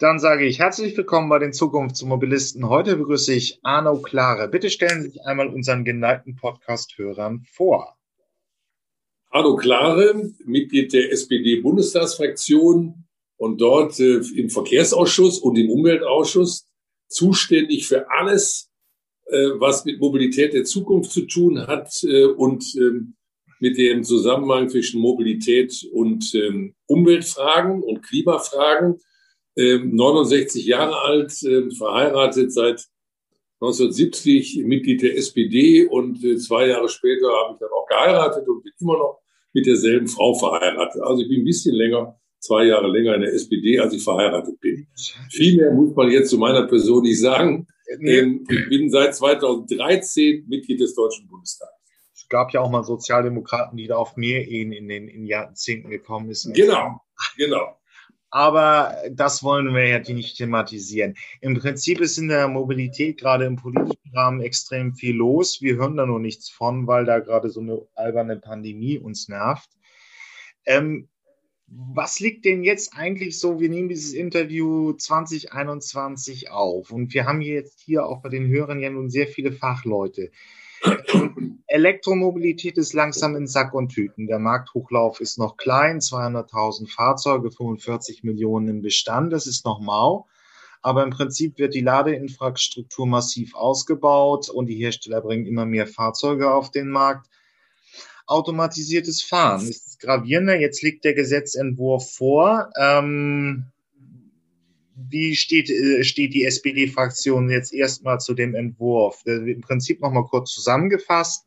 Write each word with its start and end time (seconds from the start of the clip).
Dann 0.00 0.18
sage 0.18 0.46
ich 0.46 0.58
herzlich 0.60 0.96
willkommen 0.96 1.28
bei 1.28 1.38
den 1.38 1.52
Zukunftsmobilisten. 1.52 2.66
Heute 2.70 2.96
begrüße 2.96 3.34
ich 3.34 3.58
Arno 3.62 4.00
Klare. 4.00 4.48
Bitte 4.48 4.70
stellen 4.70 5.02
Sie 5.02 5.10
sich 5.10 5.26
einmal 5.26 5.48
unseren 5.48 5.84
geneigten 5.84 6.36
Podcast-Hörern 6.36 7.44
vor. 7.52 7.98
Arno 9.28 9.56
Klare, 9.56 10.32
Mitglied 10.46 10.94
der 10.94 11.12
SPD-Bundestagsfraktion 11.12 13.04
und 13.36 13.60
dort 13.60 14.00
äh, 14.00 14.22
im 14.36 14.48
Verkehrsausschuss 14.48 15.38
und 15.38 15.56
im 15.56 15.68
Umweltausschuss 15.68 16.66
zuständig 17.06 17.86
für 17.86 18.10
alles, 18.10 18.70
äh, 19.26 19.50
was 19.58 19.84
mit 19.84 20.00
Mobilität 20.00 20.54
der 20.54 20.64
Zukunft 20.64 21.10
zu 21.10 21.26
tun 21.26 21.66
hat 21.66 21.92
äh, 22.04 22.24
und 22.24 22.64
ähm, 22.76 23.16
mit 23.58 23.76
dem 23.76 24.02
Zusammenhang 24.04 24.70
zwischen 24.70 24.98
Mobilität 25.02 25.86
und 25.92 26.34
ähm, 26.34 26.72
Umweltfragen 26.86 27.82
und 27.82 28.00
Klimafragen 28.00 28.98
69 29.56 30.64
ähm, 30.64 30.68
Jahre 30.68 31.00
alt, 31.00 31.34
ähm, 31.44 31.70
verheiratet 31.70 32.52
seit 32.52 32.86
1970, 33.60 34.64
Mitglied 34.64 35.02
der 35.02 35.16
SPD 35.16 35.86
und 35.86 36.24
äh, 36.24 36.36
zwei 36.36 36.68
Jahre 36.68 36.88
später 36.88 37.26
habe 37.26 37.54
ich 37.54 37.58
dann 37.60 37.68
auch 37.70 37.86
geheiratet 37.86 38.48
und 38.48 38.62
bin 38.62 38.72
immer 38.80 38.96
noch 38.96 39.20
mit 39.52 39.66
derselben 39.66 40.08
Frau 40.08 40.34
verheiratet. 40.34 41.02
Also 41.02 41.22
ich 41.22 41.28
bin 41.28 41.42
ein 41.42 41.44
bisschen 41.44 41.74
länger, 41.74 42.18
zwei 42.38 42.64
Jahre 42.64 42.88
länger 42.88 43.14
in 43.16 43.22
der 43.22 43.34
SPD, 43.34 43.78
als 43.78 43.92
ich 43.92 44.02
verheiratet 44.02 44.58
bin. 44.60 44.86
Viel 45.30 45.56
mehr 45.56 45.72
muss 45.72 45.94
man 45.94 46.10
jetzt 46.10 46.30
zu 46.30 46.38
meiner 46.38 46.66
Person 46.66 47.02
nicht 47.02 47.20
sagen. 47.20 47.66
Ähm, 48.02 48.46
ich 48.48 48.68
bin 48.68 48.88
seit 48.88 49.14
2013 49.14 50.46
Mitglied 50.48 50.80
des 50.80 50.94
Deutschen 50.94 51.26
Bundestags. 51.28 51.72
Es 52.14 52.28
gab 52.28 52.52
ja 52.52 52.60
auch 52.60 52.70
mal 52.70 52.84
Sozialdemokraten, 52.84 53.76
die 53.76 53.88
da 53.88 53.96
auf 53.96 54.16
mehr 54.16 54.46
Ehen 54.46 54.72
in 54.72 54.88
den 54.88 55.08
in 55.08 55.26
Jahrzehnten 55.26 55.90
gekommen 55.90 56.32
sind. 56.32 56.54
Genau, 56.54 57.00
genau 57.36 57.79
aber 58.30 58.96
das 59.10 59.42
wollen 59.42 59.74
wir 59.74 59.86
ja 59.86 59.98
nicht 59.98 60.36
thematisieren. 60.36 61.16
Im 61.40 61.58
Prinzip 61.58 62.00
ist 62.00 62.16
in 62.16 62.28
der 62.28 62.46
Mobilität 62.48 63.18
gerade 63.18 63.44
im 63.44 63.56
politischen 63.56 64.14
Rahmen 64.14 64.40
extrem 64.40 64.94
viel 64.94 65.16
los. 65.16 65.60
Wir 65.60 65.76
hören 65.76 65.96
da 65.96 66.06
nur 66.06 66.20
nichts 66.20 66.48
von, 66.48 66.86
weil 66.86 67.04
da 67.04 67.18
gerade 67.18 67.50
so 67.50 67.60
eine 67.60 67.82
alberne 67.94 68.36
Pandemie 68.36 68.98
uns 68.98 69.28
nervt. 69.28 69.70
Ähm, 70.64 71.08
was 71.66 72.18
liegt 72.18 72.44
denn 72.44 72.64
jetzt 72.64 72.96
eigentlich 72.96 73.38
so? 73.38 73.60
Wir 73.60 73.68
nehmen 73.68 73.88
dieses 73.88 74.12
Interview 74.12 74.92
2021 74.92 76.50
auf 76.50 76.90
und 76.90 77.14
wir 77.14 77.26
haben 77.26 77.40
jetzt 77.40 77.80
hier 77.80 78.06
auch 78.06 78.22
bei 78.22 78.28
den 78.28 78.48
Hörern 78.48 78.80
ja 78.80 78.90
nun 78.90 79.08
sehr 79.08 79.28
viele 79.28 79.52
Fachleute. 79.52 80.30
Elektromobilität 81.66 82.78
ist 82.78 82.92
langsam 82.94 83.36
in 83.36 83.46
Sack 83.46 83.74
und 83.74 83.90
Tüten. 83.90 84.26
Der 84.26 84.38
Markthochlauf 84.38 85.20
ist 85.20 85.38
noch 85.38 85.56
klein, 85.56 86.00
200.000 86.00 86.92
Fahrzeuge, 86.92 87.50
45 87.50 88.24
Millionen 88.24 88.68
im 88.68 88.82
Bestand, 88.82 89.32
das 89.32 89.46
ist 89.46 89.64
noch 89.64 89.80
mau. 89.80 90.26
Aber 90.82 91.02
im 91.02 91.10
Prinzip 91.10 91.58
wird 91.58 91.74
die 91.74 91.82
Ladeinfrastruktur 91.82 93.06
massiv 93.06 93.54
ausgebaut 93.54 94.48
und 94.48 94.66
die 94.66 94.76
Hersteller 94.76 95.20
bringen 95.20 95.46
immer 95.46 95.66
mehr 95.66 95.86
Fahrzeuge 95.86 96.52
auf 96.52 96.70
den 96.70 96.88
Markt. 96.88 97.28
Automatisiertes 98.26 99.22
Fahren 99.22 99.68
ist 99.68 100.00
gravierender. 100.00 100.58
Jetzt 100.58 100.82
liegt 100.82 101.04
der 101.04 101.14
Gesetzentwurf 101.14 102.14
vor. 102.14 102.70
Ähm, 102.78 103.66
wie 105.08 105.34
steht, 105.34 105.70
äh, 105.70 106.04
steht 106.04 106.34
die 106.34 106.44
SPD-Fraktion 106.44 107.48
jetzt 107.50 107.72
erstmal 107.72 108.20
zu 108.20 108.34
dem 108.34 108.54
Entwurf? 108.54 109.22
Im 109.24 109.60
Prinzip 109.60 110.00
nochmal 110.00 110.24
kurz 110.24 110.52
zusammengefasst. 110.52 111.46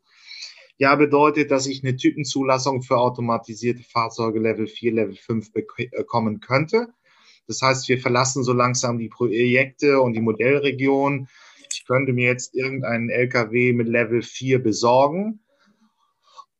Ja, 0.78 0.96
bedeutet, 0.96 1.52
dass 1.52 1.68
ich 1.68 1.84
eine 1.84 1.96
Typenzulassung 1.96 2.82
für 2.82 2.98
automatisierte 2.98 3.84
Fahrzeuge 3.84 4.40
Level 4.40 4.68
4, 4.68 4.94
Level 4.94 5.16
5 5.16 5.52
bekommen 5.54 6.40
könnte. 6.40 6.88
Das 7.48 7.62
heißt, 7.62 7.88
wir 7.90 8.00
verlassen 8.00 8.44
so 8.44 8.54
langsam 8.54 8.98
die 8.98 9.10
Projekte 9.10 10.02
und 10.02 10.14
die 10.14 10.22
Modellregion. 10.22 11.28
Ich 11.72 11.86
könnte 11.86 12.14
mir 12.14 12.28
jetzt 12.28 12.56
irgendeinen 12.56 13.10
LKW 13.10 13.74
mit 13.74 13.88
Level 13.88 14.22
4 14.22 14.64
besorgen 14.64 15.43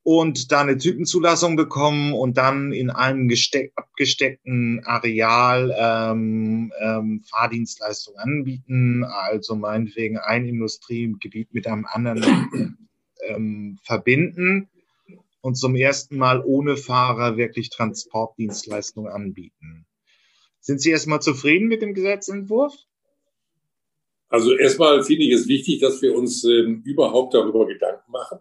und 0.04 0.52
da 0.52 0.62
eine 0.62 0.78
Typenzulassung 0.78 1.56
bekommen 1.56 2.14
und 2.14 2.38
dann 2.38 2.74
in 2.74 2.90
einem 2.90 3.30
abgesteckten 3.76 4.82
Areal 4.84 5.74
ähm, 5.78 6.74
ähm, 6.80 7.24
Fahrdienstleistungen 7.30 8.20
anbieten, 8.20 9.06
also 9.06 9.56
meinetwegen 9.56 10.18
ein 10.18 10.46
Industriegebiet 10.46 11.54
mit 11.54 11.68
einem 11.68 11.86
anderen 11.90 12.78
ähm, 13.28 13.80
verbinden 13.82 14.68
und 15.40 15.56
zum 15.56 15.76
ersten 15.76 16.18
Mal 16.18 16.44
ohne 16.44 16.76
Fahrer 16.76 17.38
wirklich 17.38 17.70
Transportdienstleistungen 17.70 19.12
anbieten. 19.12 19.86
Sind 20.60 20.82
Sie 20.82 20.92
erstmal 20.92 21.22
zufrieden 21.22 21.70
mit 21.70 21.82
dem 21.82 21.94
Gesetzentwurf? 21.94 22.74
Also 24.28 24.54
erstmal 24.54 25.04
finde 25.04 25.24
ich 25.26 25.32
es 25.32 25.48
wichtig, 25.48 25.80
dass 25.80 26.02
wir 26.02 26.14
uns 26.16 26.44
ähm, 26.44 26.82
überhaupt 26.84 27.34
darüber 27.34 27.68
Gedanken 27.68 28.12
machen 28.12 28.40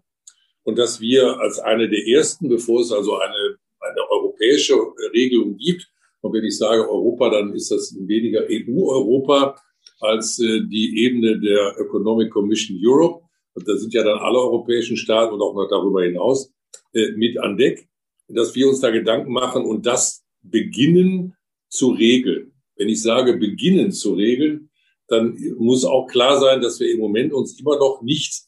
und 0.65 0.79
dass 0.79 1.01
wir 1.01 1.41
als 1.41 1.59
eine 1.59 1.89
der 1.89 2.07
ersten, 2.07 2.49
bevor 2.49 2.81
es 2.81 2.93
also 2.93 3.19
eine, 3.19 3.57
eine 3.81 4.11
europäische 4.11 4.75
Regelung 5.13 5.57
gibt, 5.57 5.93
und 6.23 6.33
wenn 6.33 6.45
ich 6.45 6.57
sage 6.57 6.89
Europa, 6.89 7.31
dann 7.31 7.53
ist 7.53 7.71
das 7.71 7.95
weniger 7.99 8.45
EU-Europa 8.49 9.57
als 10.01 10.39
äh, 10.39 10.61
die 10.69 11.05
Ebene 11.05 11.39
der 11.39 11.77
Economic 11.79 12.31
Commission 12.31 12.79
Europe. 12.81 13.25
Und 13.55 13.69
da 13.69 13.77
sind 13.77 13.93
ja 13.93 14.03
dann 14.03 14.19
alle 14.19 14.39
europäischen 14.39 14.97
Staaten 14.97 15.35
und 15.35 15.43
auch 15.43 15.55
noch 15.55 15.69
darüber 15.69 16.03
hinaus 16.03 16.53
äh, 16.95 17.11
mit 17.17 17.39
an 17.39 17.57
Deck, 17.57 17.89
dass 18.29 18.55
wir 18.55 18.69
uns 18.69 18.81
da 18.81 18.91
Gedanken 18.91 19.33
machen 19.33 19.65
und 19.65 19.85
das 19.85 20.25
beginnen 20.43 21.35
zu 21.69 21.91
regeln. 21.91 22.53
Wenn 22.77 22.89
ich 22.89 23.03
sage 23.03 23.37
beginnen 23.37 23.93
zu 23.93 24.15
regeln, 24.15 24.71
dann 25.09 25.37
muss 25.59 25.85
auch 25.85 26.07
klar 26.07 26.41
sein, 26.41 26.63
dass 26.63 26.81
wir 26.81 26.91
im 26.91 27.01
Moment 27.01 27.33
uns 27.33 27.59
immer 27.61 27.77
noch 27.77 28.01
nicht 28.03 28.45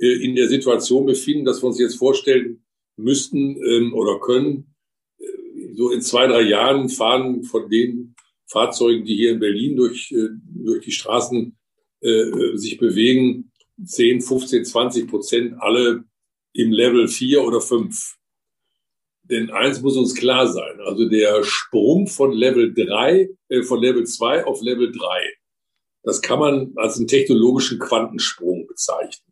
in 0.00 0.34
der 0.34 0.48
Situation 0.48 1.04
befinden, 1.06 1.44
dass 1.44 1.62
wir 1.62 1.66
uns 1.66 1.78
jetzt 1.78 1.96
vorstellen 1.96 2.64
müssten 2.96 3.56
ähm, 3.62 3.92
oder 3.94 4.18
können, 4.20 4.74
äh, 5.18 5.74
so 5.74 5.90
in 5.90 6.00
zwei, 6.00 6.26
drei 6.26 6.42
Jahren 6.42 6.88
fahren 6.88 7.42
von 7.44 7.68
den 7.68 8.14
Fahrzeugen, 8.46 9.04
die 9.04 9.14
hier 9.14 9.32
in 9.32 9.40
Berlin 9.40 9.76
durch, 9.76 10.10
äh, 10.12 10.28
durch 10.42 10.84
die 10.84 10.92
Straßen 10.92 11.56
äh, 12.00 12.56
sich 12.56 12.78
bewegen, 12.78 13.52
10, 13.84 14.20
15, 14.20 14.64
20 14.64 15.08
Prozent 15.08 15.54
alle 15.58 16.04
im 16.52 16.72
Level 16.72 17.08
4 17.08 17.44
oder 17.44 17.60
5. 17.60 18.16
Denn 19.22 19.50
eins 19.50 19.80
muss 19.80 19.96
uns 19.96 20.14
klar 20.14 20.48
sein, 20.48 20.80
also 20.80 21.08
der 21.08 21.44
Sprung 21.44 22.08
von 22.08 22.32
Level 22.32 22.74
3, 22.74 23.28
äh, 23.48 23.62
von 23.62 23.80
Level 23.80 24.04
2 24.04 24.44
auf 24.44 24.60
Level 24.60 24.90
3, 24.90 24.98
das 26.02 26.20
kann 26.22 26.38
man 26.38 26.72
als 26.76 26.96
einen 26.96 27.06
technologischen 27.06 27.78
Quantensprung 27.78 28.66
bezeichnen. 28.66 29.29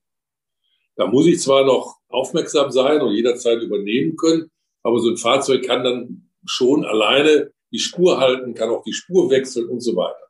Da 0.98 1.06
muss 1.06 1.26
ich 1.26 1.41
zwar 1.41 1.64
noch 1.64 1.97
aufmerksam 2.09 2.72
sein 2.72 3.00
und 3.00 3.14
jederzeit 3.14 3.62
übernehmen 3.62 4.16
können, 4.16 4.50
aber 4.82 4.98
so 4.98 5.10
ein 5.10 5.16
Fahrzeug 5.16 5.64
kann 5.64 5.84
dann 5.84 6.28
schon 6.44 6.84
alleine 6.84 7.53
die 7.70 7.78
Spur 7.78 8.19
halten, 8.19 8.54
kann 8.54 8.70
auch 8.70 8.82
die 8.82 8.92
Spur 8.92 9.31
wechseln 9.31 9.69
und 9.69 9.81
so 9.81 9.94
weiter. 9.94 10.26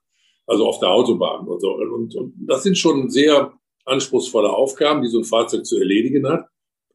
Also 0.47 0.67
auf 0.67 0.78
der 0.78 0.91
Autobahn 0.91 1.49
und 1.49 1.61
so. 1.61 1.73
Und, 1.73 2.15
und 2.15 2.34
das 2.47 2.65
sind 2.65 2.77
schon 2.77 3.09
sehr 3.09 3.59
anspruchsvolle 3.87 4.51
Aufgaben, 4.51 5.01
die 5.01 5.09
so 5.09 5.17
ein 5.19 5.25
Fahrzeug 5.25 5.65
zu 5.65 5.78
erledigen 5.78 6.28
hat. 6.28 6.45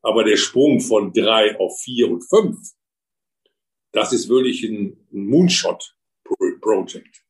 Aber 0.04 0.24
der 0.24 0.38
Sprung 0.38 0.80
von 0.80 1.12
drei 1.12 1.60
auf 1.60 1.80
vier 1.80 2.12
und 2.12 2.22
fünf, 2.22 2.60
das 3.92 4.14
ist 4.14 4.30
wirklich 4.30 4.64
ein 4.64 5.04
Moonshot-Project. 5.10 7.24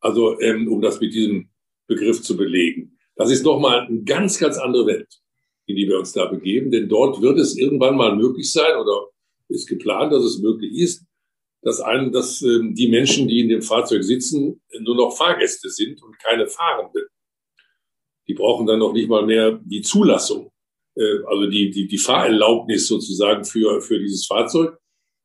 Also 0.00 0.38
ähm, 0.40 0.72
um 0.72 0.80
das 0.80 1.00
mit 1.00 1.12
diesem 1.12 1.50
Begriff 1.88 2.22
zu 2.22 2.36
belegen. 2.36 3.00
Das 3.16 3.32
ist 3.32 3.44
nochmal 3.44 3.80
eine 3.80 4.04
ganz, 4.04 4.38
ganz 4.38 4.58
andere 4.58 4.86
Welt 4.86 5.08
in 5.68 5.76
die 5.76 5.86
wir 5.86 5.98
uns 5.98 6.12
da 6.12 6.24
begeben. 6.24 6.70
Denn 6.70 6.88
dort 6.88 7.20
wird 7.20 7.38
es 7.38 7.56
irgendwann 7.56 7.96
mal 7.96 8.16
möglich 8.16 8.50
sein 8.50 8.76
oder 8.76 9.08
ist 9.48 9.68
geplant, 9.68 10.12
dass 10.12 10.24
es 10.24 10.38
möglich 10.38 10.72
ist, 10.72 11.04
dass, 11.62 11.80
ein, 11.80 12.10
dass 12.10 12.42
äh, 12.42 12.60
die 12.72 12.88
Menschen, 12.88 13.28
die 13.28 13.40
in 13.40 13.48
dem 13.48 13.62
Fahrzeug 13.62 14.02
sitzen, 14.02 14.60
nur 14.80 14.96
noch 14.96 15.16
Fahrgäste 15.16 15.68
sind 15.68 16.02
und 16.02 16.18
keine 16.18 16.46
Fahrenden. 16.46 17.04
Die 18.26 18.34
brauchen 18.34 18.66
dann 18.66 18.78
noch 18.78 18.92
nicht 18.92 19.08
mal 19.08 19.24
mehr 19.24 19.60
die 19.64 19.82
Zulassung, 19.82 20.50
äh, 20.96 21.18
also 21.26 21.46
die, 21.46 21.70
die, 21.70 21.86
die 21.86 21.98
Fahrerlaubnis 21.98 22.86
sozusagen 22.86 23.44
für, 23.44 23.80
für 23.80 23.98
dieses 23.98 24.26
Fahrzeug. 24.26 24.78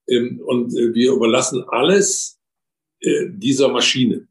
Ähm, 0.07 0.41
und 0.45 0.73
äh, 0.75 0.93
wir 0.93 1.13
überlassen 1.13 1.63
alles 1.67 2.39
äh, 2.99 3.27
dieser 3.29 3.69
Maschine, 3.69 4.27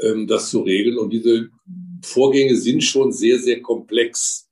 ähm, 0.00 0.26
das 0.26 0.50
zu 0.50 0.60
regeln. 0.60 0.98
Und 0.98 1.10
diese 1.10 1.50
Vorgänge 2.02 2.56
sind 2.56 2.82
schon 2.82 3.12
sehr, 3.12 3.38
sehr 3.38 3.60
komplex. 3.60 4.48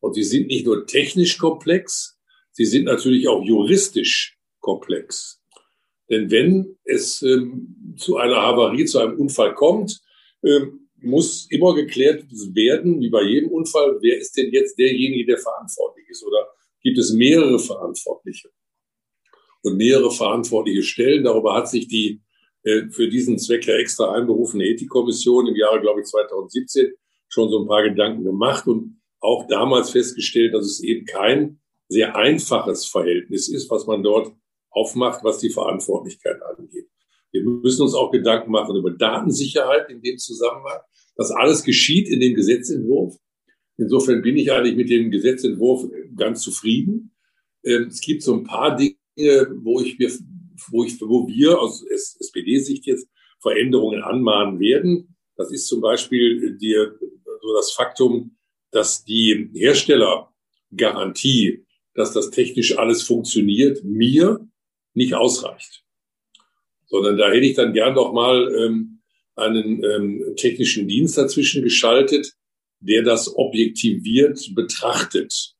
Und 0.00 0.14
sie 0.14 0.22
sind 0.22 0.46
nicht 0.46 0.66
nur 0.66 0.86
technisch 0.86 1.38
komplex, 1.38 2.18
sie 2.52 2.64
sind 2.64 2.84
natürlich 2.84 3.28
auch 3.28 3.44
juristisch 3.44 4.38
komplex. 4.60 5.42
Denn 6.10 6.30
wenn 6.30 6.78
es 6.84 7.22
ähm, 7.22 7.94
zu 7.98 8.16
einer 8.16 8.36
Havarie, 8.36 8.84
zu 8.84 8.98
einem 8.98 9.18
Unfall 9.18 9.54
kommt, 9.54 10.00
ähm, 10.44 10.88
muss 11.00 11.46
immer 11.50 11.74
geklärt 11.74 12.24
werden, 12.54 13.00
wie 13.00 13.10
bei 13.10 13.22
jedem 13.22 13.50
Unfall, 13.50 13.98
wer 14.00 14.18
ist 14.18 14.36
denn 14.36 14.50
jetzt 14.52 14.78
derjenige, 14.78 15.26
der 15.26 15.38
verantwortlich 15.38 16.08
ist? 16.08 16.24
Oder 16.24 16.48
gibt 16.82 16.98
es 16.98 17.12
mehrere 17.12 17.58
Verantwortliche? 17.58 18.50
Und 19.62 19.76
mehrere 19.76 20.10
verantwortliche 20.10 20.82
Stellen, 20.82 21.24
darüber 21.24 21.54
hat 21.54 21.68
sich 21.68 21.88
die 21.88 22.22
äh, 22.62 22.88
für 22.90 23.08
diesen 23.08 23.38
Zweck 23.38 23.66
ja 23.66 23.74
extra 23.74 24.12
einberufene 24.12 24.64
Ethikkommission 24.64 25.46
im 25.46 25.56
Jahre, 25.56 25.80
glaube 25.80 26.00
ich, 26.00 26.06
2017 26.06 26.92
schon 27.28 27.50
so 27.50 27.60
ein 27.60 27.68
paar 27.68 27.82
Gedanken 27.82 28.24
gemacht 28.24 28.66
und 28.66 28.97
auch 29.20 29.46
damals 29.48 29.90
festgestellt, 29.90 30.54
dass 30.54 30.64
es 30.64 30.80
eben 30.80 31.04
kein 31.04 31.60
sehr 31.88 32.16
einfaches 32.16 32.86
Verhältnis 32.86 33.48
ist, 33.48 33.70
was 33.70 33.86
man 33.86 34.02
dort 34.02 34.32
aufmacht, 34.70 35.24
was 35.24 35.38
die 35.38 35.50
Verantwortlichkeit 35.50 36.40
angeht. 36.42 36.88
Wir 37.30 37.42
müssen 37.42 37.82
uns 37.82 37.94
auch 37.94 38.10
Gedanken 38.10 38.50
machen 38.50 38.76
über 38.76 38.90
Datensicherheit 38.90 39.90
in 39.90 40.00
dem 40.00 40.18
Zusammenhang. 40.18 40.80
Das 41.16 41.30
alles 41.30 41.62
geschieht 41.62 42.08
in 42.08 42.20
dem 42.20 42.34
Gesetzentwurf. 42.34 43.16
Insofern 43.76 44.22
bin 44.22 44.36
ich 44.36 44.50
eigentlich 44.52 44.76
mit 44.76 44.90
dem 44.90 45.10
Gesetzentwurf 45.10 45.88
ganz 46.16 46.42
zufrieden. 46.42 47.14
Ähm, 47.64 47.88
es 47.88 48.00
gibt 48.00 48.22
so 48.22 48.34
ein 48.34 48.44
paar 48.44 48.76
Dinge, 48.76 48.94
wo 49.62 49.80
ich 49.80 49.98
mir, 49.98 50.10
wo 50.70 50.84
ich, 50.84 51.00
wo 51.00 51.26
wir 51.28 51.60
aus 51.60 51.84
SPD-Sicht 51.84 52.86
jetzt 52.86 53.08
Veränderungen 53.40 54.02
anmahnen 54.02 54.58
werden. 54.58 55.16
Das 55.36 55.52
ist 55.52 55.66
zum 55.66 55.80
Beispiel 55.80 56.56
die, 56.58 56.74
so 57.40 57.54
das 57.54 57.72
Faktum, 57.72 58.37
dass 58.70 59.04
die 59.04 59.50
Herstellergarantie, 59.54 61.64
dass 61.94 62.12
das 62.12 62.30
technisch 62.30 62.78
alles 62.78 63.02
funktioniert, 63.02 63.82
mir 63.84 64.46
nicht 64.94 65.14
ausreicht. 65.14 65.84
Sondern 66.86 67.16
da 67.16 67.30
hätte 67.30 67.46
ich 67.46 67.56
dann 67.56 67.72
gern 67.72 67.94
noch 67.94 68.12
mal 68.12 68.54
ähm, 68.54 69.00
einen 69.36 69.82
ähm, 69.84 70.34
technischen 70.36 70.88
Dienst 70.88 71.16
dazwischen 71.16 71.62
geschaltet, 71.62 72.34
der 72.80 73.02
das 73.02 73.36
objektiviert 73.36 74.54
betrachtet. 74.54 75.54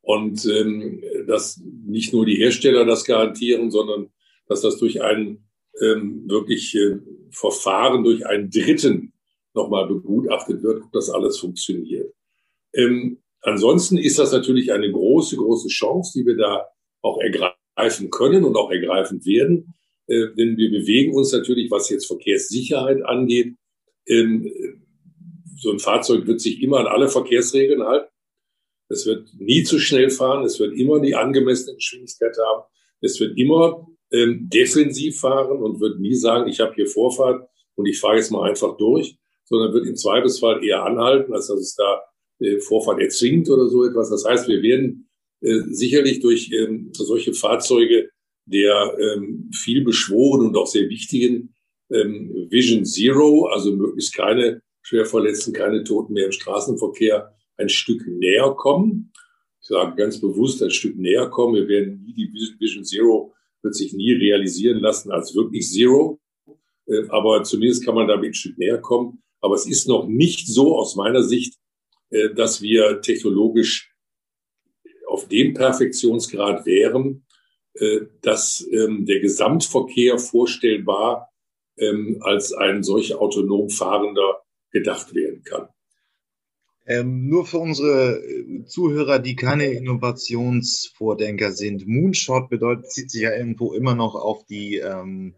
Und 0.00 0.44
ähm, 0.46 1.02
dass 1.26 1.60
nicht 1.86 2.12
nur 2.12 2.26
die 2.26 2.36
Hersteller 2.36 2.84
das 2.84 3.04
garantieren, 3.04 3.70
sondern 3.70 4.10
dass 4.46 4.60
das 4.60 4.78
durch 4.78 5.02
ein 5.02 5.44
ähm, 5.80 6.28
wirklich 6.28 6.74
äh, 6.74 6.98
Verfahren, 7.30 8.04
durch 8.04 8.26
einen 8.26 8.50
Dritten 8.50 9.12
nochmal 9.54 9.86
begutachtet 9.86 10.62
wird, 10.62 10.84
ob 10.84 10.92
das 10.92 11.10
alles 11.10 11.38
funktioniert. 11.38 12.12
Ähm, 12.74 13.22
ansonsten 13.40 13.98
ist 13.98 14.18
das 14.18 14.32
natürlich 14.32 14.72
eine 14.72 14.90
große, 14.90 15.36
große 15.36 15.68
Chance, 15.68 16.18
die 16.18 16.26
wir 16.26 16.36
da 16.36 16.66
auch 17.02 17.18
ergreifen 17.20 18.10
können 18.10 18.44
und 18.44 18.56
auch 18.56 18.70
ergreifen 18.70 19.24
werden. 19.24 19.74
Äh, 20.06 20.34
denn 20.36 20.56
wir 20.56 20.70
bewegen 20.70 21.14
uns 21.14 21.32
natürlich, 21.32 21.70
was 21.70 21.90
jetzt 21.90 22.06
Verkehrssicherheit 22.06 23.02
angeht. 23.04 23.56
Ähm, 24.06 24.50
so 25.56 25.70
ein 25.70 25.78
Fahrzeug 25.78 26.26
wird 26.26 26.40
sich 26.40 26.62
immer 26.62 26.78
an 26.78 26.86
alle 26.86 27.08
Verkehrsregeln 27.08 27.82
halten. 27.84 28.08
Es 28.88 29.06
wird 29.06 29.28
nie 29.38 29.62
zu 29.62 29.78
schnell 29.78 30.10
fahren. 30.10 30.44
Es 30.44 30.60
wird 30.60 30.74
immer 30.76 31.00
die 31.00 31.14
angemessene 31.14 31.76
Geschwindigkeit 31.76 32.36
haben. 32.38 32.64
Es 33.00 33.18
wird 33.18 33.38
immer 33.38 33.86
ähm, 34.12 34.48
defensiv 34.48 35.20
fahren 35.20 35.62
und 35.62 35.80
wird 35.80 36.00
nie 36.00 36.14
sagen, 36.14 36.48
ich 36.48 36.60
habe 36.60 36.74
hier 36.74 36.86
Vorfahrt 36.86 37.48
und 37.74 37.86
ich 37.86 37.98
fahre 37.98 38.16
jetzt 38.16 38.30
mal 38.30 38.48
einfach 38.48 38.76
durch, 38.76 39.16
sondern 39.44 39.72
wird 39.72 39.86
im 39.86 39.96
Zweifelsfall 39.96 40.64
eher 40.64 40.84
anhalten, 40.84 41.32
als 41.32 41.48
dass 41.48 41.58
es 41.58 41.74
da 41.74 42.02
äh, 42.40 42.58
Vorfahrt 42.60 43.00
erzwingt 43.00 43.48
oder 43.48 43.68
so 43.68 43.84
etwas. 43.84 44.10
Das 44.10 44.24
heißt, 44.24 44.48
wir 44.48 44.62
werden 44.62 45.08
äh, 45.40 45.60
sicherlich 45.68 46.20
durch 46.20 46.50
ähm, 46.52 46.90
solche 46.92 47.34
Fahrzeuge 47.34 48.10
der 48.46 48.96
ähm, 49.00 49.50
viel 49.52 49.84
beschworenen 49.84 50.48
und 50.48 50.56
auch 50.56 50.66
sehr 50.66 50.88
wichtigen 50.88 51.54
ähm, 51.90 52.46
Vision 52.50 52.84
Zero, 52.84 53.46
also 53.46 53.74
möglichst 53.74 54.14
keine 54.14 54.62
Schwerverletzten, 54.82 55.52
keine 55.52 55.84
Toten 55.84 56.12
mehr 56.12 56.26
im 56.26 56.32
Straßenverkehr, 56.32 57.34
ein 57.56 57.68
Stück 57.68 58.06
näher 58.06 58.54
kommen. 58.56 59.12
Ich 59.60 59.68
sage 59.68 59.96
ganz 59.96 60.20
bewusst 60.20 60.62
ein 60.62 60.70
Stück 60.70 60.98
näher 60.98 61.28
kommen. 61.30 61.54
Wir 61.54 61.68
werden 61.68 62.04
nie 62.04 62.14
die 62.14 62.30
Vision 62.58 62.84
Zero 62.84 63.34
wird 63.64 63.74
sich 63.74 63.94
nie 63.94 64.12
realisieren 64.12 64.78
lassen 64.78 65.10
als 65.10 65.34
wirklich 65.34 65.68
Zero. 65.68 66.20
Äh, 66.86 67.08
aber 67.08 67.42
zumindest 67.42 67.84
kann 67.84 67.94
man 67.94 68.06
damit 68.06 68.30
ein 68.30 68.34
Stück 68.34 68.58
näher 68.58 68.78
kommen. 68.78 69.22
Aber 69.40 69.54
es 69.54 69.66
ist 69.66 69.88
noch 69.88 70.06
nicht 70.06 70.46
so 70.46 70.76
aus 70.76 70.96
meiner 70.96 71.22
Sicht, 71.22 71.56
dass 72.34 72.62
wir 72.62 73.00
technologisch 73.00 73.94
auf 75.06 75.28
dem 75.28 75.54
Perfektionsgrad 75.54 76.66
wären, 76.66 77.24
äh, 77.74 78.02
dass 78.22 78.66
ähm, 78.72 79.04
der 79.06 79.20
Gesamtverkehr 79.20 80.18
vorstellbar 80.18 81.30
ähm, 81.76 82.18
als 82.20 82.52
ein 82.52 82.82
solch 82.82 83.14
autonom 83.14 83.68
fahrender 83.68 84.42
gedacht 84.70 85.14
werden 85.14 85.42
kann. 85.42 85.68
Ähm, 86.86 87.28
nur 87.28 87.46
für 87.46 87.58
unsere 87.58 88.22
äh, 88.22 88.64
Zuhörer, 88.66 89.18
die 89.18 89.36
keine 89.36 89.72
Innovationsvordenker 89.72 91.52
sind. 91.52 91.86
Moonshot 91.86 92.50
bedeutet, 92.50 92.90
zieht 92.90 93.10
sich 93.10 93.22
ja 93.22 93.34
irgendwo 93.34 93.72
immer 93.72 93.94
noch 93.94 94.14
auf 94.14 94.44
die. 94.46 94.76
Ähm, 94.76 95.34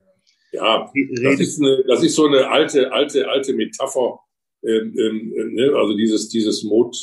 ja, 0.52 0.90
das 1.22 1.40
ist, 1.40 1.60
eine, 1.60 1.84
das 1.86 2.02
ist 2.02 2.16
so 2.16 2.26
eine 2.26 2.48
alte, 2.50 2.92
alte, 2.92 3.28
alte 3.28 3.54
Metapher. 3.54 4.18
Ähm, 4.66 4.94
ähm, 4.98 5.54
ne? 5.54 5.72
Also 5.74 5.96
dieses, 5.96 6.28
dieses 6.28 6.64
Mode, 6.64 6.96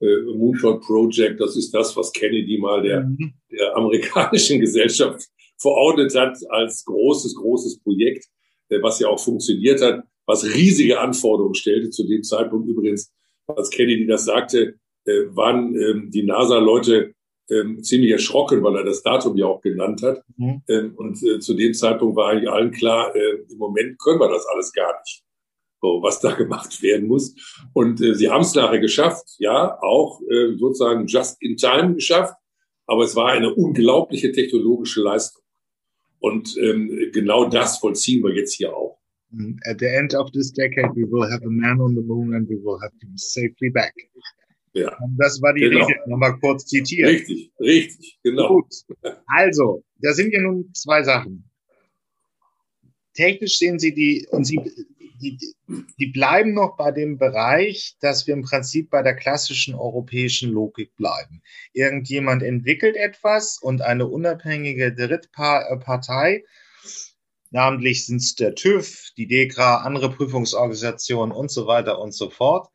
äh, 0.00 0.06
äh, 0.06 0.22
Moonshot 0.34 0.82
Project, 0.82 1.40
das 1.40 1.56
ist 1.56 1.72
das, 1.72 1.96
was 1.96 2.12
Kennedy 2.12 2.58
mal 2.58 2.82
der, 2.82 3.02
mhm. 3.02 3.34
der 3.50 3.76
amerikanischen 3.76 4.60
Gesellschaft 4.60 5.26
verordnet 5.58 6.14
hat 6.14 6.36
als 6.50 6.84
großes, 6.84 7.34
großes 7.36 7.80
Projekt, 7.80 8.26
äh, 8.68 8.82
was 8.82 8.98
ja 9.00 9.08
auch 9.08 9.20
funktioniert 9.20 9.80
hat, 9.80 10.02
was 10.26 10.44
riesige 10.44 11.00
Anforderungen 11.00 11.54
stellte, 11.54 11.90
zu 11.90 12.06
dem 12.06 12.22
Zeitpunkt 12.22 12.68
übrigens 12.68 13.12
als 13.46 13.70
Kennedy 13.70 14.06
das 14.06 14.24
sagte, 14.24 14.74
äh, 15.04 15.24
waren 15.30 15.74
ähm, 15.76 16.10
die 16.10 16.22
NASA-Leute 16.22 17.14
ähm, 17.50 17.82
ziemlich 17.82 18.12
erschrocken, 18.12 18.62
weil 18.62 18.76
er 18.76 18.84
das 18.84 19.02
Datum 19.02 19.36
ja 19.36 19.46
auch 19.46 19.60
genannt 19.60 20.02
hat. 20.02 20.22
Mhm. 20.36 20.62
Ähm, 20.68 20.94
und 20.96 21.22
äh, 21.22 21.40
zu 21.40 21.54
dem 21.54 21.74
Zeitpunkt 21.74 22.16
war 22.16 22.30
eigentlich 22.30 22.50
allen 22.50 22.70
klar, 22.70 23.14
äh, 23.14 23.42
im 23.50 23.58
Moment 23.58 23.98
können 24.00 24.20
wir 24.20 24.28
das 24.28 24.46
alles 24.46 24.72
gar 24.72 24.98
nicht, 25.00 25.22
so, 25.82 26.00
was 26.00 26.20
da 26.20 26.32
gemacht 26.42 26.80
werden 26.82 27.08
muss. 27.08 27.34
Und 27.74 28.00
äh, 28.00 28.14
sie 28.14 28.30
haben 28.30 28.42
es 28.42 28.54
nachher 28.54 28.78
geschafft, 28.78 29.34
ja, 29.38 29.78
auch 29.82 30.22
äh, 30.22 30.56
sozusagen 30.56 31.06
just 31.06 31.42
in 31.42 31.56
time 31.56 31.94
geschafft, 31.94 32.34
aber 32.86 33.04
es 33.04 33.14
war 33.16 33.32
eine 33.32 33.52
unglaubliche 33.52 34.32
technologische 34.32 35.02
Leistung. 35.02 35.42
Und 36.20 36.56
ähm, 36.58 37.10
genau 37.12 37.48
das 37.48 37.78
vollziehen 37.78 38.22
wir 38.22 38.34
jetzt 38.34 38.54
hier 38.54 38.74
auch. 38.74 38.98
Mm, 39.30 39.56
at 39.64 39.80
the 39.80 39.86
end 39.86 40.14
of 40.14 40.30
this 40.30 40.52
decade, 40.52 40.94
we 40.94 41.02
will 41.02 41.28
have 41.28 41.44
a 41.44 41.50
man 41.50 41.80
on 41.80 41.96
the 41.96 42.02
moon 42.02 42.32
and 42.34 42.48
we 42.48 42.54
will 42.62 42.80
have 42.80 42.92
him 43.00 43.12
safely 43.16 43.70
back. 43.70 43.92
Ja. 44.74 44.96
Das 45.18 45.42
war 45.42 45.52
die 45.52 45.62
genau. 45.62 45.84
Rede, 45.84 45.98
nochmal 46.06 46.38
kurz 46.38 46.66
zitiert. 46.66 47.08
Richtig, 47.08 47.52
richtig, 47.58 48.18
genau. 48.22 48.48
Gut. 48.48 48.72
Also, 49.26 49.84
da 50.00 50.12
sind 50.12 50.32
ja 50.32 50.40
nun 50.40 50.72
zwei 50.72 51.02
Sachen. 51.02 51.44
Technisch 53.14 53.58
sehen 53.58 53.78
Sie 53.78 53.92
die, 53.92 54.26
und 54.30 54.44
Sie, 54.44 54.58
die, 55.22 55.54
die 55.98 56.06
bleiben 56.08 56.52
noch 56.52 56.76
bei 56.76 56.90
dem 56.90 57.16
Bereich, 57.16 57.96
dass 58.00 58.26
wir 58.26 58.34
im 58.34 58.42
Prinzip 58.42 58.90
bei 58.90 59.02
der 59.02 59.14
klassischen 59.14 59.74
europäischen 59.74 60.50
Logik 60.50 60.94
bleiben. 60.96 61.42
Irgendjemand 61.72 62.42
entwickelt 62.42 62.96
etwas 62.96 63.58
und 63.62 63.80
eine 63.80 64.06
unabhängige 64.06 64.92
Drittpartei 64.92 66.44
Namentlich 67.52 68.06
sind 68.06 68.22
es 68.22 68.34
der 68.34 68.54
TÜV, 68.54 69.10
die 69.18 69.26
DEKRA, 69.26 69.82
andere 69.82 70.10
Prüfungsorganisationen 70.10 71.36
und 71.36 71.50
so 71.50 71.66
weiter 71.66 71.98
und 71.98 72.12
so 72.12 72.30
fort, 72.30 72.68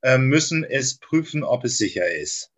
äh, 0.00 0.16
müssen 0.16 0.64
es 0.64 0.98
prüfen, 0.98 1.44
ob 1.44 1.64
es 1.64 1.76
sicher 1.76 2.10
ist. 2.10 2.50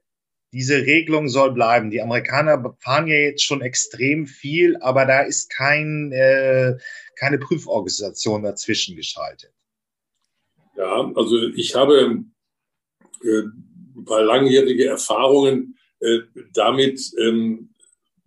Diese 0.52 0.78
Regelung 0.78 1.28
soll 1.28 1.52
bleiben. 1.52 1.90
Die 1.90 2.02
Amerikaner 2.02 2.76
fahren 2.80 3.07
ja 3.07 3.14
jetzt 3.14 3.45
schon 3.45 3.61
extrem 3.62 4.26
viel, 4.26 4.76
aber 4.78 5.07
da 5.07 5.21
ist 5.21 5.50
kein, 5.50 6.11
äh, 6.12 6.76
keine 7.16 7.38
Prüforganisation 7.38 8.42
dazwischen 8.42 8.97
geschaltet. 8.97 9.52
Ja, 10.76 11.12
also 11.14 11.49
ich 11.54 11.75
habe 11.75 12.25
äh, 13.23 13.42
ein 13.97 14.04
paar 14.04 14.23
langjährige 14.23 14.87
Erfahrungen 14.87 15.78
äh, 16.00 16.21
damit, 16.52 17.00
ähm, 17.19 17.75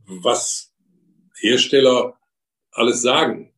was 0.05 0.73
Hersteller 1.39 2.17
alles 2.71 3.01
sagen, 3.01 3.53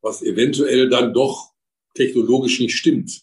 was 0.00 0.22
eventuell 0.22 0.88
dann 0.88 1.12
doch 1.12 1.52
technologisch 1.94 2.60
nicht 2.60 2.76
stimmt. 2.76 3.22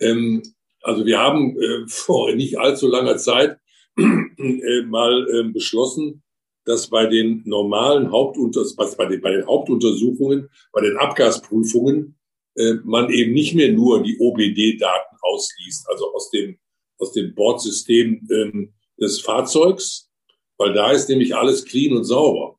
Ähm, 0.00 0.51
also 0.82 1.06
wir 1.06 1.18
haben 1.18 1.56
äh, 1.60 1.84
vor 1.86 2.32
nicht 2.34 2.58
allzu 2.58 2.88
langer 2.88 3.16
Zeit 3.16 3.58
äh, 3.98 4.82
mal 4.82 5.28
äh, 5.28 5.44
beschlossen, 5.52 6.22
dass 6.64 6.88
bei 6.88 7.06
den 7.06 7.42
normalen 7.44 8.12
Hauptunters 8.12 8.76
bei 8.76 9.06
den, 9.06 9.20
bei 9.20 9.32
den 9.32 9.46
Hauptuntersuchungen, 9.46 10.48
bei 10.72 10.80
den 10.80 10.96
Abgasprüfungen, 10.96 12.16
äh, 12.54 12.74
man 12.84 13.10
eben 13.10 13.32
nicht 13.32 13.54
mehr 13.54 13.72
nur 13.72 14.02
die 14.02 14.18
OBD-Daten 14.18 15.16
ausliest, 15.22 15.88
also 15.90 16.14
aus 16.14 16.30
dem, 16.30 16.58
aus 16.98 17.12
dem 17.12 17.34
Bordsystem 17.34 18.28
ähm, 18.30 18.72
des 19.00 19.20
Fahrzeugs, 19.20 20.10
weil 20.58 20.72
da 20.72 20.92
ist 20.92 21.08
nämlich 21.08 21.34
alles 21.34 21.64
clean 21.64 21.96
und 21.96 22.04
sauber 22.04 22.58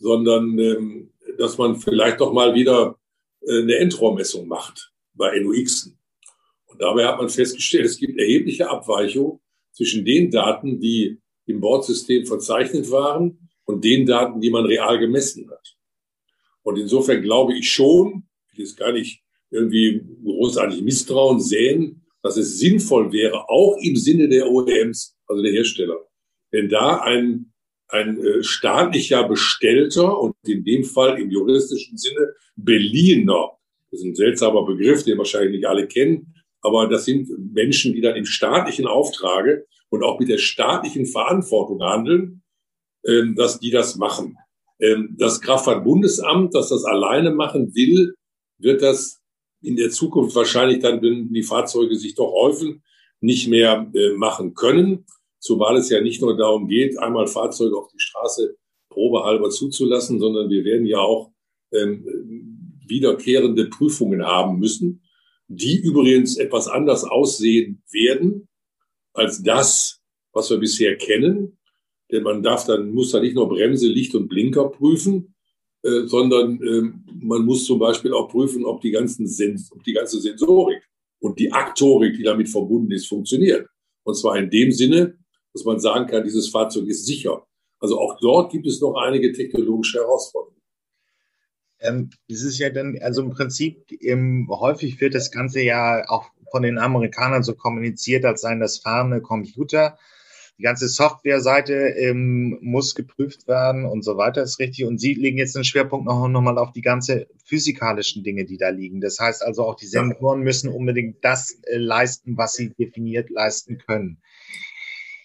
sondern 0.00 0.58
ähm, 0.58 1.12
dass 1.38 1.58
man 1.58 1.76
vielleicht 1.76 2.20
doch 2.20 2.32
mal 2.32 2.54
wieder 2.54 2.98
äh, 3.42 3.62
eine 3.62 3.76
Endrohrmessung 3.76 4.48
macht 4.48 4.92
bei 5.14 5.38
NOx. 5.38 5.92
Dabei 6.80 7.06
hat 7.06 7.18
man 7.18 7.28
festgestellt, 7.28 7.84
es 7.84 7.98
gibt 7.98 8.18
erhebliche 8.18 8.70
Abweichungen 8.70 9.38
zwischen 9.72 10.02
den 10.02 10.30
Daten, 10.30 10.80
die 10.80 11.18
im 11.44 11.60
Bordsystem 11.60 12.24
verzeichnet 12.24 12.90
waren 12.90 13.50
und 13.66 13.84
den 13.84 14.06
Daten, 14.06 14.40
die 14.40 14.48
man 14.48 14.64
real 14.64 14.98
gemessen 14.98 15.50
hat. 15.50 15.76
Und 16.62 16.78
insofern 16.78 17.20
glaube 17.20 17.54
ich 17.54 17.70
schon, 17.70 18.24
ich 18.50 18.58
will 18.58 18.64
jetzt 18.64 18.78
gar 18.78 18.92
nicht 18.92 19.22
irgendwie 19.50 20.00
großartig 20.24 20.80
Misstrauen 20.80 21.38
sehen, 21.38 22.02
dass 22.22 22.38
es 22.38 22.58
sinnvoll 22.58 23.12
wäre, 23.12 23.50
auch 23.50 23.76
im 23.82 23.96
Sinne 23.96 24.28
der 24.28 24.50
OEMs, 24.50 25.18
also 25.26 25.42
der 25.42 25.52
Hersteller, 25.52 25.98
wenn 26.50 26.70
da 26.70 27.00
ein, 27.00 27.52
ein 27.88 28.24
äh, 28.24 28.42
staatlicher 28.42 29.28
Bestellter 29.28 30.18
und 30.18 30.34
in 30.46 30.64
dem 30.64 30.84
Fall 30.84 31.20
im 31.20 31.30
juristischen 31.30 31.98
Sinne 31.98 32.32
beliehener, 32.56 33.50
das 33.90 34.00
ist 34.00 34.06
ein 34.06 34.14
seltsamer 34.14 34.64
Begriff, 34.64 35.04
den 35.04 35.18
wahrscheinlich 35.18 35.56
nicht 35.56 35.66
alle 35.66 35.86
kennen, 35.86 36.34
aber 36.62 36.88
das 36.88 37.04
sind 37.04 37.28
Menschen, 37.52 37.94
die 37.94 38.00
dann 38.00 38.16
im 38.16 38.24
staatlichen 38.24 38.86
Auftrage 38.86 39.66
und 39.88 40.02
auch 40.02 40.18
mit 40.18 40.28
der 40.28 40.38
staatlichen 40.38 41.06
Verantwortung 41.06 41.82
handeln, 41.82 42.42
ähm, 43.06 43.34
dass 43.34 43.60
die 43.60 43.70
das 43.70 43.96
machen. 43.96 44.36
Ähm, 44.80 45.16
das 45.18 45.40
Kraftfahrtbundesamt, 45.40 46.54
das 46.54 46.68
das 46.68 46.84
alleine 46.84 47.30
machen 47.30 47.74
will, 47.74 48.14
wird 48.58 48.82
das 48.82 49.20
in 49.62 49.76
der 49.76 49.90
Zukunft 49.90 50.34
wahrscheinlich 50.34 50.80
dann, 50.80 51.02
wenn 51.02 51.32
die 51.32 51.42
Fahrzeuge 51.42 51.96
sich 51.96 52.14
doch 52.14 52.32
häufen, 52.32 52.82
nicht 53.20 53.48
mehr 53.48 53.90
äh, 53.94 54.12
machen 54.14 54.54
können. 54.54 55.04
Zumal 55.38 55.76
es 55.76 55.90
ja 55.90 56.00
nicht 56.00 56.20
nur 56.20 56.36
darum 56.36 56.68
geht, 56.68 56.98
einmal 56.98 57.26
Fahrzeuge 57.26 57.76
auf 57.76 57.88
die 57.88 58.00
Straße 58.00 58.56
probehalber 58.90 59.50
zuzulassen, 59.50 60.18
sondern 60.18 60.50
wir 60.50 60.64
werden 60.64 60.86
ja 60.86 60.98
auch 60.98 61.32
ähm, 61.72 62.76
wiederkehrende 62.86 63.66
Prüfungen 63.66 64.26
haben 64.26 64.58
müssen, 64.58 65.02
die 65.52 65.80
übrigens 65.80 66.36
etwas 66.36 66.68
anders 66.68 67.02
aussehen 67.02 67.82
werden 67.90 68.48
als 69.12 69.42
das, 69.42 70.00
was 70.32 70.48
wir 70.48 70.58
bisher 70.58 70.96
kennen. 70.96 71.58
Denn 72.12 72.22
man 72.22 72.42
darf 72.42 72.66
dann, 72.66 72.92
muss 72.92 73.10
da 73.10 73.20
nicht 73.20 73.34
nur 73.34 73.48
Bremse, 73.48 73.88
Licht 73.88 74.14
und 74.14 74.28
Blinker 74.28 74.68
prüfen, 74.68 75.34
äh, 75.82 76.06
sondern 76.06 76.62
äh, 76.62 76.92
man 77.20 77.44
muss 77.44 77.64
zum 77.64 77.80
Beispiel 77.80 78.12
auch 78.12 78.28
prüfen, 78.28 78.64
ob 78.64 78.80
die, 78.80 78.92
ganzen 78.92 79.26
Sens 79.26 79.72
ob 79.72 79.82
die 79.82 79.92
ganze 79.92 80.20
Sensorik 80.20 80.82
und 81.18 81.40
die 81.40 81.50
Aktorik, 81.52 82.16
die 82.16 82.22
damit 82.22 82.48
verbunden 82.48 82.92
ist, 82.92 83.08
funktioniert. 83.08 83.66
Und 84.04 84.14
zwar 84.14 84.38
in 84.38 84.50
dem 84.50 84.70
Sinne, 84.70 85.18
dass 85.52 85.64
man 85.64 85.80
sagen 85.80 86.06
kann, 86.06 86.22
dieses 86.22 86.48
Fahrzeug 86.48 86.86
ist 86.86 87.06
sicher. 87.06 87.44
Also 87.80 87.98
auch 87.98 88.18
dort 88.20 88.52
gibt 88.52 88.66
es 88.68 88.80
noch 88.80 88.94
einige 88.94 89.32
technologische 89.32 89.98
Herausforderungen. 89.98 90.59
Ähm, 91.80 92.10
es 92.28 92.42
ist 92.42 92.58
ja 92.58 92.70
dann, 92.70 92.98
also 93.00 93.22
im 93.22 93.30
Prinzip, 93.30 93.90
ähm, 94.02 94.48
häufig 94.50 95.00
wird 95.00 95.14
das 95.14 95.30
Ganze 95.30 95.60
ja 95.62 96.04
auch 96.08 96.30
von 96.50 96.62
den 96.62 96.78
Amerikanern 96.78 97.42
so 97.42 97.54
kommuniziert, 97.54 98.24
als 98.24 98.42
seien 98.42 98.60
das 98.60 98.78
fahrende 98.78 99.20
Computer 99.20 99.98
die 100.60 100.64
ganze 100.64 100.88
Softwareseite 100.88 101.72
ähm, 101.72 102.58
muss 102.60 102.94
geprüft 102.94 103.48
werden 103.48 103.86
und 103.86 104.04
so 104.04 104.18
weiter, 104.18 104.42
ist 104.42 104.58
richtig. 104.58 104.84
Und 104.84 105.00
Sie 105.00 105.14
legen 105.14 105.38
jetzt 105.38 105.56
den 105.56 105.64
Schwerpunkt 105.64 106.04
noch, 106.04 106.28
noch 106.28 106.42
mal 106.42 106.58
auf 106.58 106.72
die 106.72 106.82
ganze 106.82 107.28
physikalischen 107.46 108.22
Dinge, 108.22 108.44
die 108.44 108.58
da 108.58 108.68
liegen. 108.68 109.00
Das 109.00 109.18
heißt 109.18 109.42
also 109.42 109.64
auch 109.64 109.76
die 109.76 109.86
Sensoren 109.86 110.42
müssen 110.42 110.68
unbedingt 110.68 111.24
das 111.24 111.58
äh, 111.62 111.78
leisten, 111.78 112.36
was 112.36 112.52
sie 112.52 112.74
definiert 112.74 113.30
leisten 113.30 113.78
können. 113.78 114.20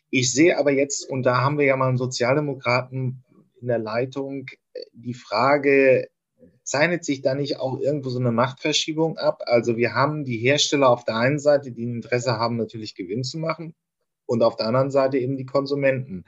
Ich 0.10 0.32
sehe 0.32 0.58
aber 0.58 0.72
jetzt, 0.72 1.10
und 1.10 1.24
da 1.24 1.42
haben 1.42 1.58
wir 1.58 1.66
ja 1.66 1.76
mal 1.76 1.90
einen 1.90 1.98
Sozialdemokraten 1.98 3.26
in 3.60 3.68
der 3.68 3.80
Leitung, 3.80 4.46
die 4.94 5.14
Frage, 5.14 6.08
zeichnet 6.66 7.06
sich 7.06 7.22
da 7.22 7.36
nicht 7.36 7.60
auch 7.60 7.80
irgendwo 7.80 8.10
so 8.10 8.20
eine 8.20 8.32
Machtverschiebung 8.32 9.18
ab? 9.18 9.44
Also 9.46 9.78
wir 9.78 9.94
haben 9.94 10.26
die 10.26 10.38
Hersteller 10.38 10.90
auf 10.90 11.06
der 11.06 11.16
einen 11.16 11.40
Seite, 11.40 11.72
die 11.72 11.86
ein 11.86 11.96
Interesse 11.96 12.34
haben, 12.34 12.58
natürlich 12.58 12.96
Gewinn 12.96 13.24
zu 13.24 13.38
machen 13.38 13.76
und 14.26 14.44
auf 14.44 14.56
der 14.56 14.68
anderen 14.68 14.92
Seite 14.92 15.18
eben 15.18 15.38
die 15.38 15.46
Konsumenten. 15.46 16.26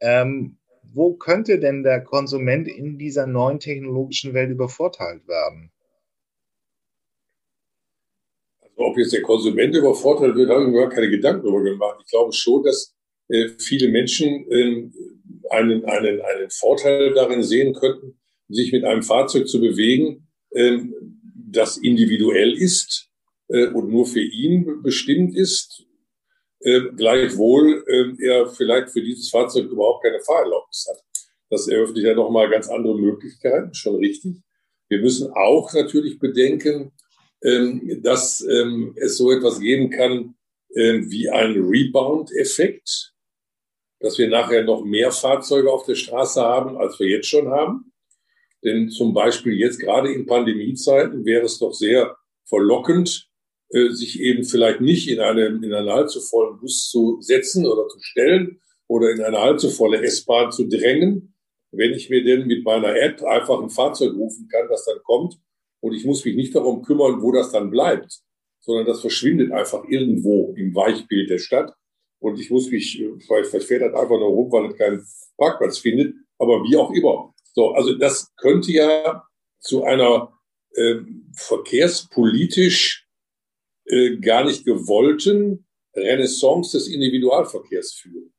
Ähm, 0.00 0.58
wo 0.92 1.14
könnte 1.14 1.58
denn 1.58 1.82
der 1.82 2.04
Konsument 2.04 2.68
in 2.68 2.98
dieser 2.98 3.26
neuen 3.26 3.58
technologischen 3.58 4.34
Welt 4.34 4.50
übervorteilt 4.50 5.26
werden? 5.26 5.72
Also 8.60 8.76
ob 8.76 8.98
jetzt 8.98 9.14
der 9.14 9.22
Konsument 9.22 9.74
übervorteilt 9.74 10.36
wird, 10.36 10.50
habe 10.50 10.64
ich 10.64 10.68
mir 10.68 10.80
gar 10.80 10.90
keine 10.90 11.08
Gedanken 11.08 11.46
darüber 11.46 11.64
gemacht. 11.64 12.00
Ich 12.04 12.10
glaube 12.10 12.32
schon, 12.32 12.62
dass 12.62 12.94
äh, 13.28 13.48
viele 13.58 13.88
Menschen 13.88 14.46
äh, 14.50 14.90
einen, 15.50 15.84
einen, 15.86 16.20
einen 16.20 16.50
Vorteil 16.50 17.14
darin 17.14 17.42
sehen 17.42 17.72
könnten, 17.72 18.18
sich 18.48 18.72
mit 18.72 18.84
einem 18.84 19.02
Fahrzeug 19.02 19.48
zu 19.48 19.60
bewegen, 19.60 20.28
äh, 20.50 20.78
das 21.54 21.76
individuell 21.76 22.52
ist 22.52 23.10
äh, 23.48 23.68
und 23.68 23.90
nur 23.90 24.06
für 24.06 24.22
ihn 24.22 24.82
bestimmt 24.82 25.36
ist 25.36 25.84
äh, 26.60 26.80
gleichwohl 26.96 27.84
äh, 27.86 28.24
er 28.24 28.46
vielleicht 28.48 28.90
für 28.90 29.02
dieses 29.02 29.30
Fahrzeug 29.30 29.70
überhaupt 29.70 30.04
keine 30.04 30.20
Fahrerlaubnis 30.20 30.86
hat. 30.90 31.02
Das 31.50 31.68
eröffnet 31.68 32.04
ja 32.04 32.14
nochmal 32.14 32.48
ganz 32.48 32.68
andere 32.68 32.98
Möglichkeiten, 32.98 33.74
schon 33.74 33.96
richtig. 33.96 34.36
Wir 34.88 35.00
müssen 35.00 35.30
auch 35.32 35.72
natürlich 35.72 36.18
bedenken, 36.18 36.92
ähm, 37.42 38.00
dass 38.02 38.40
ähm, 38.40 38.94
es 38.96 39.16
so 39.16 39.30
etwas 39.30 39.60
geben 39.60 39.90
kann 39.90 40.34
wie 40.76 41.30
ein 41.30 41.52
Rebound-Effekt, 41.52 43.14
dass 44.00 44.18
wir 44.18 44.26
nachher 44.26 44.64
noch 44.64 44.84
mehr 44.84 45.12
Fahrzeuge 45.12 45.70
auf 45.70 45.86
der 45.86 45.94
Straße 45.94 46.42
haben, 46.42 46.76
als 46.76 46.98
wir 46.98 47.06
jetzt 47.06 47.28
schon 47.28 47.46
haben. 47.46 47.92
Denn 48.64 48.88
zum 48.88 49.12
Beispiel 49.12 49.54
jetzt 49.54 49.78
gerade 49.78 50.12
in 50.12 50.26
Pandemiezeiten 50.26 51.24
wäre 51.24 51.44
es 51.44 51.58
doch 51.58 51.74
sehr 51.74 52.16
verlockend, 52.48 53.28
äh, 53.70 53.90
sich 53.90 54.20
eben 54.20 54.44
vielleicht 54.44 54.80
nicht 54.80 55.08
in, 55.08 55.20
einem, 55.20 55.62
in 55.62 55.74
einen 55.74 55.88
allzu 55.88 56.20
vollen 56.20 56.58
Bus 56.58 56.88
zu 56.88 57.18
setzen 57.20 57.66
oder 57.66 57.88
zu 57.88 57.98
stellen 58.00 58.60
oder 58.88 59.10
in 59.10 59.20
eine 59.22 59.38
allzu 59.38 59.68
volle 59.70 60.02
S-Bahn 60.02 60.52
zu 60.52 60.68
drängen, 60.68 61.34
wenn 61.72 61.92
ich 61.92 62.08
mir 62.08 62.22
denn 62.22 62.46
mit 62.46 62.64
meiner 62.64 62.96
App 62.96 63.22
einfach 63.24 63.60
ein 63.60 63.70
Fahrzeug 63.70 64.14
rufen 64.14 64.48
kann, 64.48 64.68
das 64.68 64.84
dann 64.84 65.02
kommt 65.02 65.38
und 65.80 65.92
ich 65.92 66.04
muss 66.04 66.24
mich 66.24 66.36
nicht 66.36 66.54
darum 66.54 66.82
kümmern, 66.82 67.20
wo 67.20 67.32
das 67.32 67.50
dann 67.50 67.70
bleibt, 67.70 68.20
sondern 68.60 68.86
das 68.86 69.00
verschwindet 69.00 69.52
einfach 69.52 69.84
irgendwo 69.88 70.54
im 70.56 70.74
Weichbild 70.74 71.28
der 71.28 71.38
Stadt 71.38 71.74
und 72.20 72.40
ich 72.40 72.50
muss 72.50 72.70
mich, 72.70 73.02
vielleicht, 73.26 73.50
vielleicht 73.50 73.66
fährt 73.66 73.82
das 73.82 73.94
einfach 73.94 74.18
nur 74.18 74.28
rum, 74.28 74.52
weil 74.52 74.70
es 74.70 74.78
keinen 74.78 75.06
Parkplatz 75.36 75.78
findet, 75.78 76.14
aber 76.38 76.62
wie 76.64 76.76
auch 76.76 76.90
immer. 76.92 77.33
So, 77.54 77.70
also 77.72 77.94
das 77.94 78.34
könnte 78.36 78.72
ja 78.72 79.24
zu 79.60 79.84
einer 79.84 80.32
äh, 80.74 80.96
verkehrspolitisch 81.36 83.06
äh, 83.86 84.16
gar 84.16 84.44
nicht 84.44 84.64
gewollten 84.64 85.66
Renaissance 85.94 86.76
des 86.76 86.88
Individualverkehrs 86.88 87.92
führen. 87.92 88.32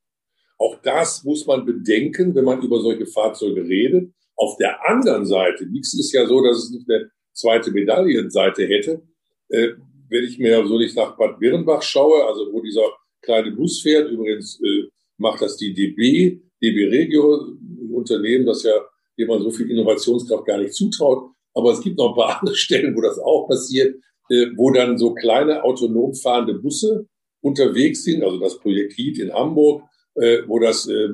Auch 0.57 0.81
das 0.81 1.23
muss 1.23 1.45
man 1.45 1.65
bedenken, 1.65 2.35
wenn 2.35 2.45
man 2.45 2.61
über 2.61 2.81
solche 2.81 3.05
Fahrzeuge 3.05 3.63
redet. 3.63 4.11
Auf 4.35 4.57
der 4.57 4.87
anderen 4.89 5.25
Seite, 5.25 5.65
nichts 5.65 5.93
ist 5.93 6.11
ja 6.11 6.27
so, 6.27 6.41
dass 6.43 6.57
es 6.57 6.71
nicht 6.71 6.89
eine 6.89 7.09
zweite 7.33 7.71
Medaillenseite 7.71 8.67
hätte. 8.67 9.01
Äh, 9.49 9.69
wenn 10.09 10.23
ich 10.25 10.37
mir 10.37 10.65
so 10.67 10.77
nicht 10.77 10.95
nach 10.95 11.17
Bad 11.17 11.39
Birnbach 11.39 11.81
schaue, 11.81 12.25
also 12.25 12.51
wo 12.51 12.61
dieser 12.61 12.83
kleine 13.21 13.51
Bus 13.51 13.81
fährt, 13.81 14.11
übrigens 14.11 14.61
äh, 14.61 14.89
macht 15.17 15.41
das 15.41 15.57
die 15.57 15.73
DB, 15.73 16.41
DB 16.61 16.85
Regio, 16.87 17.45
ein 17.45 17.91
Unternehmen, 17.91 18.45
das 18.45 18.63
ja 18.63 18.73
jemand 19.17 19.43
so 19.43 19.51
viel 19.51 19.69
Innovationskraft 19.69 20.45
gar 20.45 20.57
nicht 20.57 20.73
zutraut. 20.73 21.31
Aber 21.53 21.71
es 21.71 21.81
gibt 21.81 21.97
noch 21.97 22.09
ein 22.09 22.15
paar 22.15 22.39
andere 22.39 22.55
Stellen, 22.55 22.95
wo 22.95 23.01
das 23.01 23.19
auch 23.19 23.47
passiert 23.47 23.95
äh, 24.29 24.47
wo 24.55 24.71
dann 24.71 24.97
so 24.97 25.13
kleine 25.13 25.63
autonom 25.63 26.13
fahrende 26.13 26.55
Busse 26.55 27.07
unterwegs 27.41 28.03
sind, 28.03 28.23
also 28.23 28.39
das 28.39 28.59
Projekt 28.59 28.97
Heat 28.97 29.19
in 29.19 29.33
Hamburg, 29.33 29.83
äh, 30.15 30.39
wo 30.47 30.59
das 30.59 30.87
äh, 30.87 31.09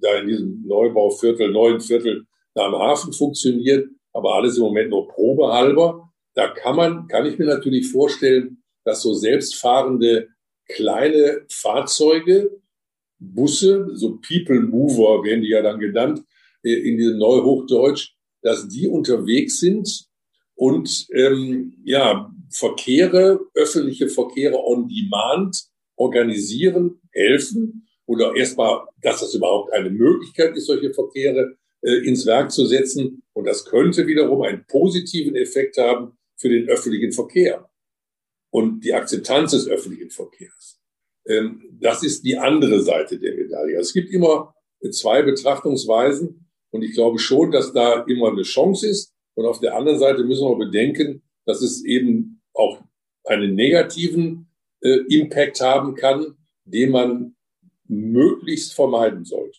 da 0.00 0.20
in 0.20 0.28
diesem 0.28 0.64
Neubauviertel, 0.66 1.50
neuen 1.50 1.80
Viertel 1.80 2.24
da 2.54 2.66
am 2.66 2.76
Hafen 2.76 3.12
funktioniert, 3.12 3.88
aber 4.12 4.34
alles 4.34 4.56
im 4.56 4.62
Moment 4.62 4.90
nur 4.90 5.08
probehalber. 5.08 6.10
Da 6.34 6.48
kann 6.48 6.76
man, 6.76 7.06
kann 7.08 7.26
ich 7.26 7.38
mir 7.38 7.46
natürlich 7.46 7.90
vorstellen, 7.90 8.62
dass 8.84 9.02
so 9.02 9.12
selbstfahrende 9.12 10.28
kleine 10.68 11.44
Fahrzeuge, 11.50 12.50
Busse, 13.18 13.88
so 13.94 14.18
People 14.26 14.60
Mover 14.60 15.24
werden 15.24 15.42
die 15.42 15.48
ja 15.48 15.62
dann 15.62 15.80
genannt, 15.80 16.22
in 16.74 16.96
diesem 16.96 17.18
Neuhochdeutsch, 17.18 18.12
dass 18.42 18.68
die 18.68 18.88
unterwegs 18.88 19.60
sind 19.60 20.06
und 20.54 21.06
ähm, 21.12 21.74
ja 21.84 22.30
Verkehre, 22.50 23.40
öffentliche 23.54 24.08
Verkehre 24.08 24.56
on 24.64 24.88
demand 24.88 25.64
organisieren, 25.96 27.00
helfen 27.12 27.88
oder 28.06 28.36
erstmal, 28.36 28.86
dass 29.02 29.20
das 29.20 29.34
überhaupt 29.34 29.72
eine 29.72 29.90
Möglichkeit 29.90 30.56
ist, 30.56 30.66
solche 30.66 30.94
Verkehre 30.94 31.56
äh, 31.82 32.06
ins 32.06 32.24
Werk 32.26 32.52
zu 32.52 32.66
setzen. 32.66 33.22
Und 33.32 33.46
das 33.46 33.64
könnte 33.64 34.06
wiederum 34.06 34.42
einen 34.42 34.64
positiven 34.66 35.34
Effekt 35.34 35.76
haben 35.76 36.16
für 36.36 36.48
den 36.48 36.68
öffentlichen 36.68 37.12
Verkehr 37.12 37.68
und 38.50 38.84
die 38.84 38.94
Akzeptanz 38.94 39.52
des 39.52 39.68
öffentlichen 39.68 40.10
Verkehrs. 40.10 40.80
Ähm, 41.26 41.78
das 41.80 42.02
ist 42.02 42.24
die 42.24 42.38
andere 42.38 42.80
Seite 42.80 43.18
der 43.18 43.34
Medaille. 43.34 43.76
Also 43.76 43.88
es 43.88 43.92
gibt 43.92 44.10
immer 44.10 44.54
zwei 44.90 45.22
Betrachtungsweisen 45.22 46.45
und 46.70 46.82
ich 46.82 46.94
glaube 46.94 47.18
schon, 47.18 47.50
dass 47.50 47.72
da 47.72 48.02
immer 48.02 48.28
eine 48.30 48.42
Chance 48.42 48.88
ist. 48.88 49.12
Und 49.34 49.46
auf 49.46 49.60
der 49.60 49.76
anderen 49.76 49.98
Seite 49.98 50.24
müssen 50.24 50.48
wir 50.48 50.56
bedenken, 50.56 51.22
dass 51.44 51.62
es 51.62 51.84
eben 51.84 52.42
auch 52.54 52.80
einen 53.24 53.54
negativen 53.54 54.48
äh, 54.80 55.00
Impact 55.08 55.60
haben 55.60 55.94
kann, 55.94 56.36
den 56.64 56.90
man 56.90 57.36
möglichst 57.86 58.74
vermeiden 58.74 59.24
sollte. 59.24 59.58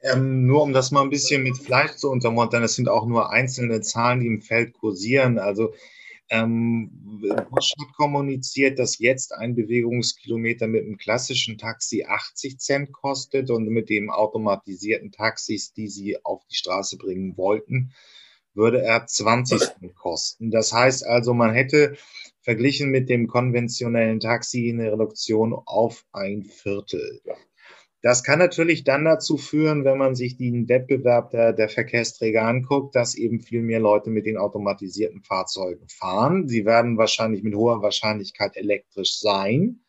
Ähm, 0.00 0.46
nur 0.46 0.62
um 0.62 0.72
das 0.72 0.90
mal 0.90 1.02
ein 1.02 1.10
bisschen 1.10 1.42
mit 1.42 1.58
Fleisch 1.58 1.96
zu 1.96 2.08
untermauern, 2.08 2.62
das 2.62 2.74
sind 2.74 2.88
auch 2.88 3.06
nur 3.06 3.30
einzelne 3.30 3.80
Zahlen, 3.80 4.20
die 4.20 4.26
im 4.26 4.40
Feld 4.40 4.72
kursieren. 4.72 5.38
Also 5.38 5.72
ähm, 6.30 6.90
Bosch 7.50 7.72
hat 7.78 7.94
kommuniziert, 7.96 8.78
dass 8.78 8.98
jetzt 8.98 9.32
ein 9.32 9.54
Bewegungskilometer 9.54 10.66
mit 10.66 10.84
einem 10.84 10.98
klassischen 10.98 11.58
Taxi 11.58 12.04
80 12.04 12.58
Cent 12.58 12.92
kostet 12.92 13.50
und 13.50 13.68
mit 13.68 13.88
dem 13.88 14.10
automatisierten 14.10 15.12
Taxis, 15.12 15.72
die 15.72 15.88
sie 15.88 16.24
auf 16.24 16.44
die 16.46 16.56
Straße 16.56 16.96
bringen 16.96 17.36
wollten, 17.36 17.92
würde 18.54 18.82
er 18.82 19.06
20 19.06 19.58
Cent 19.58 19.94
kosten. 19.94 20.50
Das 20.50 20.72
heißt 20.72 21.06
also, 21.06 21.32
man 21.34 21.52
hätte 21.52 21.96
verglichen 22.40 22.90
mit 22.90 23.08
dem 23.08 23.26
konventionellen 23.26 24.20
Taxi 24.20 24.70
eine 24.70 24.92
Reduktion 24.92 25.54
auf 25.54 26.04
ein 26.12 26.44
Viertel. 26.44 27.20
Das 28.00 28.22
kann 28.22 28.38
natürlich 28.38 28.84
dann 28.84 29.04
dazu 29.04 29.36
führen, 29.36 29.84
wenn 29.84 29.98
man 29.98 30.14
sich 30.14 30.36
den 30.36 30.68
Wettbewerb 30.68 31.30
der, 31.30 31.52
der 31.52 31.68
Verkehrsträger 31.68 32.42
anguckt, 32.42 32.94
dass 32.94 33.16
eben 33.16 33.40
viel 33.40 33.60
mehr 33.62 33.80
Leute 33.80 34.10
mit 34.10 34.24
den 34.24 34.36
automatisierten 34.36 35.22
Fahrzeugen 35.22 35.88
fahren. 35.88 36.46
Sie 36.46 36.64
werden 36.64 36.96
wahrscheinlich 36.96 37.42
mit 37.42 37.56
hoher 37.56 37.82
Wahrscheinlichkeit 37.82 38.56
elektrisch 38.56 39.18
sein. 39.18 39.80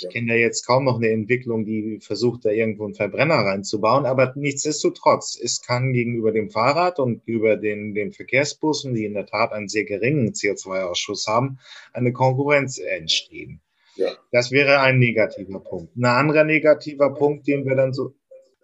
Ich 0.00 0.08
kenne 0.10 0.28
da 0.28 0.34
jetzt 0.34 0.64
kaum 0.64 0.84
noch 0.84 0.98
eine 0.98 1.08
Entwicklung, 1.08 1.64
die 1.64 1.98
versucht, 2.00 2.44
da 2.44 2.50
irgendwo 2.50 2.84
einen 2.84 2.94
Verbrenner 2.94 3.34
reinzubauen. 3.34 4.06
Aber 4.06 4.32
nichtsdestotrotz, 4.36 5.36
es 5.42 5.60
kann 5.60 5.92
gegenüber 5.92 6.30
dem 6.30 6.50
Fahrrad 6.50 7.00
und 7.00 7.22
über 7.26 7.56
den, 7.56 7.94
den 7.94 8.12
Verkehrsbussen, 8.12 8.94
die 8.94 9.04
in 9.04 9.14
der 9.14 9.26
Tat 9.26 9.50
einen 9.50 9.66
sehr 9.66 9.84
geringen 9.84 10.34
CO2-Ausschuss 10.34 11.26
haben, 11.26 11.58
eine 11.92 12.12
Konkurrenz 12.12 12.78
entstehen. 12.78 13.60
Ja. 13.98 14.12
Das 14.30 14.52
wäre 14.52 14.80
ein 14.80 14.98
negativer 14.98 15.60
Punkt. 15.60 15.96
Ein 15.96 16.04
anderer 16.04 16.44
negativer 16.44 17.12
Punkt, 17.14 17.48
den 17.48 17.66
wir 17.66 17.74
dann 17.74 17.92
so 17.92 18.14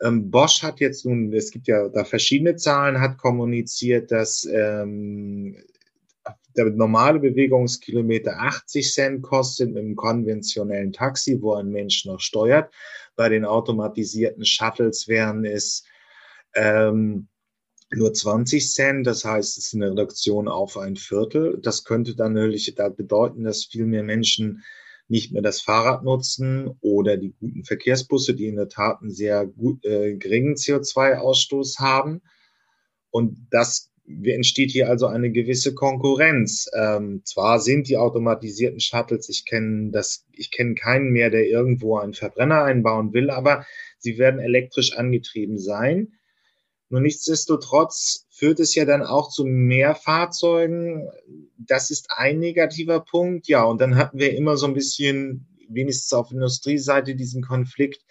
ähm, 0.01 0.31
Bosch 0.31 0.63
hat 0.63 0.81
jetzt 0.81 1.05
nun, 1.05 1.33
es 1.33 1.51
gibt 1.51 1.67
ja 1.67 1.89
da 1.89 2.05
verschiedene 2.05 2.57
Zahlen, 2.57 3.01
hat 3.01 3.19
kommuniziert, 3.19 4.13
dass 4.13 4.45
ähm, 4.45 5.57
der 6.57 6.67
normale 6.67 7.19
Bewegungskilometer 7.19 8.39
80 8.39 8.93
Cent 8.93 9.23
kostet 9.23 9.77
einem 9.77 9.97
konventionellen 9.97 10.93
Taxi, 10.93 11.41
wo 11.41 11.55
ein 11.55 11.69
Mensch 11.69 12.05
noch 12.05 12.21
steuert. 12.21 12.73
Bei 13.17 13.29
den 13.29 13.45
automatisierten 13.45 14.45
Shuttles 14.45 15.09
wären 15.09 15.45
es 15.45 15.85
ähm, 16.55 17.27
nur 17.91 18.13
20 18.13 18.73
Cent, 18.73 19.07
das 19.07 19.25
heißt, 19.25 19.59
es 19.59 19.67
ist 19.67 19.75
eine 19.75 19.91
Reduktion 19.91 20.49
auf 20.49 20.77
ein 20.79 20.97
Viertel. 20.97 21.59
Das 21.61 21.85
könnte 21.85 22.15
dann 22.15 22.35
natürlich 22.35 22.73
da 22.77 22.89
bedeuten, 22.89 23.43
dass 23.43 23.65
viel 23.65 23.87
mehr 23.87 24.05
Menschen 24.05 24.63
nicht 25.09 25.33
mehr 25.33 25.43
das 25.43 25.61
Fahrrad 25.61 26.03
nutzen 26.03 26.71
oder 26.81 27.17
die 27.17 27.35
guten 27.39 27.65
Verkehrsbusse, 27.65 28.35
die 28.35 28.47
in 28.47 28.57
der 28.57 28.69
Tat 28.69 29.01
einen 29.01 29.11
sehr 29.11 29.47
gut, 29.47 29.85
äh, 29.85 30.15
geringen 30.17 30.55
CO2-Ausstoß 30.55 31.79
haben. 31.79 32.23
Und 33.11 33.47
das 33.51 33.93
entsteht 34.07 34.71
hier 34.71 34.89
also 34.89 35.07
eine 35.07 35.31
gewisse 35.31 35.75
Konkurrenz. 35.75 36.69
Ähm, 36.75 37.23
zwar 37.25 37.61
sind 37.61 37.89
die 37.89 37.97
automatisierten 37.97 38.81
Shuttles, 38.81 39.29
ich 39.29 39.45
kenne 39.47 39.91
das, 39.93 40.27
ich 40.33 40.51
kenne 40.51 40.75
keinen 40.75 41.11
mehr, 41.11 41.31
der 41.31 41.47
irgendwo 41.47 41.97
einen 41.99 42.15
Verbrenner 42.15 42.65
einbauen 42.65 43.13
will, 43.13 43.31
aber 43.31 43.65
sie 43.99 44.19
werden 44.19 44.41
elektrisch 44.41 44.97
angetrieben 44.97 45.59
sein. 45.59 46.15
Nur 46.95 47.01
nichtsdestotrotz 47.01 48.29
führt 48.31 48.61
es 48.61 48.77
ja 48.77 48.85
dann 48.85 49.03
auch 49.03 49.29
zu 49.29 49.45
mehr 49.45 49.97
Fahrzeugen. 49.97 51.11
Das 51.59 51.91
ist 51.91 52.07
ein 52.17 52.39
negativer 52.39 53.01
Punkt. 53.01 53.49
Ja, 53.49 53.65
und 53.65 53.81
dann 53.81 53.97
hatten 53.97 54.21
wir 54.21 54.37
immer 54.37 54.57
so 54.57 54.69
ein 54.69 54.75
bisschen, 54.75 55.49
wenigstens 55.69 56.13
auf 56.13 56.31
Industrieseite, 56.31 57.17
diesen 57.17 57.43
Konflikt. 57.43 58.05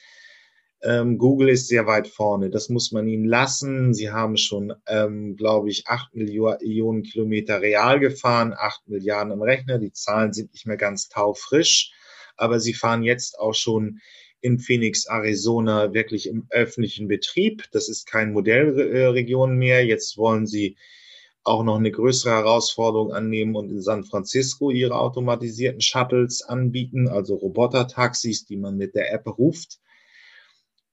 Ähm, 0.81 1.17
Google 1.17 1.47
ist 1.47 1.69
sehr 1.69 1.87
weit 1.87 2.09
vorne. 2.09 2.49
Das 2.49 2.67
muss 2.67 2.91
man 2.91 3.07
ihnen 3.07 3.23
lassen. 3.23 3.93
Sie 3.93 4.11
haben 4.11 4.35
schon, 4.35 4.73
ähm, 4.85 5.37
glaube 5.37 5.69
ich, 5.69 5.87
acht 5.87 6.13
Millionen 6.13 7.03
Kilometer 7.03 7.61
real 7.61 8.01
gefahren, 8.01 8.53
acht 8.53 8.85
Milliarden 8.85 9.31
im 9.31 9.41
Rechner. 9.41 9.79
Die 9.79 9.93
Zahlen 9.93 10.33
sind 10.33 10.51
nicht 10.51 10.65
mehr 10.65 10.75
ganz 10.75 11.07
taufrisch, 11.07 11.93
aber 12.35 12.59
sie 12.59 12.73
fahren 12.73 13.01
jetzt 13.01 13.39
auch 13.39 13.55
schon 13.55 14.01
in 14.43 14.59
Phoenix, 14.59 15.05
Arizona 15.05 15.93
wirklich 15.93 16.27
im 16.27 16.45
öffentlichen 16.49 17.07
Betrieb. 17.07 17.63
Das 17.71 17.87
ist 17.87 18.05
kein 18.05 18.33
Modellregion 18.33 19.57
mehr. 19.57 19.85
Jetzt 19.85 20.17
wollen 20.17 20.45
sie 20.45 20.75
auch 21.45 21.63
noch 21.63 21.77
eine 21.77 21.91
größere 21.91 22.31
Herausforderung 22.31 23.13
annehmen 23.13 23.55
und 23.55 23.69
in 23.69 23.81
San 23.81 24.03
Francisco 24.03 24.69
ihre 24.69 24.99
automatisierten 24.99 25.79
Shuttles 25.79 26.41
anbieten, 26.41 27.07
also 27.07 27.35
Roboter-Taxis, 27.35 28.43
die 28.45 28.57
man 28.57 28.75
mit 28.75 28.95
der 28.95 29.13
App 29.13 29.25
ruft. 29.27 29.79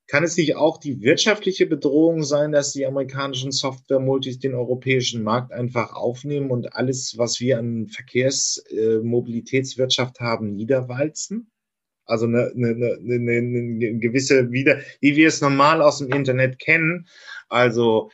Kann 0.07 0.23
es 0.23 0.37
nicht 0.37 0.55
auch 0.55 0.79
die 0.79 1.03
wirtschaftliche 1.03 1.67
Bedrohung 1.67 2.23
sein, 2.23 2.53
dass 2.53 2.71
die 2.73 2.87
amerikanischen 2.87 3.51
Software-Multis 3.51 4.39
den 4.39 4.55
europäischen 4.55 5.25
Markt 5.25 5.51
einfach 5.53 5.93
aufnehmen 5.93 6.53
und 6.53 6.73
alles, 6.75 7.15
was 7.17 7.41
wir 7.41 7.59
an 7.59 7.89
Verkehrsmobilitätswirtschaft 7.89 10.21
haben, 10.21 10.55
niederwalzen? 10.55 11.51
Also 12.11 12.27
eine, 12.27 12.53
eine, 12.55 12.99
eine, 13.05 13.39
eine 13.39 13.99
gewisse 13.99 14.53
wieder, 14.53 14.81
wie 15.01 15.17
wir 15.17 15.29
es 15.29 15.41
normal 15.41 15.81
aus 15.81 15.99
dem 15.99 16.13
Internet 16.13 16.59
kennen. 16.59 17.07
Also 17.49 18.11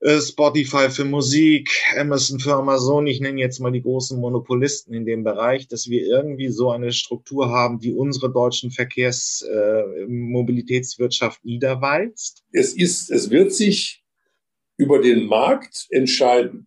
äh, 0.00 0.20
Spotify 0.20 0.90
für 0.90 1.04
Musik, 1.04 1.70
Amazon 1.96 2.40
für 2.40 2.54
Amazon, 2.54 3.06
ich 3.06 3.20
nenne 3.20 3.38
jetzt 3.38 3.60
mal 3.60 3.70
die 3.70 3.82
großen 3.82 4.18
Monopolisten 4.18 4.94
in 4.94 5.04
dem 5.04 5.24
Bereich, 5.24 5.68
dass 5.68 5.88
wir 5.88 6.06
irgendwie 6.06 6.48
so 6.48 6.70
eine 6.70 6.90
Struktur 6.92 7.50
haben, 7.50 7.80
die 7.80 7.92
unsere 7.92 8.32
deutschen 8.32 8.70
Verkehrsmobilitätswirtschaft 8.70 11.44
äh, 11.44 11.46
niederwalzt? 11.46 12.44
Es 12.50 12.72
ist, 12.72 13.10
es 13.10 13.28
wird 13.28 13.52
sich 13.52 14.02
über 14.78 15.02
den 15.02 15.26
Markt 15.26 15.86
entscheiden, 15.90 16.66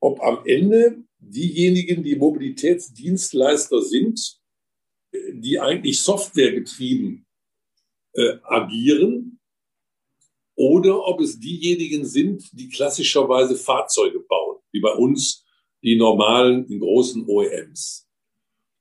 ob 0.00 0.22
am 0.22 0.40
Ende 0.44 0.98
diejenigen, 1.18 2.02
die 2.02 2.16
Mobilitätsdienstleister 2.16 3.80
sind, 3.80 4.38
die 5.32 5.60
eigentlich 5.60 6.00
softwaregetrieben 6.00 7.26
äh, 8.14 8.36
agieren 8.44 9.40
oder 10.54 11.06
ob 11.06 11.20
es 11.20 11.38
diejenigen 11.38 12.04
sind, 12.04 12.48
die 12.52 12.68
klassischerweise 12.68 13.56
Fahrzeuge 13.56 14.20
bauen, 14.20 14.58
wie 14.72 14.80
bei 14.80 14.92
uns 14.92 15.44
die 15.82 15.96
normalen, 15.96 16.66
die 16.66 16.78
großen 16.78 17.26
OEMs. 17.28 18.06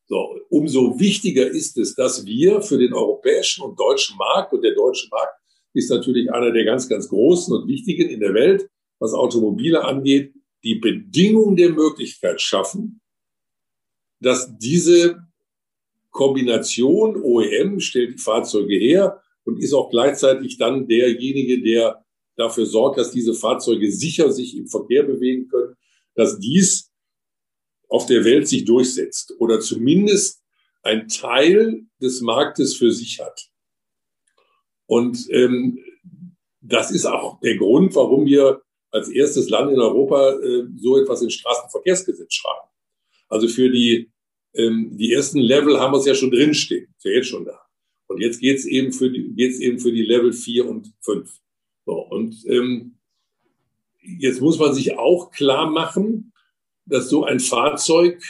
So, 0.08 0.40
umso 0.50 1.00
wichtiger 1.00 1.48
ist 1.48 1.78
es, 1.78 1.96
dass 1.96 2.26
wir 2.26 2.62
für 2.62 2.78
den 2.78 2.94
europäischen 2.94 3.64
und 3.64 3.80
deutschen 3.80 4.18
Markt, 4.18 4.54
und 4.54 4.62
der 4.62 4.76
deutsche 4.76 5.08
Markt 5.10 5.34
ist 5.74 5.90
natürlich 5.90 6.32
einer 6.32 6.52
der 6.52 6.64
ganz, 6.64 6.88
ganz 6.88 7.10
großen 7.10 7.54
und 7.54 7.68
wichtigen 7.68 8.10
in 8.10 8.20
der 8.20 8.34
Welt, 8.34 8.70
was 9.00 9.14
Automobile 9.14 9.84
angeht, 9.84 10.34
die 10.64 10.76
Bedingungen 10.76 11.56
der 11.56 11.72
Möglichkeit 11.72 12.40
schaffen, 12.40 13.02
dass 14.22 14.58
diese 14.58 15.25
Kombination 16.16 17.22
OEM 17.22 17.82
stellt 17.82 18.14
die 18.14 18.24
Fahrzeuge 18.24 18.76
her 18.76 19.22
und 19.44 19.62
ist 19.62 19.74
auch 19.74 19.90
gleichzeitig 19.90 20.58
dann 20.58 20.88
derjenige, 20.88 21.62
der 21.62 22.06
dafür 22.38 22.66
sorgt, 22.66 22.98
dass 22.98 23.12
diese 23.12 23.34
Fahrzeuge 23.34 23.92
sicher 23.92 24.32
sich 24.32 24.56
im 24.56 24.68
Verkehr 24.68 25.04
bewegen 25.04 25.50
können, 25.50 25.76
dass 26.16 26.40
dies 26.40 26.90
auf 27.90 28.06
der 28.06 28.24
Welt 28.24 28.48
sich 28.48 28.64
durchsetzt 28.64 29.36
oder 29.40 29.60
zumindest 29.60 30.42
ein 30.84 31.10
Teil 31.10 31.86
des 32.02 32.22
Marktes 32.22 32.78
für 32.78 32.94
sich 32.94 33.20
hat. 33.20 33.50
Und 34.86 35.28
ähm, 35.32 35.84
das 36.62 36.92
ist 36.92 37.06
auch 37.06 37.42
der 37.42 37.58
Grund, 37.58 37.94
warum 37.94 38.26
wir 38.26 38.62
als 38.90 39.10
erstes 39.10 39.50
Land 39.50 39.74
in 39.74 39.82
Europa 39.82 40.32
äh, 40.40 40.64
so 40.78 40.98
etwas 40.98 41.22
ins 41.22 41.34
Straßenverkehrsgesetz 41.34 42.34
schreiben. 42.34 42.70
Also 43.28 43.50
für 43.50 43.70
die 43.70 44.14
ähm, 44.56 44.98
die 44.98 45.14
ersten 45.14 45.40
Level 45.40 45.80
haben 45.80 45.94
wir 45.94 46.00
es 46.00 46.06
ja 46.06 46.16
schon 46.16 46.32
drinstehen, 46.32 46.88
ist 46.98 47.06
ja 47.06 47.12
jetzt 47.12 47.28
schon 47.28 47.46
da. 47.46 47.60
Und 48.08 48.22
jetzt 48.22 48.40
geht's 48.40 48.66
eben 48.66 48.92
für 48.92 49.10
die, 49.10 49.34
geht's 49.36 49.60
eben 49.60 49.80
für 49.80 49.92
die 49.92 50.04
Level 50.04 50.32
4 50.32 50.68
und 50.68 50.94
5. 51.02 51.32
So, 51.86 51.94
und 51.94 52.36
ähm, 52.48 52.98
jetzt 54.02 54.42
muss 54.42 54.60
man 54.60 54.74
sich 54.74 54.98
auch 54.98 55.32
klar 55.32 55.70
machen, 55.70 56.34
dass 56.86 57.10
so 57.10 57.26
ein 57.26 57.40
Fahrzeug, 57.40 58.22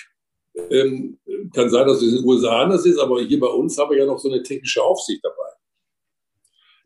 ähm, 0.70 1.20
kann 1.54 1.70
sein, 1.70 1.88
dass 1.88 2.02
es 2.02 2.10
in 2.10 2.16
den 2.18 2.26
USA 2.26 2.62
anders 2.64 2.86
ist, 2.86 2.98
aber 2.98 3.22
hier 3.22 3.40
bei 3.40 3.48
uns 3.48 3.78
haben 3.78 3.92
wir 3.92 3.98
ja 3.98 4.06
noch 4.06 4.20
so 4.20 4.32
eine 4.32 4.42
technische 4.42 4.82
Aufsicht 4.82 5.24
dabei. 5.24 5.36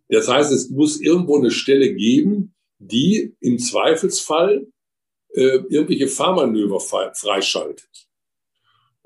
Das 0.10 0.28
heißt, 0.28 0.52
es 0.52 0.69
muss 0.71 0.99
irgendwo 0.99 1.38
eine 1.38 1.52
Stelle 1.52 1.93
geben, 1.93 2.56
die 2.80 3.36
im 3.41 3.60
Zweifelsfall 3.60 4.67
äh, 5.34 5.60
irgendwelche 5.69 6.08
Fahrmanöver 6.08 6.80
freischaltet. 6.80 8.09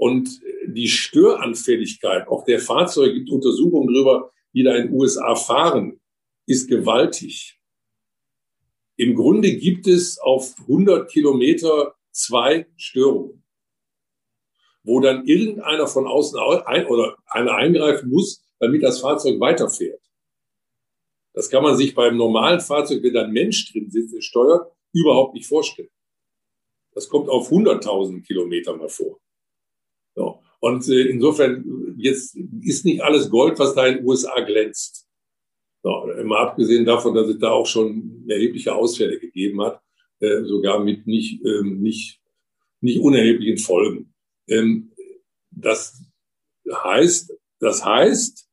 Und 0.03 0.41
die 0.67 0.89
Störanfälligkeit, 0.89 2.27
auch 2.27 2.43
der 2.43 2.59
Fahrzeuge, 2.59 3.13
gibt 3.13 3.29
Untersuchungen 3.29 3.87
darüber, 3.87 4.33
die 4.53 4.61
da 4.61 4.75
in 4.75 4.87
den 4.87 4.99
USA 4.99 5.33
fahren, 5.33 6.01
ist 6.45 6.67
gewaltig. 6.67 7.57
Im 8.97 9.15
Grunde 9.15 9.55
gibt 9.55 9.87
es 9.87 10.19
auf 10.19 10.55
100 10.59 11.09
Kilometer 11.09 11.95
zwei 12.11 12.67
Störungen, 12.75 13.45
wo 14.83 14.99
dann 14.99 15.25
irgendeiner 15.25 15.87
von 15.87 16.05
außen 16.05 16.37
ein 16.65 16.85
oder 16.87 17.15
einer 17.27 17.55
eingreifen 17.55 18.09
muss, 18.09 18.43
damit 18.59 18.83
das 18.83 18.99
Fahrzeug 18.99 19.39
weiterfährt. 19.39 20.03
Das 21.31 21.49
kann 21.49 21.63
man 21.63 21.77
sich 21.77 21.95
beim 21.95 22.17
normalen 22.17 22.59
Fahrzeug, 22.59 23.01
wenn 23.03 23.13
da 23.13 23.23
ein 23.23 23.31
Mensch 23.31 23.71
drin 23.71 23.89
sitzt, 23.89 24.21
steuert, 24.21 24.69
überhaupt 24.91 25.33
nicht 25.33 25.47
vorstellen. 25.47 25.91
Das 26.91 27.07
kommt 27.07 27.29
auf 27.29 27.49
100.000 27.49 28.21
Kilometer 28.25 28.75
mal 28.75 28.89
vor. 28.89 29.22
So. 30.15 30.41
Und 30.59 30.87
äh, 30.87 31.07
insofern, 31.09 31.95
jetzt 31.97 32.37
ist 32.61 32.85
nicht 32.85 33.01
alles 33.01 33.29
Gold, 33.29 33.59
was 33.59 33.75
da 33.75 33.85
in 33.87 33.97
den 33.97 34.05
USA 34.05 34.39
glänzt. 34.41 35.07
So, 35.83 36.09
immer 36.11 36.39
abgesehen 36.39 36.85
davon, 36.85 37.13
dass 37.13 37.27
es 37.27 37.39
da 37.39 37.51
auch 37.51 37.67
schon 37.67 38.23
erhebliche 38.29 38.73
Ausfälle 38.73 39.19
gegeben 39.19 39.61
hat, 39.61 39.81
äh, 40.19 40.43
sogar 40.43 40.79
mit 40.79 41.05
nicht, 41.05 41.45
ähm, 41.45 41.81
nicht, 41.81 42.21
nicht 42.79 42.99
unerheblichen 42.99 43.57
Folgen. 43.57 44.13
Ähm, 44.47 44.93
das 45.51 46.01
heißt, 46.71 47.33
das 47.59 47.83
heißt, 47.83 48.47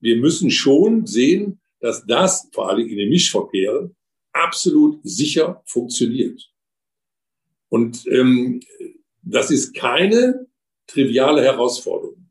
wir 0.00 0.16
müssen 0.16 0.50
schon 0.50 1.06
sehen, 1.06 1.60
dass 1.80 2.06
das 2.06 2.48
vor 2.52 2.70
allem 2.70 2.88
in 2.88 2.96
den 2.96 3.10
Mischverkehren 3.10 3.94
absolut 4.32 5.00
sicher 5.02 5.62
funktioniert. 5.66 6.50
Und 7.68 8.06
ähm, 8.06 8.60
das 9.22 9.50
ist 9.50 9.74
keine 9.74 10.46
triviale 10.92 11.42
Herausforderung. 11.42 12.28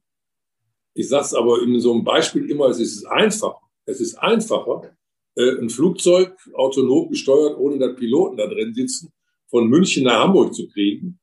Ich 0.93 1.10
sage 1.10 1.26
es 1.26 1.34
aber 1.34 1.62
in 1.62 1.80
so 1.80 1.93
einem 1.93 2.04
Beispiel 2.04 2.50
immer, 2.50 2.67
es 2.67 2.80
ist 2.80 3.06
einfach. 3.06 3.56
Es 3.86 4.00
ist 4.00 4.15
einfacher, 4.15 4.95
äh, 5.36 5.58
ein 5.60 5.69
Flugzeug 5.69 6.38
autonom 6.54 7.10
gesteuert, 7.10 7.58
ohne 7.58 7.80
dass 7.80 7.95
Piloten 7.95 8.38
da 8.38 8.47
drin 8.47 8.74
sitzen, 8.74 9.12
von 9.50 9.67
München 9.67 10.04
nach 10.04 10.24
Hamburg 10.24 10.54
zu 10.54 10.67
kriegen, 10.67 11.19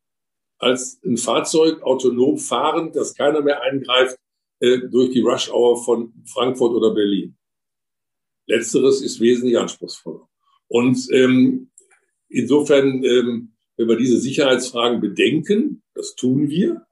als 0.58 1.00
ein 1.04 1.16
Fahrzeug 1.16 1.82
autonom 1.82 2.38
fahrend, 2.38 2.96
dass 2.96 3.14
keiner 3.14 3.42
mehr 3.42 3.62
eingreift, 3.62 4.18
äh, 4.60 4.78
durch 4.90 5.10
die 5.10 5.20
Rush 5.20 5.50
Hour 5.50 5.82
von 5.84 6.12
Frankfurt 6.26 6.72
oder 6.72 6.92
Berlin. 6.92 7.36
Letzteres 8.46 9.02
ist 9.02 9.20
wesentlich 9.20 9.56
anspruchsvoller. 9.56 10.28
Und 10.66 11.06
ähm, 11.12 11.70
insofern, 12.28 13.04
ähm, 13.04 13.54
wenn 13.76 13.88
wir 13.88 13.96
diese 13.96 14.18
Sicherheitsfragen 14.18 15.00
bedenken, 15.00 15.82
das 15.94 16.14
tun 16.16 16.48
wir, 16.48 16.87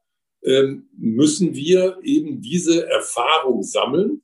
müssen 0.97 1.55
wir 1.55 1.99
eben 2.05 2.41
diese 2.41 2.87
Erfahrung 2.87 3.65
sammeln 3.65 4.23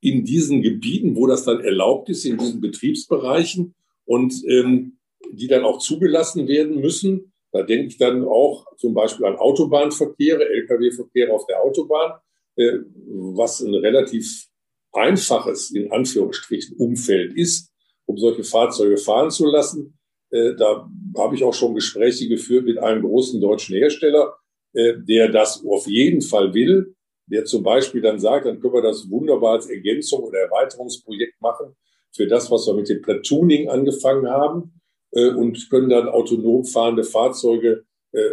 in 0.00 0.24
diesen 0.24 0.62
Gebieten, 0.62 1.16
wo 1.16 1.26
das 1.26 1.44
dann 1.44 1.60
erlaubt 1.60 2.08
ist, 2.08 2.24
in 2.24 2.38
diesen 2.38 2.60
Betriebsbereichen 2.60 3.74
und 4.04 4.32
ähm, 4.48 4.98
die 5.32 5.46
dann 5.46 5.64
auch 5.64 5.78
zugelassen 5.78 6.48
werden 6.48 6.80
müssen. 6.80 7.32
Da 7.52 7.62
denke 7.62 7.88
ich 7.88 7.98
dann 7.98 8.24
auch 8.24 8.64
zum 8.76 8.94
Beispiel 8.94 9.26
an 9.26 9.36
Autobahnverkehre, 9.36 10.48
Lkw-Verkehre 10.48 11.32
auf 11.32 11.46
der 11.46 11.62
Autobahn, 11.62 12.18
äh, 12.56 12.78
was 13.06 13.60
ein 13.60 13.74
relativ 13.74 14.46
einfaches, 14.92 15.70
in 15.70 15.92
Anführungsstrichen, 15.92 16.76
Umfeld 16.76 17.34
ist, 17.34 17.70
um 18.06 18.16
solche 18.16 18.44
Fahrzeuge 18.44 18.96
fahren 18.96 19.30
zu 19.30 19.46
lassen. 19.46 19.98
Äh, 20.30 20.54
da 20.56 20.88
habe 21.18 21.34
ich 21.34 21.44
auch 21.44 21.54
schon 21.54 21.74
Gespräche 21.74 22.28
geführt 22.28 22.64
mit 22.64 22.78
einem 22.78 23.02
großen 23.02 23.40
deutschen 23.40 23.76
Hersteller, 23.76 24.34
äh, 24.72 24.94
der 24.98 25.28
das 25.28 25.64
auf 25.66 25.86
jeden 25.86 26.22
Fall 26.22 26.54
will, 26.54 26.94
der 27.26 27.44
zum 27.44 27.62
Beispiel 27.62 28.00
dann 28.00 28.18
sagt, 28.18 28.46
dann 28.46 28.60
können 28.60 28.74
wir 28.74 28.82
das 28.82 29.08
wunderbar 29.10 29.54
als 29.54 29.70
Ergänzung 29.70 30.24
oder 30.24 30.38
Erweiterungsprojekt 30.40 31.40
machen 31.40 31.76
für 32.12 32.26
das, 32.26 32.50
was 32.50 32.66
wir 32.66 32.74
mit 32.74 32.88
dem 32.88 33.02
Platooning 33.02 33.68
angefangen 33.68 34.28
haben 34.28 34.80
äh, 35.12 35.30
und 35.30 35.70
können 35.70 35.90
dann 35.90 36.08
autonom 36.08 36.64
fahrende 36.64 37.04
Fahrzeuge 37.04 37.84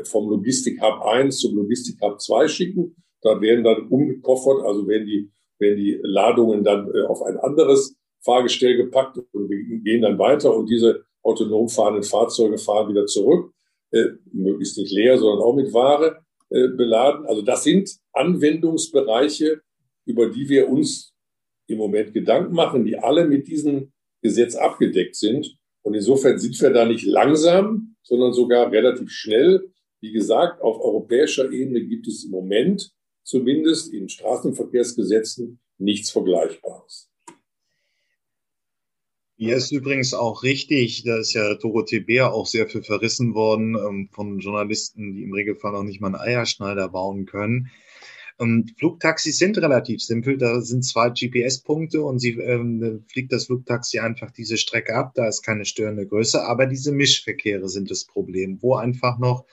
vom 0.06 0.28
Logistik 0.28 0.82
Hub 0.82 1.04
1 1.06 1.38
zum 1.38 1.56
Logistik 1.56 2.02
Hub 2.02 2.20
2 2.20 2.48
schicken. 2.48 2.96
Da 3.22 3.40
werden 3.42 3.64
dann 3.64 3.88
umgekoffert, 3.90 4.66
also 4.66 4.88
werden 4.88 5.06
die 5.06 5.30
werden 5.60 5.78
die 5.78 6.00
Ladungen 6.04 6.64
dann 6.64 6.92
äh, 6.94 7.04
auf 7.04 7.22
ein 7.24 7.38
anderes 7.38 7.96
Fahrgestell 8.24 8.78
gepackt 8.78 9.18
und 9.32 9.50
gehen 9.84 10.02
dann 10.02 10.20
weiter 10.20 10.56
und 10.56 10.70
diese 10.70 11.04
autonom 11.24 11.70
fahrenden 11.70 12.04
Fahrzeuge 12.04 12.58
fahren 12.58 12.90
wieder 12.90 13.06
zurück, 13.06 13.54
äh, 13.92 14.06
möglichst 14.32 14.78
nicht 14.78 14.92
leer, 14.92 15.18
sondern 15.18 15.44
auch 15.44 15.56
mit 15.56 15.74
Ware 15.74 16.24
äh, 16.50 16.68
beladen. 16.70 17.26
Also 17.26 17.42
das 17.42 17.64
sind 17.64 17.90
Anwendungsbereiche, 18.14 19.62
über 20.06 20.30
die 20.30 20.48
wir 20.50 20.70
uns 20.70 21.14
im 21.68 21.78
Moment 21.78 22.14
Gedanken 22.14 22.54
machen, 22.54 22.86
die 22.86 22.98
alle 22.98 23.28
mit 23.28 23.48
diesem 23.48 23.92
Gesetz 24.22 24.56
abgedeckt 24.56 25.16
sind. 25.16 25.58
Und 25.84 25.94
insofern 25.94 26.40
sind 26.40 26.60
wir 26.62 26.70
da 26.70 26.86
nicht 26.86 27.06
langsam, 27.06 27.96
sondern 28.04 28.34
sogar 28.34 28.72
relativ 28.72 29.10
schnell. 29.10 29.72
Wie 30.02 30.12
gesagt, 30.12 30.62
auf 30.62 30.80
europäischer 30.80 31.52
Ebene 31.52 31.86
gibt 31.86 32.08
es 32.08 32.26
im 32.26 32.32
Moment 32.32 32.92
zumindest 33.24 33.94
in 33.94 34.08
Straßenverkehrsgesetzen 34.08 35.60
nichts 35.78 36.12
Vergleichbares. 36.12 37.10
Hier 39.40 39.56
ist 39.56 39.72
übrigens 39.72 40.16
auch 40.16 40.42
richtig, 40.42 41.04
da 41.04 41.18
ist 41.18 41.34
ja 41.34 41.54
Dorothee 41.54 42.00
Bär 42.00 42.34
auch 42.34 42.48
sehr 42.48 42.68
viel 42.68 42.82
verrissen 42.82 43.36
worden 43.36 43.76
ähm, 43.76 44.10
von 44.12 44.40
Journalisten, 44.40 45.14
die 45.14 45.22
im 45.22 45.32
Regelfall 45.32 45.74
noch 45.74 45.84
nicht 45.84 46.02
mal 46.02 46.08
einen 46.08 46.16
Eierschneider 46.16 46.90
bauen 46.90 47.28
können. 47.28 47.70
Ähm, 48.40 48.66
Flugtaxis 48.80 49.38
sind 49.38 49.60
relativ 49.60 50.02
simpel, 50.02 50.40
da 50.40 50.62
sind 50.62 50.84
zwei 50.84 51.12
GPS-Punkte 51.12 52.02
und 52.02 52.18
sie 52.18 52.32
ähm, 52.32 53.04
fliegt 53.08 53.32
das 53.32 53.46
Flugtaxi 53.46 54.00
einfach 54.00 54.32
diese 54.32 54.58
Strecke 54.58 54.96
ab, 54.96 55.12
da 55.14 55.28
ist 55.28 55.44
keine 55.44 55.66
störende 55.66 56.08
Größe, 56.08 56.44
aber 56.44 56.66
diese 56.66 56.92
Mischverkehre 56.92 57.70
sind 57.70 57.92
das 57.92 58.06
Problem, 58.06 58.58
wo 58.62 58.74
einfach 58.74 59.20
noch 59.20 59.46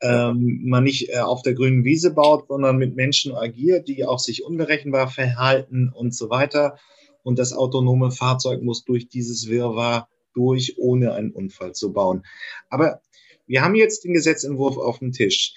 ähm, 0.00 0.62
man 0.64 0.84
nicht 0.84 1.10
äh, 1.10 1.18
auf 1.18 1.42
der 1.42 1.52
grünen 1.52 1.84
Wiese 1.84 2.10
baut, 2.10 2.48
sondern 2.48 2.78
mit 2.78 2.96
Menschen 2.96 3.34
agiert, 3.34 3.86
die 3.86 4.06
auch 4.06 4.18
sich 4.18 4.44
unberechenbar 4.44 5.10
verhalten 5.10 5.90
und 5.94 6.14
so 6.14 6.30
weiter. 6.30 6.78
Und 7.24 7.40
das 7.40 7.52
autonome 7.52 8.12
Fahrzeug 8.12 8.62
muss 8.62 8.84
durch 8.84 9.08
dieses 9.08 9.48
Wirrwarr 9.48 10.08
durch, 10.34 10.78
ohne 10.78 11.14
einen 11.14 11.32
Unfall 11.32 11.74
zu 11.74 11.92
bauen. 11.92 12.24
Aber 12.68 13.02
wir 13.46 13.62
haben 13.62 13.74
jetzt 13.74 14.04
den 14.04 14.12
Gesetzentwurf 14.12 14.76
auf 14.76 15.00
dem 15.00 15.10
Tisch. 15.12 15.54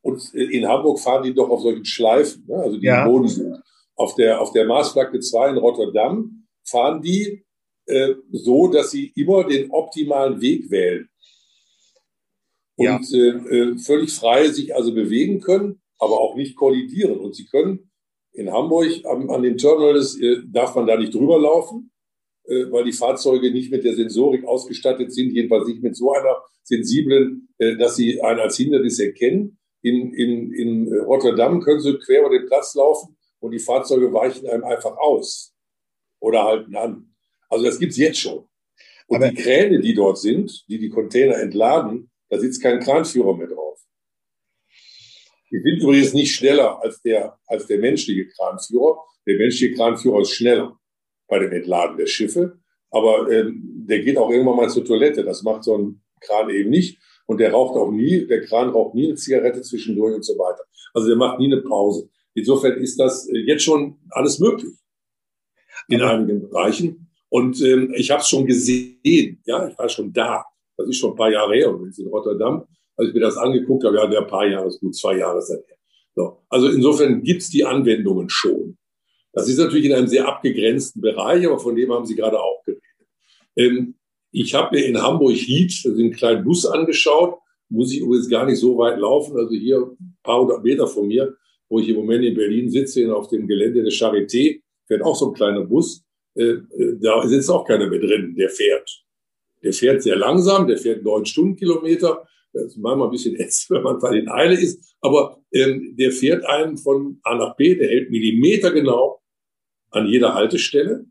Und 0.02 0.34
äh, 0.34 0.44
in 0.44 0.68
Hamburg 0.68 1.00
fahren 1.00 1.24
die 1.24 1.34
doch 1.34 1.50
auf 1.50 1.62
solchen 1.62 1.86
Schleifen, 1.86 2.46
ne? 2.48 2.56
also 2.56 2.78
die 2.78 2.86
ja. 2.86 3.04
im 3.04 3.12
Boden 3.12 3.28
sind 3.28 3.65
auf 3.96 4.16
der, 4.16 4.42
auf 4.42 4.52
der 4.52 4.66
Marsflagge 4.66 5.20
2 5.20 5.52
in 5.52 5.58
Rotterdam 5.58 6.48
fahren 6.64 7.02
die 7.02 7.46
äh, 7.88 8.16
so, 8.32 8.68
dass 8.68 8.92
sie 8.92 9.12
immer 9.16 9.46
den 9.46 9.72
optimalen 9.72 10.42
Weg 10.42 10.70
wählen. 10.72 11.10
Und 12.78 13.10
ja. 13.10 13.18
äh, 13.18 13.30
äh, 13.30 13.78
völlig 13.78 14.12
frei 14.12 14.50
sich 14.50 14.76
also 14.76 14.94
bewegen 14.94 15.40
können, 15.40 15.82
aber 15.98 16.20
auch 16.20 16.36
nicht 16.36 16.56
kollidieren. 16.56 17.18
Und 17.18 17.36
sie 17.36 17.46
können 17.46 17.92
in 18.34 18.52
Hamburg 18.52 18.92
an, 19.06 19.30
an 19.30 19.44
den 19.44 19.58
Terminals, 19.58 20.20
äh, 20.20 20.42
darf 20.46 20.76
man 20.76 20.88
da 20.88 20.98
nicht 20.98 21.14
drüber 21.14 21.40
laufen, 21.40 21.92
äh, 22.46 22.70
weil 22.72 22.84
die 22.84 22.92
Fahrzeuge 22.92 23.52
nicht 23.52 23.72
mit 23.72 23.86
der 23.86 23.96
Sensorik 23.96 24.46
ausgestattet 24.46 25.14
sind, 25.14 25.32
jedenfalls 25.32 25.68
nicht 25.68 25.84
mit 25.84 25.96
so 25.96 26.12
einer 26.12 26.44
sensiblen, 26.64 27.48
äh, 27.60 27.78
dass 27.78 27.96
sie 27.96 28.22
einen 28.22 28.42
als 28.42 28.58
Hindernis 28.58 29.00
erkennen. 29.00 29.58
In, 29.82 30.14
in, 30.14 30.52
in 30.52 30.94
Rotterdam 31.00 31.62
können 31.62 31.80
sie 31.80 31.98
quer 32.00 32.22
über 32.22 32.32
den 32.32 32.48
Platz 32.48 32.74
laufen 32.76 33.15
und 33.46 33.52
die 33.52 33.60
Fahrzeuge 33.60 34.12
weichen 34.12 34.48
einem 34.50 34.64
einfach 34.64 34.98
aus 34.98 35.54
oder 36.20 36.44
halten 36.44 36.76
an. 36.76 37.16
Also 37.48 37.66
das 37.66 37.78
gibt's 37.78 37.98
jetzt 37.98 38.20
schon. 38.20 38.48
Und 39.08 39.18
Aber 39.18 39.30
die 39.30 39.36
Kräne, 39.36 39.80
die 39.80 39.94
dort 39.94 40.18
sind, 40.18 40.66
die 40.68 40.80
die 40.80 40.90
Container 40.90 41.38
entladen, 41.38 42.10
Da 42.28 42.40
sitzt 42.40 42.64
kein 42.64 42.80
Kranführer 42.80 43.38
mehr 43.38 43.48
drauf. 43.48 43.80
Die 45.52 45.62
sind 45.62 45.84
übrigens 45.84 46.14
nicht 46.14 46.34
schneller 46.34 46.82
als 46.82 47.00
der, 47.04 47.38
als 47.46 47.68
der 47.68 47.78
menschliche 47.78 48.28
Kranführer. 48.30 48.98
Der 49.28 49.38
menschliche 49.38 49.76
Kranführer 49.76 50.22
ist 50.22 50.32
schneller 50.32 50.80
bei 51.28 51.38
dem 51.38 51.52
Entladen 51.52 51.98
der 51.98 52.08
Schiffe. 52.08 52.60
Aber 52.90 53.32
ähm, 53.32 53.86
der 53.88 54.00
geht 54.00 54.18
auch 54.18 54.32
irgendwann 54.32 54.58
mal 54.58 54.70
zur 54.72 54.84
Toilette. 54.84 55.24
Das 55.24 55.44
macht 55.44 55.64
so 55.64 55.78
ein 55.78 56.02
Kran 56.20 56.50
eben 56.50 56.72
nicht. 56.72 57.00
Und 57.28 57.40
der 57.40 57.52
raucht 57.52 57.78
auch 57.78 57.92
nie, 57.92 58.26
der 58.26 58.42
Kran 58.42 58.70
raucht 58.70 58.96
nie 58.96 59.06
eine 59.06 59.16
Zigarette 59.16 59.62
zwischendurch 59.62 60.16
und 60.16 60.26
so 60.26 60.34
weiter. 60.34 60.64
Also 60.96 61.08
der 61.08 61.18
macht 61.18 61.38
nie 61.38 61.52
eine 61.54 61.62
Pause. 61.62 62.10
Insofern 62.36 62.78
ist 62.78 63.00
das 63.00 63.28
äh, 63.30 63.40
jetzt 63.40 63.64
schon 63.64 63.98
alles 64.12 64.40
möglich 64.40 64.74
in 65.88 66.02
Aber 66.02 66.12
einigen 66.12 66.42
Bereichen. 66.42 67.10
Und 67.30 67.62
ähm, 67.62 67.94
ich 67.96 68.12
habe 68.12 68.22
es 68.22 68.30
schon 68.30 68.46
gesehen, 68.46 69.42
ja, 69.46 69.68
ich 69.68 69.78
war 69.78 69.90
schon 69.90 70.14
da. 70.14 70.46
Das 70.78 70.88
ist 70.88 70.98
schon 70.98 71.12
ein 71.12 71.16
paar 71.16 71.32
Jahre 71.32 71.56
her, 71.56 71.74
und 71.74 71.98
in 71.98 72.08
Rotterdam, 72.08 72.66
als 72.98 73.10
ich 73.10 73.14
mir 73.14 73.22
das 73.22 73.38
angeguckt 73.38 73.84
habe, 73.86 73.96
ja, 73.96 74.08
der 74.08 74.22
paar 74.22 74.46
Jahre 74.46 74.68
ist 74.68 74.80
gut, 74.80 74.96
zwei 74.96 75.18
Jahre 75.18 75.42
seither. 75.42 75.78
So. 76.14 76.44
Also 76.50 76.70
insofern 76.70 77.24
gibt's 77.24 77.50
die 77.50 77.66
Anwendungen 77.66 78.30
schon. 78.30 78.78
Das 79.34 79.50
ist 79.50 79.58
natürlich 79.58 79.86
in 79.86 79.94
einem 79.94 80.08
sehr 80.08 80.28
abgegrenzten 80.28 81.02
Bereich, 81.02 81.46
aber 81.46 81.60
von 81.60 81.76
dem 81.76 81.92
haben 81.92 82.06
Sie 82.06 82.16
gerade 82.16 82.40
auch 82.40 82.64
geredet. 82.64 82.84
Ähm, 83.58 83.96
ich 84.32 84.54
habe 84.54 84.76
mir 84.76 84.86
in 84.86 85.02
Hamburg 85.02 85.36
Heat 85.36 85.74
also 85.86 85.98
einen 85.98 86.12
kleinen 86.12 86.44
Bus 86.44 86.66
angeschaut, 86.66 87.40
muss 87.70 87.92
ich 87.92 88.00
übrigens 88.00 88.30
gar 88.30 88.46
nicht 88.46 88.60
so 88.60 88.78
weit 88.78 89.00
laufen, 89.00 89.38
also 89.38 89.54
hier 89.54 89.78
ein 90.00 90.18
paar 90.24 90.42
hundert 90.42 90.64
Meter 90.64 90.88
von 90.88 91.08
mir, 91.08 91.36
wo 91.70 91.80
ich 91.80 91.90
im 91.90 91.96
Moment 91.96 92.24
in 92.24 92.36
Berlin 92.36 92.70
sitze, 92.70 93.14
auf 93.16 93.28
dem 93.30 93.48
Gelände 93.48 93.84
der 93.84 93.92
Charité, 93.92 94.62
fährt 94.88 95.02
auch 95.02 95.16
so 95.16 95.30
ein 95.30 95.34
kleiner 95.34 95.64
Bus. 95.64 96.04
Äh, 96.36 96.44
äh, 96.44 96.98
da 97.00 97.28
sitzt 97.28 97.50
auch 97.50 97.66
keiner 97.66 97.90
mehr 97.90 98.00
drin, 98.00 98.36
der 98.36 98.50
fährt. 98.50 99.04
Der 99.64 99.74
fährt 99.74 100.04
sehr 100.04 100.16
langsam, 100.16 100.68
der 100.68 100.78
fährt 100.78 101.04
neun 101.04 101.26
Stundenkilometer. 101.26 102.28
Das 102.54 102.66
ist 102.66 102.78
manchmal 102.78 103.08
ein 103.08 103.12
bisschen 103.12 103.36
ätzend, 103.40 103.72
wenn 103.72 103.84
man 103.84 104.14
in 104.14 104.30
Eile 104.30 104.60
ist. 104.60 104.96
Aber 105.02 105.42
ähm, 105.52 105.96
der 105.98 106.12
fährt 106.12 106.46
einen 106.46 106.78
von 106.78 107.20
A 107.24 107.36
nach 107.36 107.56
B, 107.56 107.76
der 107.76 107.88
hält 107.88 108.12
Millimeter 108.12 108.72
genau 108.72 109.22
an 109.92 110.08
jeder 110.08 110.34
Haltestelle. 110.34 111.06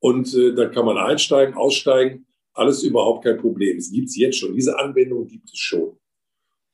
Und 0.00 0.32
äh, 0.34 0.54
dann 0.54 0.70
kann 0.70 0.86
man 0.86 0.96
einsteigen, 0.96 1.54
aussteigen. 1.54 2.26
Alles 2.54 2.82
überhaupt 2.82 3.24
kein 3.24 3.36
Problem. 3.36 3.76
Es 3.76 3.90
gibt 3.92 4.08
es 4.08 4.16
jetzt 4.16 4.38
schon. 4.38 4.54
Diese 4.54 4.78
Anwendung 4.78 5.26
gibt 5.26 5.48
es 5.48 5.58
schon. 5.58 5.98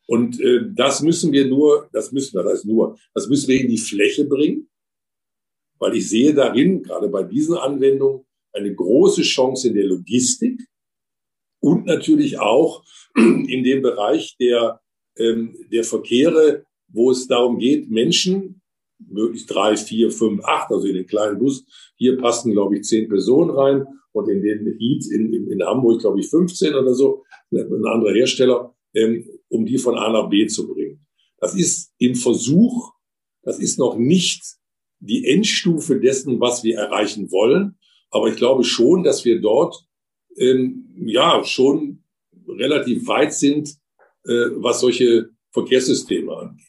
Und 0.06 0.40
äh, 0.40 0.60
das 0.74 1.02
müssen 1.02 1.32
wir 1.32 1.46
nur, 1.46 1.88
das 1.92 2.12
müssen 2.12 2.36
wir, 2.36 2.42
das 2.42 2.60
ist 2.60 2.66
nur, 2.66 2.98
das 3.14 3.28
müssen 3.28 3.48
wir 3.48 3.60
in 3.60 3.68
die 3.68 3.78
Fläche 3.78 4.26
bringen, 4.26 4.68
weil 5.78 5.96
ich 5.96 6.08
sehe 6.08 6.34
darin, 6.34 6.82
gerade 6.82 7.08
bei 7.08 7.22
diesen 7.22 7.56
Anwendungen, 7.56 8.24
eine 8.52 8.74
große 8.74 9.22
Chance 9.22 9.68
in 9.68 9.74
der 9.74 9.86
Logistik 9.86 10.60
und 11.60 11.86
natürlich 11.86 12.38
auch 12.38 12.84
in 13.16 13.64
dem 13.64 13.82
Bereich 13.82 14.36
der, 14.38 14.80
ähm, 15.18 15.56
der 15.72 15.84
Verkehre, 15.84 16.64
wo 16.88 17.10
es 17.10 17.26
darum 17.26 17.58
geht, 17.58 17.90
Menschen, 17.90 18.60
möglichst 18.98 19.52
drei, 19.52 19.76
vier, 19.76 20.10
fünf, 20.10 20.44
acht, 20.44 20.70
also 20.70 20.86
in 20.86 20.94
den 20.94 21.06
kleinen 21.06 21.38
Bus, 21.38 21.64
hier 21.96 22.16
passen, 22.18 22.52
glaube 22.52 22.76
ich, 22.76 22.84
zehn 22.84 23.08
Personen 23.08 23.50
rein 23.50 23.86
und 24.12 24.28
in 24.28 24.42
den 24.42 24.66
Heat 24.78 25.06
in, 25.10 25.32
in, 25.32 25.50
in 25.50 25.62
Hamburg, 25.64 26.00
glaube 26.00 26.20
ich, 26.20 26.28
15 26.28 26.74
oder 26.74 26.94
so, 26.94 27.24
ein 27.50 27.86
anderer 27.86 28.12
Hersteller, 28.12 28.73
ähm, 28.94 29.28
um 29.48 29.66
die 29.66 29.78
von 29.78 29.96
A 29.96 30.10
nach 30.10 30.28
B 30.28 30.46
zu 30.46 30.66
bringen. 30.66 31.06
Das 31.38 31.54
ist 31.54 31.92
im 31.98 32.14
Versuch, 32.14 32.92
das 33.42 33.58
ist 33.58 33.78
noch 33.78 33.96
nicht 33.96 34.42
die 35.00 35.26
Endstufe 35.28 36.00
dessen, 36.00 36.40
was 36.40 36.64
wir 36.64 36.78
erreichen 36.78 37.30
wollen. 37.30 37.78
Aber 38.10 38.28
ich 38.28 38.36
glaube 38.36 38.64
schon, 38.64 39.02
dass 39.02 39.24
wir 39.24 39.40
dort 39.40 39.86
ähm, 40.36 40.94
ja 41.06 41.44
schon 41.44 42.04
relativ 42.48 43.06
weit 43.06 43.34
sind, 43.34 43.68
äh, 44.24 44.50
was 44.56 44.80
solche 44.80 45.30
Verkehrssysteme 45.50 46.34
angeht. 46.34 46.66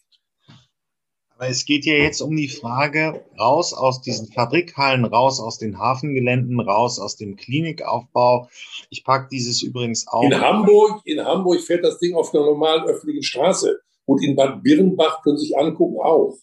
Aber 1.38 1.50
es 1.50 1.66
geht 1.66 1.86
ja 1.86 1.96
jetzt 1.96 2.22
um 2.22 2.36
die 2.36 2.48
Frage, 2.48 3.26
raus 3.38 3.74
aus 3.74 4.02
diesen 4.02 4.28
Fabrikhallen, 4.32 5.04
raus 5.04 5.42
aus 5.42 5.58
den 5.58 5.78
Hafengeländen, 5.78 6.62
raus 6.62 6.98
aus 6.98 7.18
dem 7.18 7.36
Klinikaufbau. 7.36 8.48
Ich 8.90 9.04
packe 9.04 9.28
dieses 9.30 9.62
übrigens 9.62 10.08
auch. 10.08 10.24
In 10.24 10.40
Hamburg, 10.40 11.02
in 11.04 11.20
Hamburg 11.20 11.60
fährt 11.60 11.84
das 11.84 12.00
Ding 12.00 12.16
auf 12.16 12.34
einer 12.34 12.46
normalen 12.46 12.86
öffentlichen 12.86 13.24
Straße. 13.24 13.80
Und 14.06 14.24
in 14.24 14.36
Bad 14.36 14.64
Birnbach 14.64 15.24
können 15.24 15.38
Sie 15.38 15.48
sich 15.48 15.58
angucken 15.58 15.98
auch. 16.00 16.38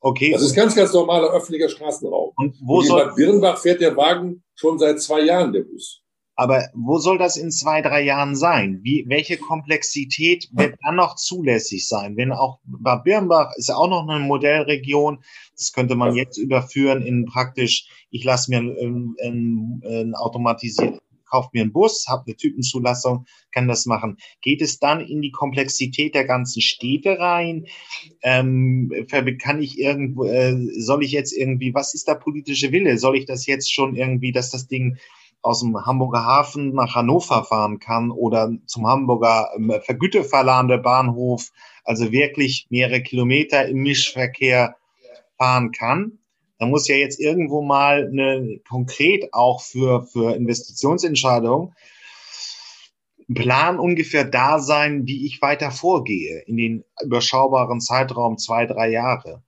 Okay. 0.00 0.30
Das 0.32 0.42
ist 0.42 0.54
ganz, 0.54 0.76
ganz 0.76 0.92
normaler 0.92 1.32
öffentlicher 1.32 1.68
Straßenraum. 1.68 2.32
Und 2.36 2.54
wo 2.62 2.78
Und 2.78 2.84
in 2.84 2.88
soll 2.88 3.04
Bad 3.06 3.16
Birnbach 3.16 3.58
fährt 3.58 3.80
der 3.80 3.96
Wagen 3.96 4.44
schon 4.54 4.78
seit 4.78 5.00
zwei 5.00 5.22
Jahren, 5.22 5.52
der 5.52 5.62
Bus. 5.62 5.99
Aber 6.40 6.70
wo 6.72 6.96
soll 6.96 7.18
das 7.18 7.36
in 7.36 7.50
zwei, 7.50 7.82
drei 7.82 8.00
Jahren 8.00 8.34
sein? 8.34 8.80
Wie, 8.82 9.04
welche 9.06 9.36
Komplexität 9.36 10.48
wird 10.52 10.74
dann 10.82 10.96
noch 10.96 11.16
zulässig 11.16 11.86
sein? 11.86 12.16
Wenn 12.16 12.32
auch 12.32 12.60
Bad 12.64 13.04
Birnbach 13.04 13.52
ist 13.56 13.68
ja 13.68 13.76
auch 13.76 13.90
noch 13.90 14.08
eine 14.08 14.24
Modellregion, 14.24 15.22
das 15.54 15.74
könnte 15.74 15.96
man 15.96 16.16
jetzt 16.16 16.38
überführen 16.38 17.02
in 17.02 17.26
praktisch, 17.26 17.90
ich 18.08 18.24
lasse 18.24 18.50
mir 18.50 18.60
ein, 18.60 19.16
ein, 19.22 19.82
ein 19.84 20.14
automatisiert, 20.14 21.02
kaufe 21.28 21.50
mir 21.52 21.60
einen 21.60 21.72
Bus, 21.72 22.06
habe 22.08 22.24
eine 22.26 22.36
Typenzulassung, 22.36 23.26
kann 23.52 23.68
das 23.68 23.84
machen. 23.84 24.16
Geht 24.40 24.62
es 24.62 24.78
dann 24.78 25.02
in 25.02 25.20
die 25.20 25.32
Komplexität 25.32 26.14
der 26.14 26.24
ganzen 26.24 26.62
Städte 26.62 27.18
rein? 27.18 27.66
Ähm, 28.22 28.90
kann 29.42 29.60
ich 29.60 29.78
irgendwo, 29.78 30.24
äh, 30.24 30.56
soll 30.78 31.04
ich 31.04 31.12
jetzt 31.12 31.36
irgendwie, 31.36 31.74
was 31.74 31.92
ist 31.92 32.08
der 32.08 32.14
politische 32.14 32.72
Wille? 32.72 32.96
Soll 32.96 33.18
ich 33.18 33.26
das 33.26 33.44
jetzt 33.44 33.70
schon 33.70 33.94
irgendwie, 33.94 34.32
dass 34.32 34.50
das 34.50 34.68
Ding 34.68 34.96
aus 35.42 35.60
dem 35.60 35.76
Hamburger 35.86 36.24
Hafen 36.24 36.74
nach 36.74 36.94
Hannover 36.94 37.44
fahren 37.44 37.78
kann 37.78 38.10
oder 38.10 38.52
zum 38.66 38.86
Hamburger 38.86 39.50
ähm, 39.56 39.72
Vergüteverlande 39.82 40.78
Bahnhof, 40.78 41.50
also 41.84 42.12
wirklich 42.12 42.66
mehrere 42.70 43.02
Kilometer 43.02 43.66
im 43.66 43.78
Mischverkehr 43.78 44.76
fahren 45.38 45.72
kann. 45.72 46.18
Da 46.58 46.66
muss 46.66 46.88
ja 46.88 46.96
jetzt 46.96 47.18
irgendwo 47.18 47.62
mal 47.62 48.08
eine 48.08 48.60
konkret 48.68 49.32
auch 49.32 49.62
für, 49.62 50.02
für 50.02 50.34
Investitionsentscheidungen 50.34 51.74
Plan 53.34 53.78
ungefähr 53.78 54.24
da 54.24 54.58
sein, 54.58 55.06
wie 55.06 55.26
ich 55.26 55.40
weiter 55.40 55.70
vorgehe 55.70 56.40
in 56.46 56.56
den 56.56 56.84
überschaubaren 57.02 57.80
Zeitraum 57.80 58.38
zwei, 58.38 58.66
drei 58.66 58.90
Jahre. 58.90 59.42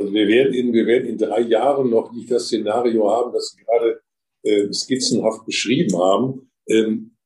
Also 0.00 0.14
wir 0.14 0.28
werden, 0.28 0.54
in, 0.54 0.72
wir 0.72 0.86
werden 0.86 1.10
in 1.10 1.18
drei 1.18 1.42
Jahren 1.42 1.90
noch 1.90 2.10
nicht 2.10 2.30
das 2.30 2.46
Szenario 2.46 3.10
haben, 3.10 3.34
das 3.34 3.54
Sie 3.54 3.62
gerade 3.62 4.00
äh, 4.42 4.72
skizzenhaft 4.72 5.44
beschrieben 5.44 5.98
haben, 5.98 6.50
ähm, 6.68 7.16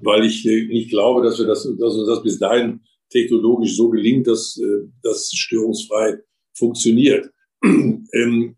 weil 0.00 0.24
ich 0.24 0.46
äh, 0.46 0.64
nicht 0.68 0.88
glaube, 0.88 1.22
dass 1.22 1.38
wir 1.38 1.44
das, 1.44 1.64
dass 1.78 1.94
uns 1.94 2.08
das 2.08 2.22
bis 2.22 2.38
dahin 2.38 2.80
technologisch 3.10 3.76
so 3.76 3.90
gelingt, 3.90 4.26
dass 4.26 4.56
äh, 4.56 4.88
das 5.02 5.30
störungsfrei 5.34 6.14
funktioniert. 6.54 7.30
ähm, 7.62 8.56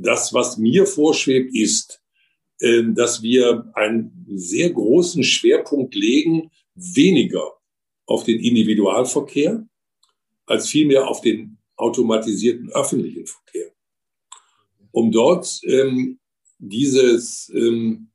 das, 0.00 0.32
was 0.32 0.58
mir 0.58 0.86
vorschwebt, 0.86 1.56
ist, 1.56 2.00
äh, 2.60 2.84
dass 2.94 3.20
wir 3.20 3.68
einen 3.74 4.26
sehr 4.28 4.70
großen 4.70 5.24
Schwerpunkt 5.24 5.96
legen, 5.96 6.52
weniger 6.76 7.54
auf 8.06 8.22
den 8.22 8.38
Individualverkehr, 8.38 9.66
als 10.46 10.68
vielmehr 10.68 11.08
auf 11.08 11.20
den 11.20 11.55
automatisierten 11.76 12.70
öffentlichen 12.70 13.26
Verkehr. 13.26 13.72
Um 14.90 15.12
dort 15.12 15.60
ähm, 15.64 16.18
dieses 16.58 17.50
ähm, 17.54 18.10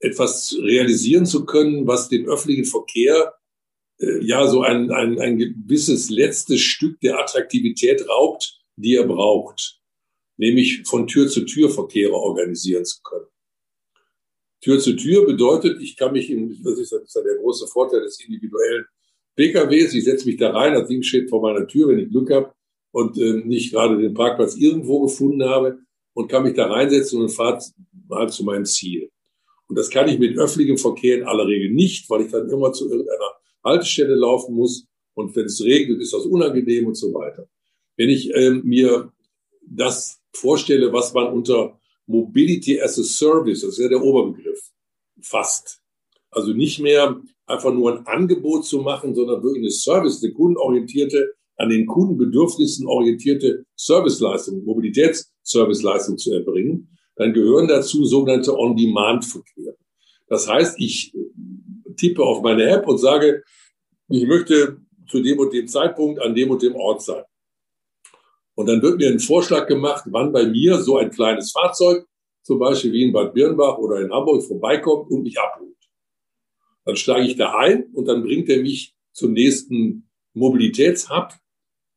etwas 0.00 0.56
realisieren 0.60 1.26
zu 1.26 1.44
können, 1.44 1.86
was 1.86 2.08
den 2.08 2.26
öffentlichen 2.26 2.64
Verkehr 2.64 3.34
äh, 3.98 4.24
ja 4.24 4.46
so 4.46 4.62
ein, 4.62 4.90
ein, 4.90 5.18
ein 5.20 5.38
gewisses 5.38 6.10
letztes 6.10 6.60
Stück 6.60 7.00
der 7.00 7.18
Attraktivität 7.18 8.08
raubt, 8.08 8.58
die 8.76 8.94
er 8.94 9.06
braucht, 9.06 9.80
nämlich 10.36 10.82
von 10.84 11.06
Tür 11.06 11.28
zu 11.28 11.44
Tür 11.44 11.70
Verkehre 11.70 12.14
organisieren 12.14 12.84
zu 12.84 13.00
können. 13.02 13.26
Tür 14.60 14.78
zu 14.80 14.96
Tür 14.96 15.26
bedeutet, 15.26 15.80
ich 15.80 15.96
kann 15.96 16.12
mich 16.12 16.30
in, 16.30 16.62
das 16.62 16.78
ist, 16.78 16.92
ist 16.92 17.14
der 17.14 17.36
große 17.36 17.66
Vorteil 17.68 18.00
des 18.00 18.20
individuellen 18.20 18.84
PKWs, 19.36 19.94
ich 19.94 20.04
setze 20.04 20.26
mich 20.26 20.38
da 20.38 20.50
rein, 20.50 20.74
das 20.74 20.88
Ding 20.88 21.02
steht 21.02 21.28
vor 21.28 21.42
meiner 21.42 21.66
Tür, 21.66 21.88
wenn 21.88 21.98
ich 21.98 22.10
Glück 22.10 22.30
habe, 22.30 22.52
und 22.96 23.18
äh, 23.18 23.42
nicht 23.44 23.72
gerade 23.72 23.98
den 23.98 24.14
Parkplatz 24.14 24.56
irgendwo 24.56 25.02
gefunden 25.02 25.44
habe 25.44 25.80
und 26.14 26.28
kann 26.28 26.44
mich 26.44 26.54
da 26.54 26.64
reinsetzen 26.64 27.20
und 27.20 27.28
fahre 27.28 27.62
mal 28.08 28.30
zu 28.30 28.42
meinem 28.42 28.64
Ziel. 28.64 29.10
Und 29.68 29.76
das 29.76 29.90
kann 29.90 30.08
ich 30.08 30.18
mit 30.18 30.38
öffentlichem 30.38 30.78
Verkehr 30.78 31.18
in 31.18 31.24
aller 31.24 31.46
Regel 31.46 31.72
nicht, 31.72 32.08
weil 32.08 32.22
ich 32.22 32.32
dann 32.32 32.48
immer 32.48 32.72
zu 32.72 32.88
irgendeiner 32.88 33.32
Haltestelle 33.62 34.14
laufen 34.14 34.54
muss. 34.54 34.86
Und 35.12 35.36
wenn 35.36 35.44
es 35.44 35.62
regnet, 35.62 36.00
ist 36.00 36.14
das 36.14 36.24
unangenehm 36.24 36.86
und 36.86 36.94
so 36.94 37.12
weiter. 37.12 37.46
Wenn 37.98 38.08
ich 38.08 38.34
ähm, 38.34 38.62
mir 38.64 39.12
das 39.60 40.18
vorstelle, 40.32 40.90
was 40.90 41.12
man 41.12 41.30
unter 41.30 41.78
Mobility 42.06 42.80
as 42.80 42.98
a 42.98 43.02
Service, 43.02 43.60
das 43.60 43.72
ist 43.72 43.78
ja 43.78 43.88
der 43.88 44.02
Oberbegriff, 44.02 44.70
fasst. 45.20 45.82
Also 46.30 46.54
nicht 46.54 46.78
mehr 46.78 47.20
einfach 47.44 47.74
nur 47.74 47.92
ein 47.94 48.06
Angebot 48.06 48.64
zu 48.64 48.80
machen, 48.80 49.14
sondern 49.14 49.42
wirklich 49.42 49.64
eine 49.64 49.70
Service, 49.70 50.24
eine 50.24 50.32
kundenorientierte 50.32 51.34
an 51.56 51.68
den 51.68 51.86
Kundenbedürfnissen 51.86 52.86
orientierte 52.86 53.64
Serviceleistung, 53.74 54.64
Mobilitätsserviceleistung 54.64 56.18
zu 56.18 56.32
erbringen, 56.32 56.96
dann 57.16 57.32
gehören 57.32 57.66
dazu 57.68 58.04
sogenannte 58.04 58.56
On-Demand-Verkehre. 58.56 59.76
Das 60.28 60.48
heißt, 60.48 60.78
ich 60.78 61.14
tippe 61.96 62.22
auf 62.22 62.42
meine 62.42 62.64
App 62.64 62.86
und 62.86 62.98
sage, 62.98 63.42
ich 64.08 64.26
möchte 64.26 64.78
zu 65.08 65.22
dem 65.22 65.38
und 65.38 65.52
dem 65.52 65.66
Zeitpunkt 65.66 66.20
an 66.20 66.34
dem 66.34 66.50
und 66.50 66.62
dem 66.62 66.74
Ort 66.74 67.02
sein. 67.02 67.24
Und 68.54 68.66
dann 68.66 68.82
wird 68.82 68.98
mir 68.98 69.08
ein 69.08 69.20
Vorschlag 69.20 69.66
gemacht, 69.66 70.04
wann 70.06 70.32
bei 70.32 70.46
mir 70.46 70.78
so 70.78 70.96
ein 70.96 71.10
kleines 71.10 71.52
Fahrzeug, 71.52 72.06
zum 72.42 72.58
Beispiel 72.58 72.92
wie 72.92 73.02
in 73.02 73.12
Bad 73.12 73.34
Birnbach 73.34 73.78
oder 73.78 74.00
in 74.00 74.10
Hamburg, 74.10 74.44
vorbeikommt 74.44 75.10
und 75.10 75.22
mich 75.22 75.38
abholt. 75.38 75.76
Dann 76.84 76.96
steige 76.96 77.26
ich 77.26 77.36
da 77.36 77.54
ein 77.56 77.84
und 77.92 78.06
dann 78.06 78.22
bringt 78.22 78.48
er 78.48 78.62
mich 78.62 78.94
zum 79.12 79.32
nächsten 79.32 80.08
Mobilitätshub, 80.34 81.34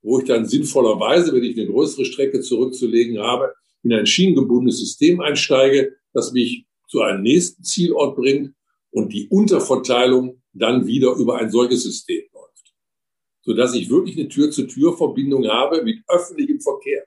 wo 0.02 0.20
ich 0.20 0.26
dann 0.26 0.48
sinnvollerweise, 0.48 1.34
wenn 1.34 1.44
ich 1.44 1.58
eine 1.58 1.68
größere 1.68 2.06
Strecke 2.06 2.42
zurückzulegen 2.42 3.20
habe, 3.20 3.54
in 3.84 3.94
ein 3.94 4.06
schienengebundenes 4.06 4.80
System 4.80 5.22
einsteige, 5.22 5.96
das 6.14 6.32
mich 6.32 6.66
zu 6.88 7.02
einem 7.02 7.22
nächsten 7.22 7.64
Zielort 7.64 8.16
bringt 8.16 8.54
und 8.92 9.14
die 9.14 9.28
Unterverteilung 9.30 10.42
dann 10.54 10.88
wieder 10.88 11.14
über 11.14 11.38
ein 11.38 11.52
solches 11.52 11.84
System 11.84 12.24
läuft. 12.34 12.74
Sodass 13.42 13.76
ich 13.76 13.90
wirklich 13.90 14.18
eine 14.18 14.28
Tür-zu-Tür-Verbindung 14.28 15.48
habe 15.48 15.84
mit 15.84 16.00
öffentlichem 16.08 16.60
Verkehr 16.60 17.06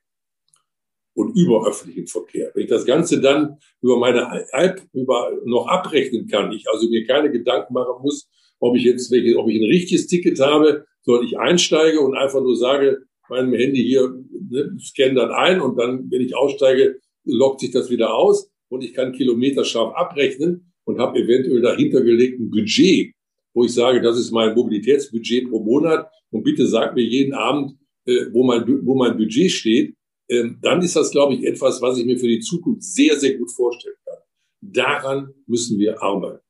und 1.14 1.37
über 1.37 1.66
öffentlichen 1.66 2.07
Verkehr. 2.07 2.50
Wenn 2.55 2.64
ich 2.64 2.70
das 2.70 2.87
Ganze 2.87 3.20
dann 3.20 3.59
über 3.81 3.98
meine 3.98 4.46
App 4.52 4.83
über 4.92 5.33
noch 5.44 5.66
abrechnen 5.66 6.26
kann, 6.26 6.52
ich 6.52 6.68
also 6.70 6.88
mir 6.88 7.05
keine 7.05 7.31
Gedanken 7.31 7.74
machen 7.74 8.02
muss, 8.02 8.31
ob 8.61 8.76
ich 8.76 8.85
jetzt 8.85 9.12
ob 9.12 9.48
ich 9.48 9.61
ein 9.61 9.68
richtiges 9.68 10.07
Ticket 10.07 10.38
habe, 10.40 10.87
sondern 11.03 11.27
ich 11.27 11.38
einsteige 11.38 12.01
und 12.01 12.15
einfach 12.15 12.41
nur 12.41 12.57
sage, 12.57 13.05
meinem 13.29 13.55
Handy 13.55 13.83
hier, 13.83 14.15
ne, 14.51 14.77
scanne 14.79 15.15
dann 15.15 15.31
ein 15.31 15.61
und 15.61 15.77
dann, 15.79 16.11
wenn 16.11 16.21
ich 16.21 16.37
aussteige, 16.37 17.01
lockt 17.25 17.61
sich 17.61 17.71
das 17.71 17.91
wieder 17.91 18.15
aus 18.15 18.51
und 18.69 18.85
ich 18.85 18.95
kann 18.95 19.12
kilometerscharf 19.12 19.95
abrechnen 19.95 20.73
und 20.85 20.99
habe 20.99 21.19
eventuell 21.19 21.62
dahinter 21.62 22.03
gelegt 22.03 22.41
ein 22.41 22.51
Budget, 22.51 23.15
wo 23.55 23.65
ich 23.65 23.73
sage, 23.73 24.01
das 24.01 24.19
ist 24.19 24.33
mein 24.33 24.55
Mobilitätsbudget 24.55 25.49
pro 25.49 25.62
Monat 25.62 26.11
und 26.31 26.43
bitte 26.43 26.67
sag 26.67 26.95
mir 26.95 27.05
jeden 27.05 27.35
Abend, 27.35 27.79
äh, 28.07 28.27
wo, 28.33 28.45
mein, 28.45 28.65
wo 28.85 28.95
mein 28.95 29.17
Budget 29.17 29.51
steht, 29.51 29.95
ähm, 30.29 30.59
dann 30.62 30.83
ist 30.83 30.97
das, 30.97 31.11
glaube 31.11 31.35
ich, 31.35 31.45
etwas, 31.45 31.81
was 31.83 31.99
ich 31.99 32.05
mir 32.05 32.19
für 32.19 32.29
die 32.29 32.41
Zukunft 32.41 32.83
sehr, 32.83 33.19
sehr 33.19 33.37
gut 33.37 33.51
vorstellen 33.51 33.97
kann. 34.05 34.19
Daran 34.61 35.35
müssen 35.47 35.79
wir 35.79 36.03
arbeiten. 36.03 36.45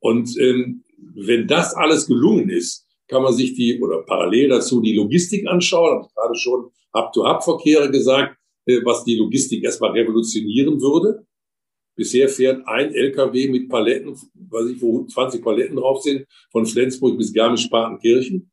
Und 0.00 0.36
ähm, 0.38 0.84
wenn 1.14 1.46
das 1.46 1.74
alles 1.74 2.06
gelungen 2.06 2.48
ist, 2.48 2.86
kann 3.12 3.22
man 3.22 3.34
sich 3.34 3.54
die 3.54 3.80
oder 3.80 4.02
parallel 4.02 4.48
dazu 4.48 4.80
die 4.80 4.96
Logistik 4.96 5.46
anschauen. 5.46 5.98
Habe 5.98 6.06
ich 6.08 6.14
gerade 6.14 6.36
schon 6.36 6.70
Hub-to-Hub-Verkehre 6.94 7.90
gesagt, 7.90 8.36
äh, 8.66 8.80
was 8.84 9.04
die 9.04 9.16
Logistik 9.16 9.62
erstmal 9.62 9.92
revolutionieren 9.92 10.80
würde. 10.80 11.26
Bisher 11.94 12.28
fährt 12.28 12.66
ein 12.66 12.94
LKW 12.94 13.48
mit 13.48 13.68
Paletten, 13.68 14.16
weiß 14.34 14.70
ich, 14.70 14.80
wo 14.80 15.04
20 15.04 15.42
Paletten 15.44 15.76
drauf 15.76 16.02
sind, 16.02 16.26
von 16.50 16.64
Flensburg 16.64 17.18
bis 17.18 17.32
Garmisch-Partenkirchen. 17.34 18.50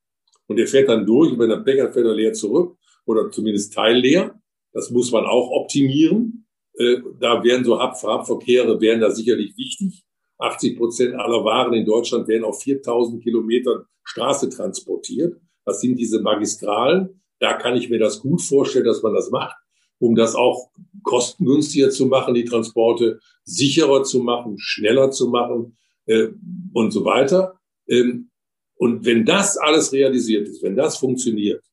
Und 0.47 0.57
der 0.57 0.67
fährt 0.67 0.89
dann 0.89 1.05
durch, 1.05 1.31
und 1.31 1.39
wenn 1.39 1.49
er 1.49 1.61
Bäcker 1.61 1.91
fährt 1.91 2.05
er 2.05 2.15
leer 2.15 2.33
zurück 2.33 2.75
oder 3.05 3.31
zumindest 3.31 3.73
teilleer. 3.73 4.39
Das 4.73 4.91
muss 4.91 5.11
man 5.11 5.25
auch 5.25 5.49
optimieren. 5.51 6.45
Äh, 6.73 6.97
da 7.19 7.41
wären 7.43 7.63
so 7.63 7.81
Hub-Verkehre 7.81 8.79
wären 8.81 8.99
da 8.99 9.09
sicherlich 9.09 9.55
wichtig. 9.55 10.03
80 10.39 10.78
Prozent 10.78 11.15
aller 11.15 11.43
Waren 11.43 11.73
in 11.73 11.86
Deutschland 11.86 12.28
werden 12.28 12.43
auf 12.43 12.62
4000 12.62 13.21
Kilometern 13.21 13.84
Straße 14.04 14.49
transportiert. 14.49 15.39
Das 15.65 15.82
sind 15.82 15.97
diese 15.97 16.21
Magistralen. 16.21 17.21
Da 17.39 17.54
kann 17.54 17.75
ich 17.75 17.89
mir 17.89 17.99
das 17.99 18.21
gut 18.21 18.41
vorstellen, 18.41 18.86
dass 18.86 19.04
man 19.04 19.13
das 19.13 19.30
macht, 19.30 19.56
um 19.99 20.15
das 20.15 20.36
auch 20.36 20.71
kostengünstiger 21.04 21.89
zu 21.89 22.08
machen, 22.08 22.34
die 22.34 22.45
Transporte 22.45 23.19
sicherer 23.43 24.04
zu 24.04 24.21
machen, 24.21 24.56
schneller 24.58 25.12
zu 25.12 25.30
machen 25.30 25.78
äh, 26.06 26.30
und 26.73 26.91
so 26.91 27.06
weiter. 27.06 27.60
Ähm, 27.88 28.30
und 28.75 29.06
wenn 29.06 29.25
das 29.25 29.58
alles 29.58 29.91
realisiert 29.91 30.47
ist, 30.47 30.63
wenn 30.63 30.75
das 30.75 30.97
funktioniert, 30.97 31.63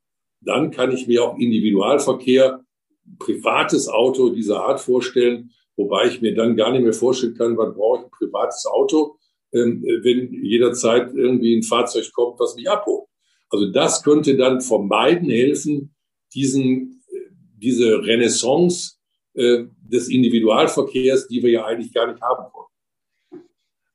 dann 0.40 0.70
kann 0.70 0.92
ich 0.92 1.06
mir 1.06 1.24
auch 1.24 1.38
Individualverkehr, 1.38 2.64
privates 3.18 3.88
Auto 3.88 4.30
dieser 4.30 4.64
Art 4.64 4.80
vorstellen, 4.80 5.52
Wobei 5.76 6.06
ich 6.06 6.22
mir 6.22 6.34
dann 6.34 6.56
gar 6.56 6.72
nicht 6.72 6.82
mehr 6.82 6.92
vorstellen 6.92 7.34
kann, 7.34 7.56
wann 7.56 7.74
brauche 7.74 7.98
ich 7.98 8.04
ein 8.04 8.10
privates 8.10 8.66
Auto, 8.66 9.18
ähm, 9.52 9.82
wenn 9.82 10.32
jederzeit 10.32 11.12
irgendwie 11.14 11.56
ein 11.56 11.62
Fahrzeug 11.62 12.10
kommt, 12.12 12.40
was 12.40 12.56
mich 12.56 12.68
abholt. 12.68 13.06
Also 13.50 13.70
das 13.70 14.02
könnte 14.02 14.36
dann 14.36 14.60
vermeiden 14.60 15.30
helfen, 15.30 15.94
diesen, 16.34 17.02
diese 17.56 18.02
Renaissance 18.04 18.96
äh, 19.34 19.64
des 19.80 20.08
Individualverkehrs, 20.08 21.28
die 21.28 21.42
wir 21.42 21.50
ja 21.50 21.64
eigentlich 21.64 21.92
gar 21.92 22.10
nicht 22.10 22.20
haben 22.20 22.52
wollen. 22.52 23.44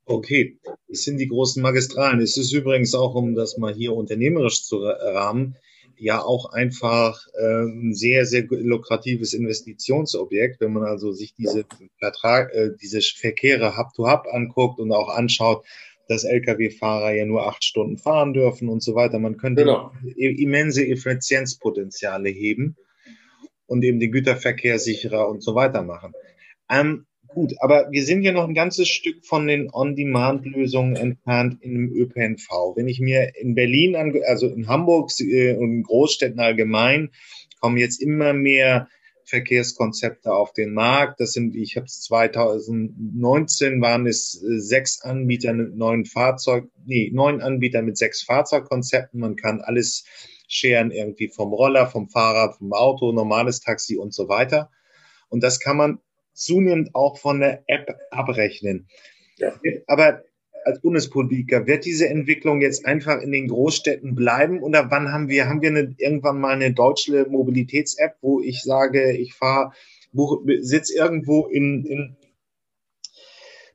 Okay, 0.05 0.59
das 0.87 1.03
sind 1.03 1.17
die 1.17 1.27
großen 1.27 1.61
Magistralen. 1.61 2.19
Es 2.21 2.37
ist 2.37 2.51
übrigens 2.53 2.93
auch, 2.95 3.15
um 3.15 3.35
das 3.35 3.57
mal 3.57 3.73
hier 3.73 3.93
unternehmerisch 3.93 4.63
zu 4.63 4.79
rahmen, 4.79 5.55
ja 6.01 6.23
auch 6.23 6.51
einfach 6.51 7.27
äh, 7.33 7.63
ein 7.63 7.93
sehr, 7.93 8.25
sehr 8.25 8.43
lukratives 8.49 9.33
Investitionsobjekt, 9.33 10.59
wenn 10.59 10.73
man 10.73 10.83
also 10.83 11.11
sich 11.11 11.35
diese 11.35 11.65
Vertrag, 11.99 12.51
äh, 12.53 12.71
diese 12.81 13.01
Verkehre 13.01 13.77
Hub-to-Hub 13.77 14.25
-Hub 14.25 14.29
anguckt 14.29 14.79
und 14.79 14.91
auch 14.91 15.09
anschaut, 15.09 15.63
dass 16.07 16.23
Lkw-Fahrer 16.23 17.13
ja 17.13 17.25
nur 17.25 17.47
acht 17.47 17.63
Stunden 17.63 17.99
fahren 17.99 18.33
dürfen 18.33 18.67
und 18.67 18.81
so 18.81 18.95
weiter. 18.95 19.19
Man 19.19 19.37
könnte 19.37 19.63
genau. 19.63 19.91
immense 20.15 20.85
Effizienzpotenziale 20.85 22.29
heben 22.29 22.75
und 23.67 23.83
eben 23.83 23.99
den 23.99 24.11
Güterverkehr 24.11 24.79
sicherer 24.79 25.29
und 25.29 25.43
so 25.43 25.53
weiter 25.53 25.83
machen. 25.83 26.13
Ähm, 26.69 27.05
Gut, 27.33 27.53
aber 27.59 27.87
wir 27.91 28.03
sind 28.03 28.23
ja 28.23 28.33
noch 28.33 28.45
ein 28.45 28.53
ganzes 28.53 28.89
Stück 28.89 29.25
von 29.25 29.47
den 29.47 29.69
On-Demand-Lösungen 29.71 30.97
entfernt 30.97 31.59
im 31.61 31.89
ÖPNV. 31.93 32.75
Wenn 32.75 32.89
ich 32.89 32.99
mir 32.99 33.35
in 33.37 33.55
Berlin, 33.55 33.95
also 34.27 34.47
in 34.47 34.67
Hamburg 34.67 35.11
äh, 35.19 35.55
und 35.55 35.83
Großstädten 35.83 36.41
allgemein, 36.41 37.11
kommen 37.61 37.77
jetzt 37.77 38.01
immer 38.01 38.33
mehr 38.33 38.89
Verkehrskonzepte 39.23 40.33
auf 40.33 40.51
den 40.51 40.73
Markt. 40.73 41.21
Das 41.21 41.31
sind, 41.31 41.55
ich 41.55 41.77
habe 41.77 41.85
es 41.85 42.01
2019 42.01 43.81
waren 43.81 44.07
es 44.07 44.43
äh, 44.43 44.59
sechs 44.59 45.01
Anbieter 45.01 45.53
mit 45.53 45.75
neun 45.75 46.05
Fahrzeug, 46.05 46.65
nee, 46.85 47.11
neun 47.13 47.39
Anbieter 47.39 47.81
mit 47.81 47.97
sechs 47.97 48.23
Fahrzeugkonzepten. 48.23 49.21
Man 49.21 49.37
kann 49.37 49.61
alles 49.61 50.03
scheren, 50.49 50.91
irgendwie 50.91 51.29
vom 51.29 51.53
Roller, 51.53 51.87
vom 51.87 52.09
Fahrrad, 52.09 52.57
vom 52.57 52.73
Auto, 52.73 53.13
normales 53.13 53.61
Taxi 53.61 53.95
und 53.95 54.13
so 54.13 54.27
weiter. 54.27 54.69
Und 55.29 55.43
das 55.43 55.61
kann 55.61 55.77
man 55.77 55.99
zunehmend 56.41 56.95
auch 56.95 57.17
von 57.17 57.39
der 57.39 57.63
App 57.67 57.95
abrechnen. 58.11 58.87
Ja. 59.37 59.53
Aber 59.87 60.23
als 60.65 60.81
Bundespolitiker, 60.81 61.65
wird 61.67 61.85
diese 61.85 62.07
Entwicklung 62.07 62.61
jetzt 62.61 62.85
einfach 62.85 63.21
in 63.21 63.31
den 63.31 63.47
Großstädten 63.47 64.15
bleiben 64.15 64.61
oder 64.61 64.91
wann 64.91 65.11
haben 65.11 65.27
wir, 65.27 65.47
haben 65.47 65.61
wir 65.61 65.69
eine, 65.69 65.95
irgendwann 65.97 66.39
mal 66.39 66.53
eine 66.53 66.73
deutsche 66.73 67.25
Mobilitäts-App, 67.29 68.17
wo 68.21 68.41
ich 68.41 68.61
sage, 68.61 69.11
ich 69.11 69.33
fahre, 69.33 69.71
sitze 70.59 70.95
irgendwo 70.95 71.47
in, 71.47 71.85
in 71.85 72.15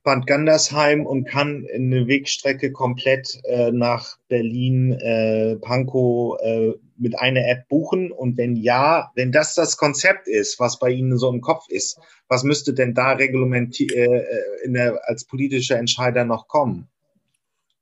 Bad 0.05 0.27
Gandersheim 0.27 1.05
und 1.05 1.25
kann 1.25 1.67
eine 1.75 2.07
Wegstrecke 2.07 2.71
komplett 2.71 3.41
äh, 3.45 3.73
nach 3.73 4.19
Berlin, 4.29 4.93
äh, 4.93 5.57
Pankow 5.57 6.39
äh, 6.41 6.75
mit 6.99 7.19
einer 7.19 7.47
App 7.49 7.69
buchen? 7.69 8.13
Und 8.13 8.37
wenn 8.37 8.57
ja, 8.57 9.11
wenn 9.15 9.33
das 9.33 9.55
das 9.55 9.77
Konzept 9.77 10.29
ist, 10.29 10.59
was 10.61 10.79
bei 10.79 10.91
Ihnen 10.91 11.19
so 11.19 11.31
im 11.31 11.41
Kopf 11.41 11.65
ist, 11.69 11.99
was 12.29 12.45
müsste 12.45 12.75
denn 12.75 12.95
da 12.95 13.13
reglementiert 13.13 13.93
äh, 13.93 14.25
der, 14.67 15.01
als 15.09 15.27
politischer 15.27 15.79
Entscheider 15.79 16.25
noch 16.25 16.49
kommen? 16.49 16.89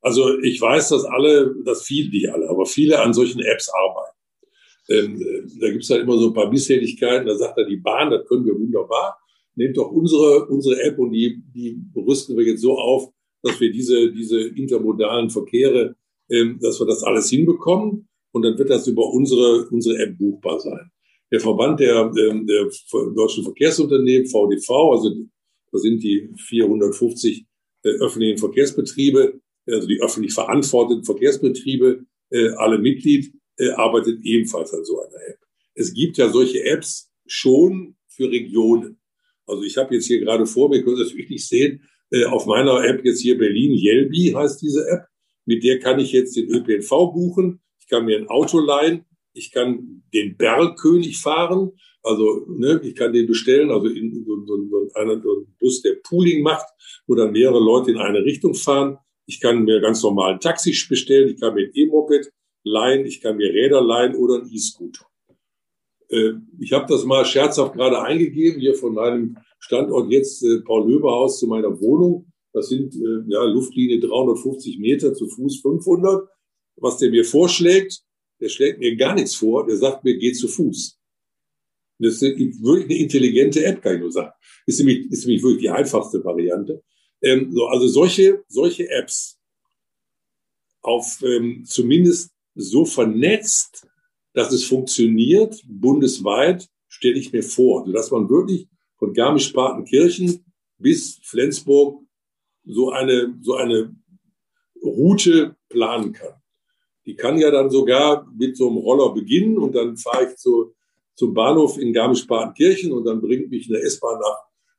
Also 0.01 0.39
ich 0.41 0.61
weiß, 0.61 0.91
dass 0.91 1.05
alle, 1.05 1.55
dass 1.65 1.83
viele, 1.83 2.11
nicht 2.11 2.29
alle, 2.29 2.49
aber 2.49 2.67
viele 2.67 3.01
an 3.01 3.15
solchen 3.15 3.41
Apps 3.41 3.71
arbeiten. 3.71 4.17
Ähm, 4.91 5.49
da 5.61 5.71
gibt 5.71 5.85
es 5.85 5.91
halt 5.91 6.03
immer 6.03 6.19
so 6.19 6.29
ein 6.29 6.35
paar 6.35 6.51
Misshältigkeiten. 6.51 7.27
Da 7.27 7.37
sagt 7.37 7.57
er, 7.57 7.65
die 7.65 7.79
Bahn, 7.79 8.11
das 8.11 8.27
können 8.27 8.45
wir 8.45 8.55
wunderbar 8.55 9.19
nehmt 9.57 9.77
doch 9.77 9.91
unsere, 9.91 10.47
unsere 10.47 10.83
App 10.83 10.99
und 10.99 11.13
die, 11.13 11.43
die 11.55 11.81
rüsten 11.97 12.37
wir 12.37 12.45
jetzt 12.45 12.63
so 12.63 12.79
auf, 12.79 13.13
dass 13.43 13.61
wir 13.61 13.71
diese, 13.71 14.13
diese 14.13 14.41
intermodalen 14.41 15.31
Verkehre, 15.31 15.97
ähm, 16.31 16.59
dass 16.61 16.81
wir 16.81 16.87
das 16.87 17.03
alles 17.03 17.31
hinbekommen 17.31 18.09
und 18.35 18.43
dann 18.43 18.59
wird 18.59 18.69
das 18.69 18.87
über 18.89 19.09
unsere, 19.11 19.69
unsere 19.69 19.97
App 19.99 20.19
buchbar 20.19 20.59
sein. 20.59 20.91
Der 21.31 21.39
Verband 21.41 21.79
der, 21.79 22.13
ähm, 22.19 22.47
der 22.47 22.69
deutschen 23.15 23.45
Verkehrsunternehmen, 23.45 24.27
VDV, 24.27 24.71
also 24.93 25.15
da 25.71 25.79
sind 25.79 26.03
die 26.03 26.29
450 26.37 27.47
äh, 27.85 27.89
öffentlichen 28.01 28.39
Verkehrsbetriebe, 28.39 29.41
also 29.67 29.87
die 29.87 30.03
öffentlich 30.03 30.35
verantworteten 30.35 31.05
Verkehrsbetriebe, 31.05 32.05
äh, 32.31 32.49
alle 32.57 32.79
Mitglied, 32.79 33.33
äh, 33.57 33.71
arbeitet 33.71 34.19
ebenfalls 34.25 34.75
an 34.75 34.85
so 34.85 35.01
einer 35.01 35.29
App. 35.29 35.39
Es 35.75 35.95
gibt 35.95 36.19
ja 36.19 36.29
solche 36.29 36.65
Apps 36.65 37.13
schon 37.27 37.95
für 38.09 38.29
Regionen. 38.31 38.99
Also 39.47 39.63
ich 39.63 39.77
habe 39.77 39.95
jetzt 39.95 40.07
hier 40.07 40.21
gerade 40.21 40.47
vor 40.47 40.69
mir, 40.71 40.83
können 40.83 40.97
Sie 40.97 41.05
das 41.05 41.15
wirklich 41.15 41.47
sehen, 41.47 41.83
auf 42.29 42.47
meiner 42.47 42.85
App 42.85 43.05
jetzt 43.05 43.23
hier 43.23 43.37
Berlin, 43.37 43.73
Yelby 43.73 44.35
heißt 44.37 44.63
diese 44.63 44.87
App. 44.89 45.07
Mit 45.47 45.65
der 45.65 45.81
kann 45.81 45.99
ich 45.99 46.13
jetzt 46.13 46.37
den 46.37 46.49
ÖPNV 46.49 46.89
buchen. 47.13 47.64
Ich 47.85 47.91
kann 47.91 48.07
mir 48.07 48.17
ein 48.17 48.29
Auto 48.29 48.61
leihen 48.61 49.05
Ich 49.35 49.53
kann 49.53 50.03
den 50.15 50.37
Bergkönig 50.37 51.19
fahren. 51.19 51.73
Also 52.03 52.47
ne, 52.49 52.81
ich 52.83 52.95
kann 52.95 53.13
den 53.13 53.27
bestellen, 53.27 53.71
also 53.71 53.89
in 53.89 54.25
so, 54.25 54.45
so, 54.47 54.57
so, 54.69 54.95
einen, 54.95 55.23
so 55.23 55.47
Bus, 55.59 55.83
der 55.83 55.97
Pooling 56.03 56.43
macht, 56.43 56.67
wo 57.07 57.15
dann 57.15 57.33
mehrere 57.33 57.59
Leute 57.61 57.91
in 57.91 57.99
eine 57.99 58.25
Richtung 58.25 58.55
fahren. 58.55 58.99
Ich 59.27 59.41
kann 59.41 59.65
mir 59.65 59.81
ganz 59.81 60.03
normal 60.03 60.35
ein 60.35 60.41
Taxi 60.41 60.75
bestellen, 60.89 61.31
ich 61.31 61.41
kann 61.41 61.55
mir 61.55 61.67
ein 61.67 61.71
E-Moped 61.75 62.31
leihen, 62.63 63.07
ich 63.07 63.21
kann 63.21 63.37
mir 63.37 63.53
Räder 63.53 63.83
leihen 63.83 64.15
oder 64.17 64.43
ein 64.43 64.51
E-Scooter. 64.51 65.07
Äh, 66.11 66.33
ich 66.61 66.73
habe 66.73 66.87
das 66.89 67.05
mal 67.05 67.25
scherzhaft 67.25 67.75
gerade 67.75 68.01
eingegeben, 68.01 68.61
hier 68.61 68.75
von 68.75 68.95
meinem 68.95 69.39
Standort 69.59 70.11
jetzt 70.11 70.43
äh, 70.43 70.61
Paul-Löber-Haus 70.61 71.39
zu 71.39 71.47
meiner 71.47 71.81
Wohnung. 71.81 72.33
Das 72.53 72.69
sind 72.69 72.95
äh, 72.95 73.23
ja, 73.29 73.45
Luftlinie 73.45 74.01
350 74.01 74.79
Meter, 74.79 75.15
zu 75.15 75.27
Fuß 75.27 75.61
500. 75.61 76.29
Was 76.77 76.99
der 76.99 77.11
mir 77.11 77.25
vorschlägt, 77.25 78.03
der 78.41 78.49
schlägt 78.49 78.79
mir 78.79 78.97
gar 78.97 79.15
nichts 79.15 79.35
vor, 79.35 79.67
der 79.67 79.77
sagt 79.77 80.05
mir, 80.05 80.17
geh 80.17 80.33
zu 80.33 80.49
Fuß. 80.49 80.99
Das 81.99 82.21
ist 82.21 82.23
wirklich 82.63 82.85
eine 82.85 82.97
intelligente 82.97 83.65
App, 83.65 83.83
kann 83.83 83.95
ich 83.95 84.01
nur 84.01 84.13
sagen. 84.13 84.33
Ist 84.67 84.79
nämlich, 84.79 85.11
ist 85.11 85.27
nämlich 85.27 85.43
wirklich 85.43 85.63
die 85.63 85.71
einfachste 85.71 86.25
Variante. 86.25 86.83
Ähm, 87.23 87.53
so, 87.53 87.67
also 87.67 87.87
solche, 87.87 88.45
solche 88.49 88.89
Apps 88.91 89.39
auf 90.83 91.23
ähm, 91.23 91.65
zumindest 91.65 92.31
so 92.55 92.85
vernetzt, 92.85 93.87
dass 94.33 94.53
es 94.53 94.65
funktioniert, 94.65 95.63
bundesweit, 95.67 96.69
stelle 96.89 97.19
ich 97.19 97.33
mir 97.33 97.43
vor, 97.43 97.91
dass 97.91 98.11
man 98.11 98.29
wirklich 98.29 98.69
von 98.97 99.15
Garmisch-Partenkirchen 99.15 100.45
bis 100.79 101.21
Flensburg 101.23 102.03
so 102.65 102.91
eine, 102.91 103.37
so 103.41 103.55
eine 103.55 103.95
Route 104.83 105.57
planen 105.69 106.13
kann. 106.13 106.35
Die 107.07 107.15
kann 107.15 107.39
ja 107.39 107.51
dann 107.51 107.71
sogar 107.71 108.27
mit 108.37 108.57
so 108.57 108.69
einem 108.69 108.79
Roller 108.79 109.13
beginnen 109.13 109.59
und 109.59 109.75
dann 109.75 109.97
fahre 109.97 110.29
ich 110.31 110.37
zu, 110.37 110.75
zum 111.15 111.35
Bahnhof 111.35 111.79
in 111.79 111.93
Garmisch-Partenkirchen 111.93 112.93
und 112.93 113.05
dann 113.05 113.21
bringt 113.21 113.51
mich 113.51 113.69
eine 113.69 113.79
S-Bahn 113.81 114.19
nach, 114.21 114.39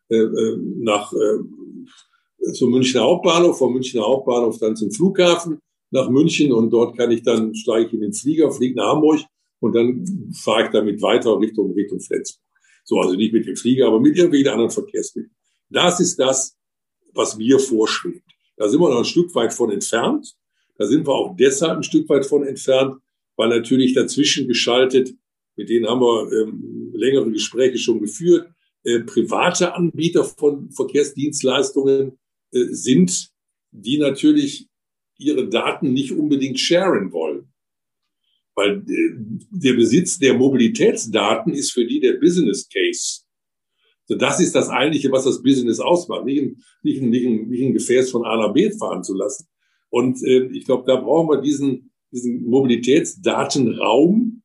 äh, 0.09 0.17
äh, 0.17 0.57
nach 0.77 1.13
äh, 1.13 2.51
zum 2.53 2.71
Münchner 2.71 3.01
Hauptbahnhof, 3.01 3.57
vom 3.57 3.73
Münchner 3.73 4.01
Hauptbahnhof 4.01 4.57
dann 4.59 4.75
zum 4.75 4.91
Flughafen 4.91 5.59
nach 5.91 6.09
München 6.09 6.51
und 6.51 6.71
dort 6.71 6.97
kann 6.97 7.11
ich 7.11 7.23
dann 7.23 7.55
steige 7.55 7.87
ich 7.87 7.93
in 7.93 8.01
den 8.01 8.13
Flieger, 8.13 8.51
fliege 8.51 8.75
nach 8.75 8.93
Hamburg 8.93 9.21
und 9.59 9.75
dann 9.75 10.33
fahre 10.33 10.65
ich 10.65 10.69
damit 10.69 11.01
weiter 11.01 11.39
Richtung 11.39 11.73
Richtung 11.73 11.99
Flensburg. 11.99 12.41
So, 12.83 12.99
also 12.99 13.15
nicht 13.15 13.33
mit 13.33 13.47
dem 13.47 13.55
Flieger, 13.55 13.87
aber 13.87 13.99
mit 13.99 14.15
irgendwelchen 14.15 14.49
anderen 14.49 14.71
Verkehrsmitteln. 14.71 15.35
Das 15.69 15.99
ist 15.99 16.19
das, 16.19 16.55
was 17.13 17.37
mir 17.37 17.59
vorschwebt. 17.59 18.29
Da 18.57 18.69
sind 18.69 18.79
wir 18.79 18.89
noch 18.89 18.99
ein 18.99 19.05
Stück 19.05 19.33
weit 19.35 19.53
von 19.53 19.71
entfernt. 19.71 20.35
Da 20.77 20.85
sind 20.85 21.07
wir 21.07 21.13
auch 21.13 21.35
deshalb 21.35 21.77
ein 21.77 21.83
Stück 21.83 22.09
weit 22.09 22.25
von 22.25 22.45
entfernt, 22.45 22.97
weil 23.35 23.49
natürlich 23.49 23.93
dazwischen 23.93 24.47
geschaltet, 24.47 25.13
mit 25.55 25.69
denen 25.69 25.87
haben 25.87 26.01
wir 26.01 26.31
ähm, 26.31 26.91
längere 26.93 27.31
Gespräche 27.31 27.77
schon 27.77 28.01
geführt, 28.01 28.49
äh, 28.83 28.99
private 28.99 29.73
Anbieter 29.73 30.23
von 30.23 30.69
Verkehrsdienstleistungen 30.71 32.19
äh, 32.51 32.65
sind, 32.71 33.29
die 33.71 33.97
natürlich 33.97 34.67
ihre 35.17 35.47
Daten 35.47 35.93
nicht 35.93 36.11
unbedingt 36.11 36.59
sharen 36.59 37.11
wollen. 37.11 37.51
Weil 38.53 38.83
äh, 38.87 39.15
der 39.49 39.73
Besitz 39.73 40.19
der 40.19 40.33
Mobilitätsdaten 40.33 41.53
ist 41.53 41.71
für 41.71 41.85
die 41.85 41.99
der 41.99 42.13
Business 42.13 42.67
Case. 42.69 43.21
So, 44.07 44.15
das 44.15 44.39
ist 44.39 44.53
das 44.53 44.69
eigentliche, 44.69 45.11
was 45.11 45.23
das 45.23 45.41
Business 45.41 45.79
ausmacht. 45.79 46.25
Nicht 46.25 46.41
ein, 46.41 46.63
nicht 46.83 47.01
ein, 47.01 47.09
nicht 47.09 47.25
ein, 47.25 47.47
nicht 47.47 47.63
ein 47.63 47.73
Gefäß 47.73 48.11
von 48.11 48.23
A 48.23 48.37
nach 48.37 48.53
B 48.53 48.69
fahren 48.71 49.03
zu 49.03 49.15
lassen. 49.15 49.47
Und 49.95 50.21
äh, 50.23 50.47
ich 50.47 50.65
glaube, 50.65 50.83
da 50.85 50.97
brauchen 50.97 51.29
wir 51.29 51.39
diesen, 51.39 51.89
diesen 52.11 52.43
Mobilitätsdatenraum, 52.49 54.43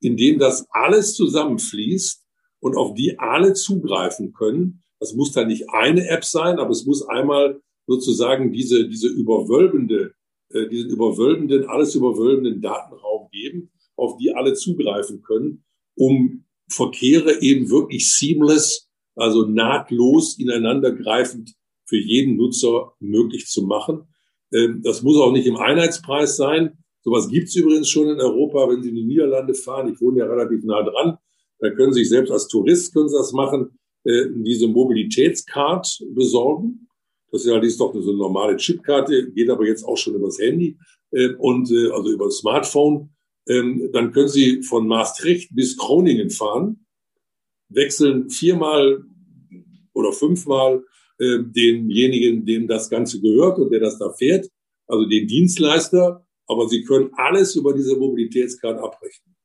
in 0.00 0.16
dem 0.16 0.38
das 0.38 0.66
alles 0.70 1.12
zusammenfließt 1.12 2.24
und 2.60 2.74
auf 2.74 2.94
die 2.94 3.18
alle 3.18 3.52
zugreifen 3.52 4.32
können. 4.32 4.82
Das 4.98 5.12
muss 5.12 5.32
dann 5.32 5.48
nicht 5.48 5.68
eine 5.68 6.08
App 6.08 6.24
sein, 6.24 6.58
aber 6.58 6.70
es 6.70 6.86
muss 6.86 7.06
einmal 7.06 7.60
sozusagen 7.86 8.50
diese, 8.50 8.88
diese 8.88 9.08
überwölbende, 9.08 10.14
äh, 10.54 10.66
diesen 10.70 10.88
überwölbenden, 10.88 11.66
alles 11.66 11.94
überwölbenden 11.94 12.62
Datenraum 12.62 13.28
geben, 13.30 13.70
auf 13.94 14.16
die 14.16 14.32
alle 14.34 14.54
zugreifen 14.54 15.20
können, 15.20 15.64
um 15.98 16.46
Verkehre 16.70 17.42
eben 17.42 17.68
wirklich 17.68 18.10
seamless, 18.10 18.88
also 19.16 19.44
nahtlos 19.44 20.38
ineinandergreifend 20.38 21.52
für 21.84 21.98
jeden 21.98 22.38
Nutzer 22.38 22.94
möglich 23.00 23.48
zu 23.48 23.64
machen. 23.64 24.08
Ähm, 24.52 24.82
das 24.82 25.02
muss 25.02 25.18
auch 25.18 25.32
nicht 25.32 25.46
im 25.46 25.56
Einheitspreis 25.56 26.36
sein. 26.36 26.78
Sowas 27.02 27.28
gibt's 27.28 27.54
übrigens 27.54 27.88
schon 27.88 28.08
in 28.08 28.20
Europa, 28.20 28.68
wenn 28.68 28.82
Sie 28.82 28.90
in 28.90 28.96
die 28.96 29.04
Niederlande 29.04 29.54
fahren. 29.54 29.92
Ich 29.92 30.00
wohne 30.00 30.18
ja 30.18 30.26
relativ 30.26 30.64
nah 30.64 30.82
dran. 30.82 31.18
Da 31.58 31.70
können 31.70 31.92
Sie 31.92 32.00
sich 32.00 32.10
selbst 32.10 32.30
als 32.30 32.48
Tourist 32.48 32.92
können 32.94 33.08
Sie 33.08 33.16
das 33.16 33.32
machen, 33.32 33.78
äh, 34.04 34.26
diese 34.34 34.68
Mobilitätscard 34.68 36.04
besorgen. 36.14 36.88
Das 37.30 37.44
ist 37.44 37.80
doch 37.80 37.92
so 37.92 38.10
eine 38.10 38.18
normale 38.18 38.56
Chipkarte, 38.56 39.30
geht 39.32 39.50
aber 39.50 39.66
jetzt 39.66 39.84
auch 39.84 39.96
schon 39.96 40.14
übers 40.14 40.38
Handy 40.38 40.78
äh, 41.10 41.34
und 41.34 41.70
äh, 41.70 41.90
also 41.90 42.10
über 42.10 42.26
das 42.26 42.38
Smartphone. 42.38 43.10
Ähm, 43.46 43.90
dann 43.92 44.12
können 44.12 44.28
Sie 44.28 44.62
von 44.62 44.86
Maastricht 44.86 45.54
bis 45.54 45.76
Groningen 45.76 46.30
fahren, 46.30 46.86
wechseln 47.68 48.30
viermal 48.30 49.04
oder 49.92 50.12
fünfmal 50.12 50.84
äh, 51.18 51.38
denjenigen, 51.42 52.44
dem 52.46 52.66
das 52.66 52.88
Ganze 52.88 53.20
gehört 53.20 53.58
und 53.58 53.70
der 53.70 53.80
das 53.80 53.98
da 53.98 54.12
fährt, 54.12 54.48
also 54.86 55.04
den 55.06 55.26
Dienstleister. 55.26 56.24
Aber 56.46 56.68
Sie 56.68 56.82
können 56.84 57.10
alles 57.14 57.56
über 57.56 57.74
diese 57.74 57.96
Mobilitätskarte 57.96 58.80
abrechnen. 58.80 59.36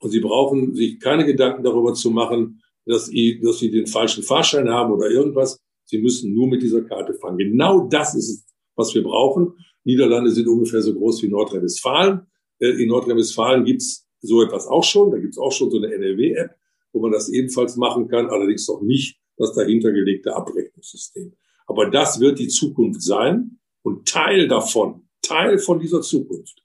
Und 0.00 0.10
Sie 0.10 0.20
brauchen 0.20 0.74
sich 0.74 1.00
keine 1.00 1.24
Gedanken 1.24 1.64
darüber 1.64 1.94
zu 1.94 2.10
machen, 2.10 2.62
dass 2.84 3.06
Sie, 3.06 3.40
dass 3.40 3.58
Sie 3.58 3.70
den 3.70 3.86
falschen 3.86 4.22
Fahrschein 4.22 4.68
haben 4.68 4.92
oder 4.92 5.10
irgendwas. 5.10 5.58
Sie 5.84 5.98
müssen 5.98 6.34
nur 6.34 6.46
mit 6.46 6.62
dieser 6.62 6.82
Karte 6.82 7.14
fahren. 7.14 7.38
Genau 7.38 7.88
das 7.88 8.14
ist 8.14 8.28
es, 8.28 8.46
was 8.74 8.94
wir 8.94 9.02
brauchen. 9.02 9.52
Niederlande 9.84 10.30
sind 10.30 10.48
ungefähr 10.48 10.82
so 10.82 10.94
groß 10.94 11.22
wie 11.22 11.28
Nordrhein-Westfalen. 11.28 12.26
Äh, 12.58 12.82
in 12.82 12.88
Nordrhein-Westfalen 12.88 13.64
gibt's 13.64 14.06
so 14.20 14.42
etwas 14.42 14.66
auch 14.66 14.84
schon. 14.84 15.10
Da 15.10 15.18
gibt's 15.18 15.38
auch 15.38 15.52
schon 15.52 15.70
so 15.70 15.78
eine 15.78 15.92
NRW-App, 15.92 16.50
wo 16.92 17.00
man 17.00 17.12
das 17.12 17.28
ebenfalls 17.28 17.76
machen 17.76 18.08
kann, 18.08 18.26
allerdings 18.26 18.68
noch 18.68 18.82
nicht 18.82 19.18
das 19.36 19.52
dahintergelegte 19.54 20.34
Abrechnungssystem. 20.34 21.32
Aber 21.66 21.90
das 21.90 22.20
wird 22.20 22.38
die 22.38 22.48
Zukunft 22.48 23.02
sein 23.02 23.58
und 23.82 24.08
Teil 24.08 24.48
davon, 24.48 25.08
Teil 25.22 25.58
von 25.58 25.80
dieser 25.80 26.02
Zukunft 26.02 26.62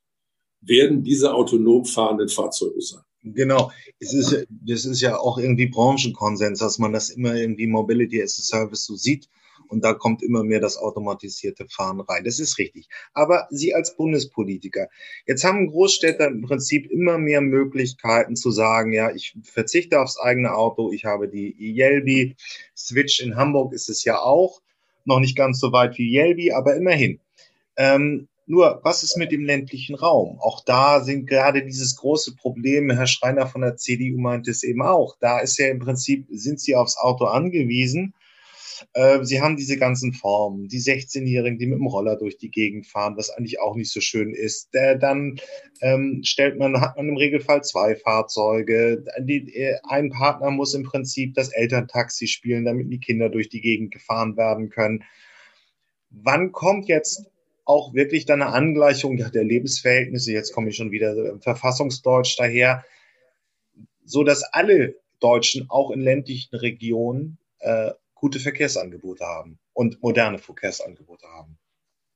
werden 0.61 1.03
diese 1.03 1.33
autonom 1.33 1.85
fahrenden 1.85 2.29
Fahrzeuge 2.29 2.81
sein. 2.81 3.01
Genau. 3.23 3.71
Es 3.99 4.13
ist, 4.13 4.47
das 4.49 4.85
ist 4.85 5.01
ja 5.01 5.17
auch 5.17 5.37
irgendwie 5.37 5.67
Branchenkonsens, 5.67 6.59
dass 6.59 6.79
man 6.79 6.91
das 6.91 7.09
immer 7.09 7.35
irgendwie 7.35 7.67
Mobility 7.67 8.21
as 8.21 8.39
a 8.39 8.43
Service 8.43 8.85
so 8.85 8.95
sieht. 8.95 9.27
Und 9.71 9.83
da 9.85 9.93
kommt 9.93 10.21
immer 10.21 10.43
mehr 10.43 10.59
das 10.59 10.77
automatisierte 10.77 11.65
Fahren 11.69 12.01
rein. 12.01 12.25
Das 12.25 12.39
ist 12.39 12.57
richtig. 12.57 12.87
Aber 13.13 13.47
Sie 13.49 13.73
als 13.73 13.95
Bundespolitiker, 13.95 14.89
jetzt 15.25 15.45
haben 15.45 15.67
Großstädter 15.67 16.27
im 16.27 16.41
Prinzip 16.41 16.91
immer 16.91 17.17
mehr 17.17 17.39
Möglichkeiten 17.39 18.35
zu 18.35 18.51
sagen, 18.51 18.91
ja, 18.91 19.11
ich 19.11 19.33
verzichte 19.43 20.01
aufs 20.01 20.19
eigene 20.19 20.53
Auto, 20.53 20.91
ich 20.91 21.05
habe 21.05 21.29
die 21.29 21.55
Yelby. 21.57 22.35
Switch 22.75 23.21
in 23.21 23.37
Hamburg 23.37 23.73
ist 23.73 23.89
es 23.89 24.03
ja 24.03 24.19
auch. 24.19 24.61
Noch 25.05 25.19
nicht 25.19 25.37
ganz 25.37 25.59
so 25.59 25.71
weit 25.71 25.97
wie 25.97 26.13
Yelby, 26.13 26.51
aber 26.51 26.75
immerhin. 26.75 27.19
Ähm, 27.77 28.27
nur, 28.51 28.81
was 28.83 29.03
ist 29.03 29.15
mit 29.15 29.31
dem 29.31 29.45
ländlichen 29.45 29.95
Raum? 29.95 30.37
Auch 30.41 30.61
da 30.65 30.99
sind 30.99 31.25
gerade 31.25 31.63
dieses 31.63 31.95
große 31.95 32.35
Problem, 32.35 32.91
Herr 32.91 33.07
Schreiner 33.07 33.47
von 33.47 33.61
der 33.61 33.77
CDU 33.77 34.19
meint 34.19 34.47
es 34.49 34.63
eben 34.63 34.81
auch. 34.81 35.15
Da 35.21 35.39
ist 35.39 35.57
ja 35.57 35.67
im 35.67 35.79
Prinzip, 35.79 36.25
sind 36.29 36.59
sie 36.59 36.75
aufs 36.75 36.97
Auto 36.97 37.25
angewiesen. 37.25 38.13
Äh, 38.93 39.23
sie 39.23 39.41
haben 39.41 39.55
diese 39.55 39.77
ganzen 39.77 40.13
Formen, 40.13 40.67
die 40.67 40.79
16-Jährigen, 40.79 41.57
die 41.57 41.67
mit 41.67 41.79
dem 41.79 41.87
Roller 41.87 42.15
durch 42.15 42.37
die 42.37 42.51
Gegend 42.51 42.87
fahren, 42.87 43.15
was 43.17 43.29
eigentlich 43.29 43.59
auch 43.59 43.75
nicht 43.75 43.91
so 43.91 44.01
schön 44.01 44.33
ist. 44.33 44.73
Äh, 44.73 44.97
dann 44.97 45.39
ähm, 45.81 46.21
stellt 46.23 46.57
man, 46.57 46.79
hat 46.81 46.97
man 46.97 47.09
im 47.09 47.17
Regelfall 47.17 47.63
zwei 47.63 47.95
Fahrzeuge. 47.95 49.03
Die, 49.19 49.53
äh, 49.55 49.77
ein 49.83 50.09
Partner 50.09 50.51
muss 50.51 50.73
im 50.73 50.83
Prinzip 50.83 51.33
das 51.33 51.49
Elterntaxi 51.49 52.27
spielen, 52.27 52.65
damit 52.65 52.91
die 52.91 52.99
Kinder 52.99 53.29
durch 53.29 53.49
die 53.49 53.61
Gegend 53.61 53.91
gefahren 53.91 54.37
werden 54.37 54.69
können. 54.69 55.03
Wann 56.09 56.51
kommt 56.51 56.87
jetzt 56.87 57.31
auch 57.65 57.93
wirklich 57.93 58.25
dann 58.25 58.41
eine 58.41 58.51
Angleichung 58.51 59.17
der 59.17 59.43
Lebensverhältnisse, 59.43 60.33
jetzt 60.33 60.51
komme 60.51 60.69
ich 60.69 60.75
schon 60.75 60.91
wieder 60.91 61.39
verfassungsdeutsch 61.39 62.37
daher, 62.37 62.83
so 64.03 64.23
dass 64.23 64.43
alle 64.43 64.95
Deutschen 65.19 65.69
auch 65.69 65.91
in 65.91 66.01
ländlichen 66.01 66.55
Regionen 66.55 67.37
äh, 67.59 67.91
gute 68.21 68.39
Verkehrsangebote 68.39 69.25
haben 69.25 69.59
und 69.73 70.01
moderne 70.01 70.37
Verkehrsangebote 70.37 71.25
haben. 71.27 71.57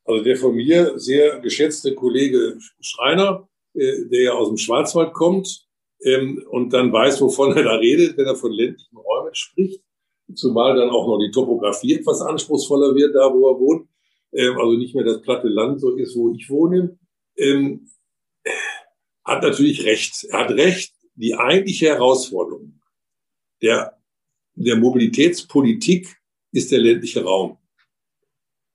Also 0.06 0.24
der 0.24 0.38
von 0.38 0.56
mir 0.56 0.98
sehr 1.00 1.40
geschätzte 1.40 1.96
Kollege 1.96 2.58
Schreiner, 2.80 3.50
äh, 3.74 4.06
der 4.06 4.22
ja 4.22 4.34
aus 4.34 4.50
dem 4.50 4.58
Schwarzwald 4.58 5.14
kommt 5.14 5.68
ähm, 6.04 6.46
und 6.50 6.72
dann 6.74 6.94
weiß, 6.94 7.20
wovon 7.22 7.58
er 7.58 7.64
da 7.64 7.76
redet, 7.76 8.16
wenn 8.18 8.28
er 8.28 8.36
von 8.36 8.52
ländlichen 8.52 8.96
Räumen 8.96 9.34
spricht, 9.34 9.84
zumal 10.36 10.76
dann 10.76 10.92
auch 10.92 11.08
noch 11.08 11.20
die 11.20 11.32
Topografie 11.32 11.96
etwas 11.96 12.22
anspruchsvoller 12.22 12.94
wird, 12.94 13.16
da 13.16 13.34
wo 13.34 13.50
er 13.50 13.60
wohnt, 13.60 13.90
ähm, 14.32 14.58
also 14.60 14.78
nicht 14.78 14.94
mehr 14.94 15.04
das 15.04 15.24
platte 15.24 15.48
Land 15.48 15.82
so 15.82 15.96
ist, 15.96 16.16
wo 16.16 16.32
ich 16.36 16.48
wohne. 16.52 17.00
Ähm, 17.36 17.90
hat 19.24 19.42
natürlich 19.42 19.84
recht. 19.86 20.24
Er 20.26 20.42
hat 20.42 20.52
recht, 20.52 20.94
die 21.16 21.34
eigentliche 21.34 21.88
Herausforderung 21.88 22.80
der, 23.64 23.95
der 24.56 24.78
Mobilitätspolitik 24.78 26.16
ist 26.52 26.72
der 26.72 26.80
ländliche 26.80 27.24
Raum. 27.24 27.58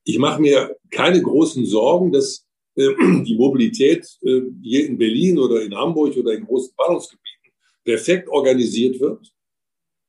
Ich 0.05 0.19
mache 0.19 0.41
mir 0.41 0.77
keine 0.91 1.21
großen 1.21 1.65
Sorgen, 1.67 2.13
dass 2.13 2.47
äh, 2.77 2.89
die 3.25 3.37
Mobilität 3.37 4.07
äh, 4.23 4.43
hier 4.63 4.87
in 4.87 4.99
Berlin 4.99 5.39
oder 5.39 5.63
in 5.63 5.75
Hamburg 5.75 6.17
oder 6.17 6.33
in 6.33 6.45
großen 6.45 6.75
Ballungsgebieten 6.77 7.53
perfekt 7.85 8.29
organisiert 8.29 9.01
wird. 9.01 9.33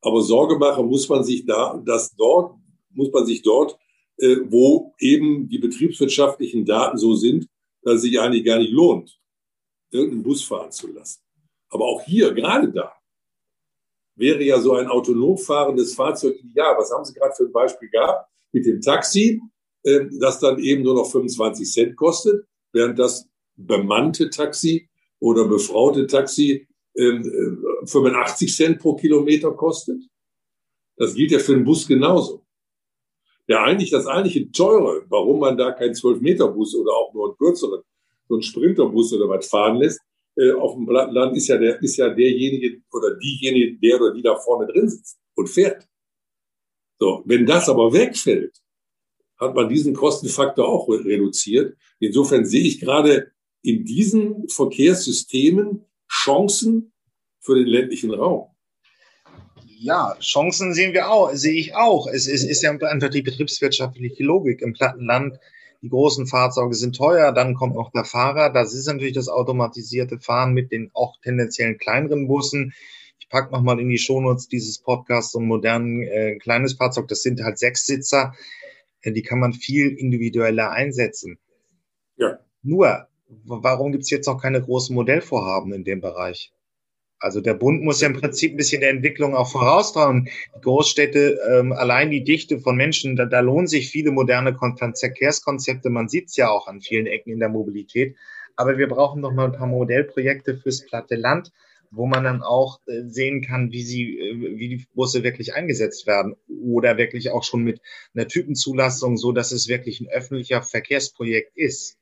Aber 0.01 0.21
Sorge 0.21 0.57
machen 0.57 0.87
muss 0.87 1.07
man 1.07 1.23
sich 1.23 1.45
da, 1.45 1.81
dass 1.85 2.13
dort, 2.15 2.55
muss 2.89 3.11
man 3.11 3.25
sich 3.25 3.41
dort, 3.41 3.77
äh, 4.17 4.37
wo 4.45 4.93
eben 4.99 5.47
die 5.47 5.59
betriebswirtschaftlichen 5.59 6.65
Daten 6.65 6.97
so 6.97 7.15
sind, 7.15 7.47
dass 7.83 7.95
es 7.95 8.01
sich 8.03 8.19
eigentlich 8.19 8.45
gar 8.45 8.59
nicht 8.59 8.71
lohnt, 8.71 9.19
irgendeinen 9.91 10.23
Bus 10.23 10.43
fahren 10.43 10.71
zu 10.71 10.91
lassen. 10.91 11.21
Aber 11.69 11.85
auch 11.85 12.01
hier, 12.01 12.33
gerade 12.33 12.71
da, 12.71 12.93
wäre 14.21 14.43
ja 14.43 14.59
so 14.61 14.75
ein 14.75 14.87
autonom 14.87 15.37
fahrendes 15.37 15.95
Fahrzeug 15.95 16.37
ideal. 16.43 16.77
Was 16.77 16.91
haben 16.91 17.03
Sie 17.03 17.13
gerade 17.13 17.33
für 17.35 17.43
ein 17.43 17.51
Beispiel 17.51 17.89
gehabt? 17.89 18.29
Mit 18.53 18.65
dem 18.65 18.79
Taxi, 18.79 19.41
äh, 19.83 20.05
das 20.19 20.39
dann 20.39 20.59
eben 20.59 20.83
nur 20.83 20.93
noch 20.93 21.11
25 21.11 21.69
Cent 21.69 21.97
kostet, 21.97 22.45
während 22.71 22.99
das 22.99 23.27
bemannte 23.55 24.29
Taxi 24.29 24.87
oder 25.19 25.47
befraute 25.47 26.07
Taxi 26.07 26.67
äh, 26.93 27.19
85 27.85 28.55
Cent 28.55 28.79
pro 28.79 28.95
Kilometer 28.95 29.51
kostet. 29.51 30.01
Das 30.97 31.15
gilt 31.15 31.31
ja 31.31 31.39
für 31.39 31.55
den 31.55 31.65
Bus 31.65 31.87
genauso. 31.87 32.45
Der 33.47 33.63
eigentlich, 33.63 33.89
das 33.89 34.05
eigentliche 34.05 34.51
Teure, 34.51 35.03
warum 35.09 35.39
man 35.39 35.57
da 35.57 35.71
keinen 35.71 35.93
12-Meter-Bus 35.93 36.75
oder 36.75 36.91
auch 36.91 37.13
nur 37.13 37.29
einen 37.29 37.37
kürzeren, 37.37 37.81
so 38.27 38.35
einen 38.35 38.43
Sprinterbus 38.43 39.13
oder 39.13 39.27
was 39.27 39.47
fahren 39.47 39.77
lässt, 39.77 39.99
äh, 40.37 40.51
auf 40.51 40.75
dem 40.75 40.85
Plattenland 40.85 41.35
ist 41.35 41.47
ja, 41.47 41.57
der, 41.57 41.81
ist 41.81 41.97
ja 41.97 42.09
derjenige 42.09 42.81
oder 42.91 43.17
diejenige, 43.17 43.77
der 43.79 44.01
oder 44.01 44.13
die 44.13 44.21
da 44.21 44.35
vorne 44.35 44.71
drin 44.71 44.89
sitzt 44.89 45.19
und 45.35 45.47
fährt. 45.47 45.87
So, 46.99 47.23
wenn 47.25 47.45
das 47.45 47.67
aber 47.67 47.93
wegfällt, 47.93 48.61
hat 49.39 49.55
man 49.55 49.67
diesen 49.67 49.93
Kostenfaktor 49.95 50.67
auch 50.67 50.87
reduziert. 50.87 51.75
Insofern 51.99 52.45
sehe 52.45 52.63
ich 52.63 52.79
gerade 52.79 53.31
in 53.63 53.85
diesen 53.85 54.47
Verkehrssystemen 54.47 55.85
Chancen 56.07 56.93
für 57.39 57.55
den 57.55 57.67
ländlichen 57.67 58.11
Raum. 58.11 58.47
Ja, 59.65 60.15
Chancen 60.19 60.75
sehen 60.75 60.93
wir 60.93 61.09
auch, 61.09 61.31
sehe 61.33 61.59
ich 61.59 61.73
auch. 61.73 62.05
Es 62.05 62.27
ist, 62.27 62.43
ist 62.43 62.61
ja 62.61 62.69
einfach 62.69 63.09
die 63.09 63.23
betriebswirtschaftliche 63.23 64.23
Logik. 64.23 64.61
Im 64.61 64.73
Plattenland 64.73 65.39
die 65.81 65.89
großen 65.89 66.27
Fahrzeuge 66.27 66.75
sind 66.75 66.95
teuer, 66.95 67.31
dann 67.31 67.55
kommt 67.55 67.75
noch 67.75 67.91
der 67.91 68.05
Fahrer. 68.05 68.51
Das 68.51 68.73
ist 68.73 68.85
natürlich 68.85 69.13
das 69.13 69.29
automatisierte 69.29 70.19
Fahren 70.19 70.53
mit 70.53 70.71
den 70.71 70.91
auch 70.93 71.19
tendenziellen 71.21 71.77
kleineren 71.77 72.27
Bussen. 72.27 72.73
Ich 73.19 73.29
pack 73.29 73.51
noch 73.51 73.61
mal 73.61 73.79
in 73.79 73.89
die 73.89 73.97
Shownotes 73.97 74.47
dieses 74.47 74.79
Podcasts 74.79 75.31
so 75.31 75.39
ein 75.39 75.47
modernen 75.47 76.03
äh, 76.03 76.35
kleines 76.37 76.73
Fahrzeug. 76.73 77.07
Das 77.07 77.23
sind 77.23 77.41
halt 77.41 77.57
Sechssitzer. 77.57 78.35
Äh, 79.01 79.11
die 79.11 79.23
kann 79.23 79.39
man 79.39 79.53
viel 79.53 79.87
individueller 79.89 80.71
einsetzen. 80.71 81.39
Ja. 82.17 82.39
Nur, 82.61 83.07
warum 83.27 83.91
gibt's 83.91 84.11
jetzt 84.11 84.27
noch 84.27 84.39
keine 84.39 84.61
großen 84.61 84.93
Modellvorhaben 84.93 85.73
in 85.73 85.83
dem 85.83 85.99
Bereich? 85.99 86.53
Also 87.21 87.39
der 87.39 87.53
Bund 87.53 87.83
muss 87.83 88.01
ja 88.01 88.07
im 88.07 88.19
Prinzip 88.19 88.53
ein 88.53 88.57
bisschen 88.57 88.81
der 88.81 88.89
Entwicklung 88.89 89.35
auch 89.35 89.51
voraustrauen. 89.51 90.27
Die 90.55 90.61
Großstädte, 90.61 91.39
ähm, 91.51 91.71
allein 91.71 92.09
die 92.09 92.23
Dichte 92.23 92.59
von 92.59 92.75
Menschen, 92.75 93.15
da, 93.15 93.25
da 93.25 93.41
lohnen 93.41 93.67
sich 93.67 93.89
viele 93.89 94.11
moderne 94.11 94.57
Verkehrskonzepte. 94.57 95.91
Man 95.91 96.09
sieht 96.09 96.29
es 96.29 96.35
ja 96.35 96.49
auch 96.49 96.67
an 96.67 96.81
vielen 96.81 97.05
Ecken 97.05 97.31
in 97.31 97.39
der 97.39 97.49
Mobilität. 97.49 98.15
Aber 98.55 98.79
wir 98.79 98.87
brauchen 98.87 99.21
noch 99.21 99.33
mal 99.33 99.45
ein 99.45 99.51
paar 99.51 99.67
Modellprojekte 99.67 100.57
fürs 100.57 100.83
platte 100.83 101.15
Land, 101.15 101.51
wo 101.91 102.07
man 102.07 102.23
dann 102.23 102.41
auch 102.41 102.79
äh, 102.87 103.03
sehen 103.05 103.41
kann, 103.43 103.71
wie 103.71 103.83
sie, 103.83 104.17
äh, 104.17 104.57
wie 104.57 104.69
die 104.69 104.85
Busse 104.95 105.23
wirklich 105.23 105.53
eingesetzt 105.53 106.07
werden 106.07 106.35
oder 106.47 106.97
wirklich 106.97 107.29
auch 107.29 107.43
schon 107.43 107.63
mit 107.63 107.81
einer 108.15 108.27
Typenzulassung, 108.27 109.17
so 109.17 109.31
dass 109.31 109.51
es 109.51 109.67
wirklich 109.67 110.01
ein 110.01 110.09
öffentlicher 110.09 110.63
Verkehrsprojekt 110.63 111.55
ist. 111.55 111.97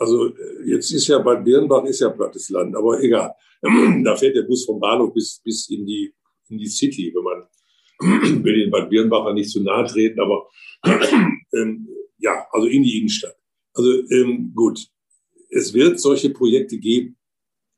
Also 0.00 0.28
äh, 0.28 0.64
jetzt 0.64 0.90
ist 0.92 1.06
ja 1.08 1.18
Bad 1.18 1.44
Birnbach 1.44 1.84
ist 1.84 2.00
ja 2.00 2.08
plattes 2.08 2.48
Land, 2.48 2.74
aber 2.74 3.00
egal. 3.02 3.34
Da 4.04 4.16
fährt 4.16 4.34
der 4.34 4.44
Bus 4.44 4.64
vom 4.64 4.80
Bahnhof 4.80 5.12
bis, 5.12 5.40
bis 5.44 5.68
in, 5.68 5.84
die, 5.84 6.14
in 6.48 6.56
die 6.56 6.66
City, 6.66 7.12
wenn 7.14 7.22
man 7.22 8.42
will 8.44 8.58
den 8.58 8.70
Bad 8.70 8.88
Birnbacher 8.88 9.34
nicht 9.34 9.50
zu 9.50 9.62
nahe 9.62 9.86
treten, 9.86 10.18
aber 10.18 10.48
ähm, 11.52 11.86
ja, 12.18 12.46
also 12.50 12.66
in 12.66 12.82
die 12.82 12.98
Innenstadt. 12.98 13.36
Also 13.74 13.90
ähm, 14.10 14.52
gut, 14.54 14.88
es 15.50 15.74
wird 15.74 16.00
solche 16.00 16.30
Projekte 16.30 16.78
geben. 16.78 17.18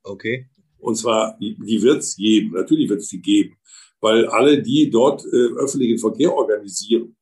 Okay. 0.05 0.47
Und 0.79 0.95
zwar, 0.97 1.37
die, 1.41 1.57
die 1.59 1.83
wird 1.83 1.99
es 1.99 2.17
geben, 2.17 2.53
natürlich 2.53 2.89
wird 2.89 3.01
es 3.01 3.09
die 3.09 3.21
geben, 3.21 3.57
weil 4.01 4.27
alle, 4.27 4.63
die 4.63 4.91
dort 4.91 5.25
äh, 5.25 5.55
öffentlichen 5.57 5.99
Verkehr 5.99 6.33
organisieren, 6.33 7.17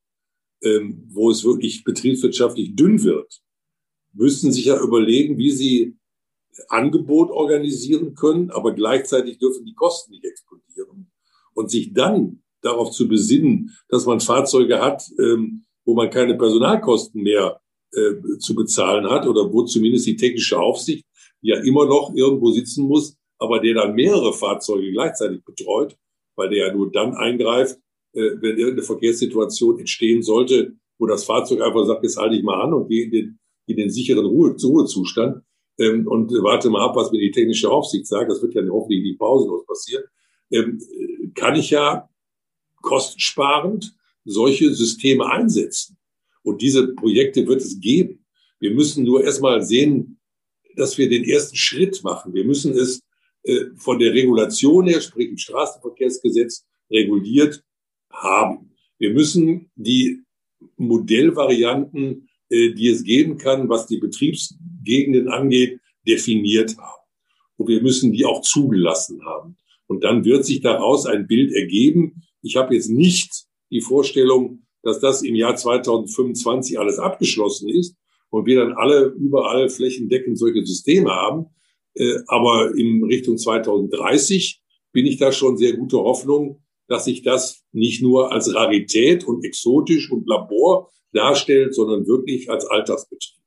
ähm, 0.63 1.07
wo 1.09 1.31
es 1.31 1.43
wirklich 1.43 1.85
betriebswirtschaftlich 1.85 2.77
dünn 2.77 3.03
wird, 3.03 3.43
müssten 4.13 4.53
sich 4.53 4.67
ja 4.67 4.81
überlegen, 4.81 5.39
wie 5.39 5.51
sie 5.51 5.97
Angebot 6.69 7.31
organisieren 7.31 8.15
können, 8.15 8.51
aber 8.51 8.73
gleichzeitig 8.73 9.39
dürfen 9.39 9.65
die 9.65 9.75
Kosten 9.75 10.13
nicht 10.13 10.25
explodieren. 10.25 11.11
Und 11.55 11.71
sich 11.71 11.93
dann 11.93 12.43
darauf 12.61 12.91
zu 12.91 13.09
besinnen, 13.09 13.71
dass 13.89 14.07
man 14.07 14.21
Fahrzeuge 14.21 14.81
hat, 14.81 15.03
ähm, 15.19 15.65
wo 15.85 15.95
man 15.95 16.11
keine 16.11 16.37
Personalkosten 16.37 17.23
mehr 17.23 17.61
äh, 17.93 18.39
zu 18.39 18.55
bezahlen 18.55 19.09
hat 19.09 19.27
oder 19.27 19.53
wo 19.53 19.65
zumindest 19.65 20.07
die 20.07 20.17
technische 20.17 20.59
Aufsicht 20.59 21.05
ja 21.41 21.59
immer 21.61 21.87
noch 21.87 22.13
irgendwo 22.15 22.51
sitzen 22.53 22.87
muss, 22.87 23.17
aber 23.39 23.61
der 23.61 23.75
dann 23.75 23.95
mehrere 23.95 24.33
Fahrzeuge 24.33 24.93
gleichzeitig 24.93 25.43
betreut, 25.45 25.97
weil 26.37 26.51
der 26.51 26.69
ja 26.69 26.75
nur 26.75 26.93
dann 26.93 27.15
eingreift, 27.15 27.79
äh, 28.13 28.31
wenn 28.41 28.59
irgendeine 28.59 28.83
Verkehrssituation 28.83 29.79
entstehen 29.79 30.23
sollte, 30.23 30.77
wo 30.99 31.07
das 31.07 31.25
Fahrzeug 31.25 31.63
einfach 31.63 31.85
sagt, 31.87 32.05
jetzt 32.05 32.19
halte 32.19 32.37
ich 32.37 32.43
mal 32.43 32.61
an 32.61 32.75
und 32.75 32.89
gehe 32.89 33.05
in 33.05 33.11
den 33.11 33.40
in 33.71 33.77
den 33.77 33.91
sicheren 33.91 34.27
Ruhe, 34.27 34.57
Ruhezustand 34.63 35.43
ähm, 35.79 36.07
und 36.07 36.31
warte 36.43 36.71
mal 36.71 36.85
ab, 36.85 36.97
was 36.97 37.13
mir 37.13 37.21
die 37.21 37.31
technische 37.31 37.71
Aufsicht 37.71 38.07
sagt. 38.07 38.31
Das 38.31 38.43
wird 38.43 38.55
ja 38.55 38.63
hoffentlich 38.69 39.03
nicht 39.03 39.19
pausenlos 39.19 39.67
passieren. 39.67 40.05
Ähm, 40.51 40.81
kann 41.35 41.57
ich 41.57 41.71
ja 41.71 42.09
kostensparend 42.83 43.95
solche 44.25 44.73
Systeme 44.75 45.31
einsetzen. 45.31 45.97
Und 46.43 46.63
diese 46.63 46.95
Projekte 46.95 47.47
wird 47.47 47.61
es 47.61 47.81
geben. 47.81 48.25
Wir 48.59 48.73
müssen 48.73 49.05
nur 49.05 49.25
erstmal 49.25 49.63
sehen, 49.63 50.19
dass 50.77 50.99
wir 50.99 51.09
den 51.09 51.25
ersten 51.25 51.57
Schritt 51.57 52.03
machen. 52.03 52.35
Wir 52.35 52.45
müssen 52.45 52.73
es 52.73 53.03
äh, 53.43 53.67
von 53.77 53.99
der 53.99 54.13
Regulation 54.13 54.87
her, 54.87 55.01
sprich 55.01 55.31
im 55.31 55.39
Straßenverkehrsgesetz, 55.39 56.67
reguliert 56.91 57.63
haben. 58.11 58.73
Wir 58.99 59.13
müssen 59.13 59.71
die 59.77 60.23
Modellvarianten 60.77 62.29
die 62.51 62.89
es 62.89 63.05
geben 63.05 63.39
kann, 63.39 63.69
was 63.69 63.87
die 63.87 63.99
Betriebsgegenden 63.99 65.29
angeht, 65.29 65.81
definiert 66.07 66.77
haben. 66.79 67.03
Und 67.57 67.69
wir 67.69 67.83
müssen 67.83 68.13
die 68.13 68.25
auch 68.25 68.43
zugelassen 68.43 69.25
haben. 69.25 69.57
Und 69.87 70.05
dann 70.05 70.25
wird 70.25 70.45
sich 70.45 70.61
daraus 70.61 71.07
ein 71.07 71.27
Bild 71.27 71.53
ergeben. 71.53 72.23
Ich 72.43 72.57
habe 72.57 72.75
jetzt 72.75 72.91
nicht 72.91 73.45
die 73.71 73.81
Vorstellung, 73.81 74.67
dass 74.83 75.01
das 75.01 75.23
im 75.23 75.35
Jahr 75.35 75.57
2025 75.57 76.79
alles 76.79 76.99
abgeschlossen 76.99 77.69
ist 77.69 77.97
und 78.31 78.47
wir 78.47 78.61
dann 78.61 78.73
alle 78.73 79.07
überall 79.19 79.69
flächendeckend 79.69 80.39
solche 80.39 80.65
Systeme 80.65 81.11
haben. 81.11 81.47
Äh, 81.95 82.19
aber 82.29 82.75
in 82.77 83.05
Richtung 83.05 83.37
2030 83.37 84.63
bin 84.93 85.07
ich 85.07 85.19
da 85.19 85.33
schon 85.33 85.57
sehr 85.57 85.77
gute 85.77 85.99
Hoffnung, 85.99 86.63
dass 86.89 87.05
sich 87.05 87.23
das 87.23 87.63
nicht 87.73 88.03
nur 88.03 88.33
als 88.33 88.55
Rarität 88.55 89.25
und 89.25 89.45
exotisch 89.45 90.11
und 90.11 90.27
Labor 90.27 90.91
darstellt, 91.13 91.75
sondern 91.75 92.07
wirklich 92.07 92.51
als 92.51 92.67
Alltagsbetrieb. 92.67 93.41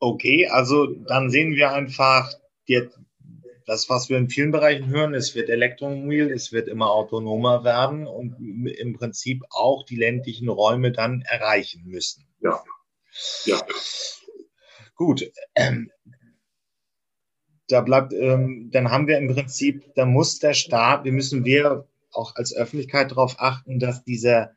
Okay, 0.00 0.46
also 0.46 0.86
dann 0.86 1.28
sehen 1.30 1.54
wir 1.54 1.72
einfach 1.72 2.32
die, 2.68 2.88
das, 3.66 3.90
was 3.90 4.08
wir 4.08 4.16
in 4.16 4.30
vielen 4.30 4.52
Bereichen 4.52 4.88
hören, 4.88 5.12
es 5.12 5.34
wird 5.34 5.50
elektromobil, 5.50 6.30
es 6.30 6.52
wird 6.52 6.68
immer 6.68 6.90
autonomer 6.90 7.64
werden 7.64 8.06
und 8.06 8.36
im 8.78 8.94
Prinzip 8.94 9.42
auch 9.50 9.84
die 9.84 9.96
ländlichen 9.96 10.48
Räume 10.48 10.92
dann 10.92 11.22
erreichen 11.22 11.82
müssen. 11.84 12.26
Ja. 12.40 12.62
Ja. 13.44 13.60
Gut. 14.94 15.30
Ähm, 15.54 15.90
da 17.68 17.82
bleibt, 17.82 18.12
ähm, 18.14 18.70
dann 18.72 18.90
haben 18.90 19.06
wir 19.06 19.18
im 19.18 19.28
Prinzip, 19.28 19.92
da 19.94 20.06
muss 20.06 20.38
der 20.38 20.54
Staat, 20.54 21.04
wir 21.04 21.12
müssen 21.12 21.44
wir 21.44 21.86
auch 22.12 22.34
als 22.36 22.54
Öffentlichkeit 22.54 23.10
darauf 23.10 23.36
achten, 23.38 23.78
dass 23.78 24.04
dieser 24.04 24.52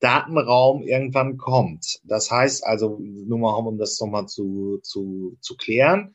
Datenraum 0.00 0.82
irgendwann 0.82 1.36
kommt. 1.36 2.00
Das 2.04 2.30
heißt 2.30 2.64
also, 2.64 2.98
nur 3.00 3.38
mal 3.38 3.54
um 3.54 3.78
das 3.78 3.98
nochmal 4.00 4.26
zu, 4.26 4.78
zu, 4.82 5.36
zu 5.40 5.56
klären. 5.56 6.14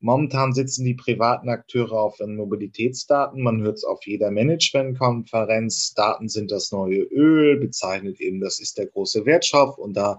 Momentan 0.00 0.52
sitzen 0.52 0.84
die 0.84 0.94
privaten 0.94 1.48
Akteure 1.48 1.92
auf 1.92 2.16
den 2.16 2.34
Mobilitätsdaten. 2.34 3.40
Man 3.40 3.62
hört 3.62 3.76
es 3.76 3.84
auf 3.84 4.04
jeder 4.04 4.32
Managementkonferenz. 4.32 5.94
Daten 5.94 6.28
sind 6.28 6.50
das 6.50 6.72
neue 6.72 7.02
Öl, 7.02 7.60
bezeichnet 7.60 8.20
eben, 8.20 8.40
das 8.40 8.58
ist 8.58 8.78
der 8.78 8.86
große 8.86 9.24
Wertstoff. 9.26 9.78
Und 9.78 9.96
da 9.96 10.18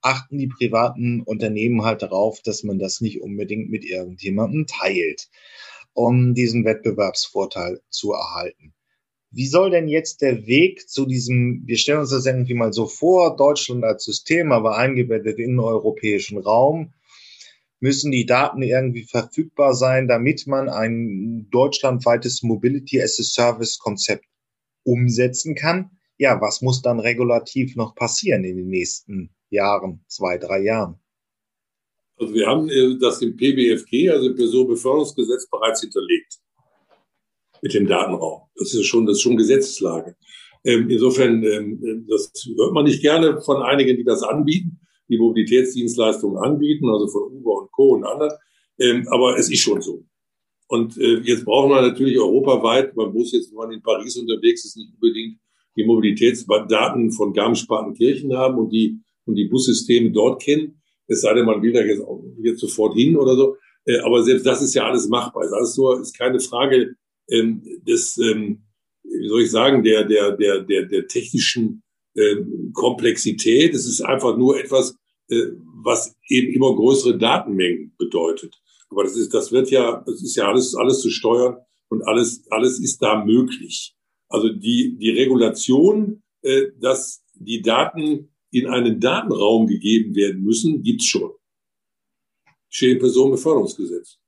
achten 0.00 0.38
die 0.38 0.48
privaten 0.48 1.20
Unternehmen 1.20 1.84
halt 1.84 2.00
darauf, 2.00 2.40
dass 2.40 2.62
man 2.62 2.78
das 2.78 3.02
nicht 3.02 3.20
unbedingt 3.20 3.68
mit 3.68 3.84
irgendjemandem 3.84 4.66
teilt, 4.66 5.28
um 5.92 6.32
diesen 6.32 6.64
Wettbewerbsvorteil 6.64 7.82
zu 7.90 8.12
erhalten. 8.12 8.72
Wie 9.32 9.46
soll 9.46 9.70
denn 9.70 9.86
jetzt 9.86 10.22
der 10.22 10.46
Weg 10.46 10.88
zu 10.88 11.06
diesem, 11.06 11.62
wir 11.64 11.76
stellen 11.76 12.00
uns 12.00 12.10
das 12.10 12.26
irgendwie 12.26 12.54
mal 12.54 12.72
so 12.72 12.86
vor, 12.86 13.36
Deutschland 13.36 13.84
als 13.84 14.04
System, 14.04 14.50
aber 14.50 14.76
eingebettet 14.76 15.38
in 15.38 15.52
den 15.52 15.60
europäischen 15.60 16.38
Raum, 16.38 16.92
müssen 17.78 18.10
die 18.10 18.26
Daten 18.26 18.60
irgendwie 18.62 19.04
verfügbar 19.04 19.74
sein, 19.74 20.08
damit 20.08 20.48
man 20.48 20.68
ein 20.68 21.48
deutschlandweites 21.50 22.42
Mobility 22.42 23.00
as 23.00 23.20
a 23.20 23.22
Service 23.22 23.78
Konzept 23.78 24.26
umsetzen 24.82 25.54
kann. 25.54 25.90
Ja, 26.18 26.40
was 26.40 26.60
muss 26.60 26.82
dann 26.82 26.98
regulativ 26.98 27.76
noch 27.76 27.94
passieren 27.94 28.44
in 28.44 28.56
den 28.56 28.68
nächsten 28.68 29.30
Jahren, 29.48 30.04
zwei, 30.08 30.38
drei 30.38 30.60
Jahren? 30.60 30.98
Also 32.16 32.34
wir 32.34 32.46
haben 32.46 32.68
äh, 32.68 32.98
das 32.98 33.22
im 33.22 33.36
PBFG, 33.36 34.10
also 34.10 34.28
im 34.28 34.36
Personenbeförderungsgesetz, 34.36 35.48
bereits 35.48 35.80
hinterlegt 35.80 36.40
mit 37.62 37.74
dem 37.74 37.86
Datenraum. 37.86 38.42
Das 38.56 38.74
ist 38.74 38.86
schon, 38.86 39.06
das 39.06 39.16
ist 39.16 39.22
schon 39.22 39.36
Gesetzeslage. 39.36 40.16
Ähm, 40.64 40.90
insofern, 40.90 41.42
ähm, 41.42 42.06
das 42.08 42.32
hört 42.56 42.72
man 42.72 42.84
nicht 42.84 43.00
gerne 43.00 43.40
von 43.40 43.62
einigen, 43.62 43.96
die 43.96 44.04
das 44.04 44.22
anbieten, 44.22 44.80
die 45.08 45.18
Mobilitätsdienstleistungen 45.18 46.36
anbieten, 46.38 46.88
also 46.88 47.08
von 47.08 47.32
Uber 47.32 47.62
und 47.62 47.72
Co. 47.72 47.94
und 47.94 48.04
anderen. 48.04 48.32
Ähm, 48.78 49.08
aber 49.10 49.38
es 49.38 49.50
ist 49.50 49.60
schon 49.60 49.80
so. 49.80 50.04
Und 50.68 50.96
äh, 50.98 51.20
jetzt 51.20 51.44
brauchen 51.44 51.70
wir 51.70 51.82
natürlich 51.82 52.18
europaweit, 52.18 52.94
man 52.94 53.12
muss 53.12 53.32
jetzt, 53.32 53.50
wenn 53.50 53.56
man 53.56 53.72
in 53.72 53.82
Paris 53.82 54.16
unterwegs 54.16 54.64
ist, 54.64 54.76
nicht 54.76 54.92
unbedingt 54.94 55.38
die 55.76 55.84
Mobilitätsdaten 55.84 57.10
von 57.12 57.32
Garmisch-Partenkirchen 57.32 58.36
haben 58.36 58.58
und 58.58 58.70
die, 58.70 59.00
und 59.24 59.34
die 59.34 59.46
Bussysteme 59.46 60.10
dort 60.10 60.42
kennen. 60.42 60.80
Es 61.06 61.22
sei 61.22 61.34
denn, 61.34 61.46
man 61.46 61.62
will 61.62 61.72
da 61.72 61.80
jetzt, 61.80 62.02
auch, 62.02 62.22
jetzt 62.42 62.60
sofort 62.60 62.94
hin 62.94 63.16
oder 63.16 63.34
so. 63.34 63.56
Äh, 63.84 63.98
aber 63.98 64.22
selbst 64.22 64.46
das 64.46 64.62
ist 64.62 64.74
ja 64.74 64.86
alles 64.86 65.08
machbar. 65.08 65.42
Es 65.42 65.50
ist 65.50 65.56
alles 65.56 65.76
nur, 65.76 66.00
ist 66.00 66.16
keine 66.16 66.38
Frage 66.38 66.94
ähm, 67.30 67.62
des, 67.86 68.18
ähm, 68.18 68.62
wie 69.02 69.28
soll 69.28 69.42
ich 69.42 69.50
sagen, 69.50 69.82
der, 69.82 70.04
der, 70.04 70.36
der, 70.36 70.60
der, 70.62 70.86
der 70.86 71.06
technischen 71.06 71.82
ähm, 72.16 72.72
Komplexität. 72.74 73.74
Es 73.74 73.86
ist 73.86 74.00
einfach 74.00 74.36
nur 74.36 74.58
etwas, 74.58 74.96
äh, 75.28 75.52
was 75.82 76.16
eben 76.28 76.52
immer 76.52 76.74
größere 76.74 77.16
Datenmengen 77.16 77.94
bedeutet. 77.96 78.60
Aber 78.90 79.04
das 79.04 79.16
ist, 79.16 79.32
das 79.32 79.52
wird 79.52 79.70
ja, 79.70 80.02
das 80.04 80.22
ist 80.22 80.36
ja 80.36 80.48
alles, 80.48 80.74
alles 80.74 81.00
zu 81.00 81.10
steuern 81.10 81.56
und 81.88 82.02
alles, 82.02 82.44
alles 82.50 82.80
ist 82.80 83.00
da 83.00 83.24
möglich. 83.24 83.94
Also 84.28 84.48
die, 84.48 84.96
die 84.98 85.10
Regulation, 85.10 86.22
äh, 86.42 86.68
dass 86.80 87.22
die 87.34 87.62
Daten 87.62 88.28
in 88.50 88.66
einen 88.66 89.00
Datenraum 89.00 89.66
gegeben 89.66 90.14
werden 90.14 90.42
müssen, 90.42 90.82
gibt's 90.82 91.06
schon. 91.06 91.32
Im 92.80 92.98
Personenbeförderungsgesetz. 92.98 94.18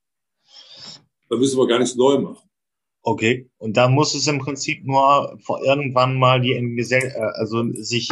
Da 1.29 1.37
müssen 1.37 1.59
wir 1.59 1.67
gar 1.67 1.79
nichts 1.79 1.95
neu 1.95 2.19
machen. 2.19 2.49
Okay, 3.05 3.51
und 3.59 3.77
da 3.77 3.89
muss 3.89 4.15
es 4.15 4.29
im 4.29 4.39
Prinzip 4.39 4.85
nur 4.87 5.37
vor 5.43 5.65
irgendwann 5.65 6.19
mal 6.19 6.41
die 6.41 6.53
äh, 6.53 7.11
also 7.35 7.65
sich 7.73 8.09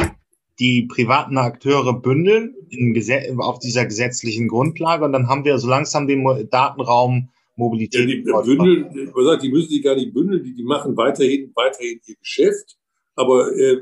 die 0.59 0.83
privaten 0.83 1.37
Akteure 1.37 1.93
bündeln 1.93 2.55
in, 2.69 2.93
auf 3.39 3.59
dieser 3.59 3.85
gesetzlichen 3.85 4.49
Grundlage 4.49 5.05
und 5.05 5.13
dann 5.13 5.27
haben 5.27 5.45
wir 5.45 5.57
so 5.59 5.69
langsam 5.69 6.07
den 6.07 6.25
Datenraum 6.49 7.29
Mobilität. 7.55 8.25
Ja, 8.25 8.41
die, 8.41 8.55
bündeln, 8.55 9.11
man 9.15 9.25
sagt, 9.25 9.43
die 9.43 9.49
müssen 9.49 9.69
sich 9.69 9.83
gar 9.83 9.95
nicht 9.95 10.13
bündeln, 10.13 10.43
die, 10.43 10.53
die 10.53 10.63
machen 10.63 10.95
weiterhin, 10.97 11.51
weiterhin 11.55 11.99
ihr 12.05 12.15
Geschäft, 12.15 12.77
aber 13.15 13.55
äh, 13.55 13.77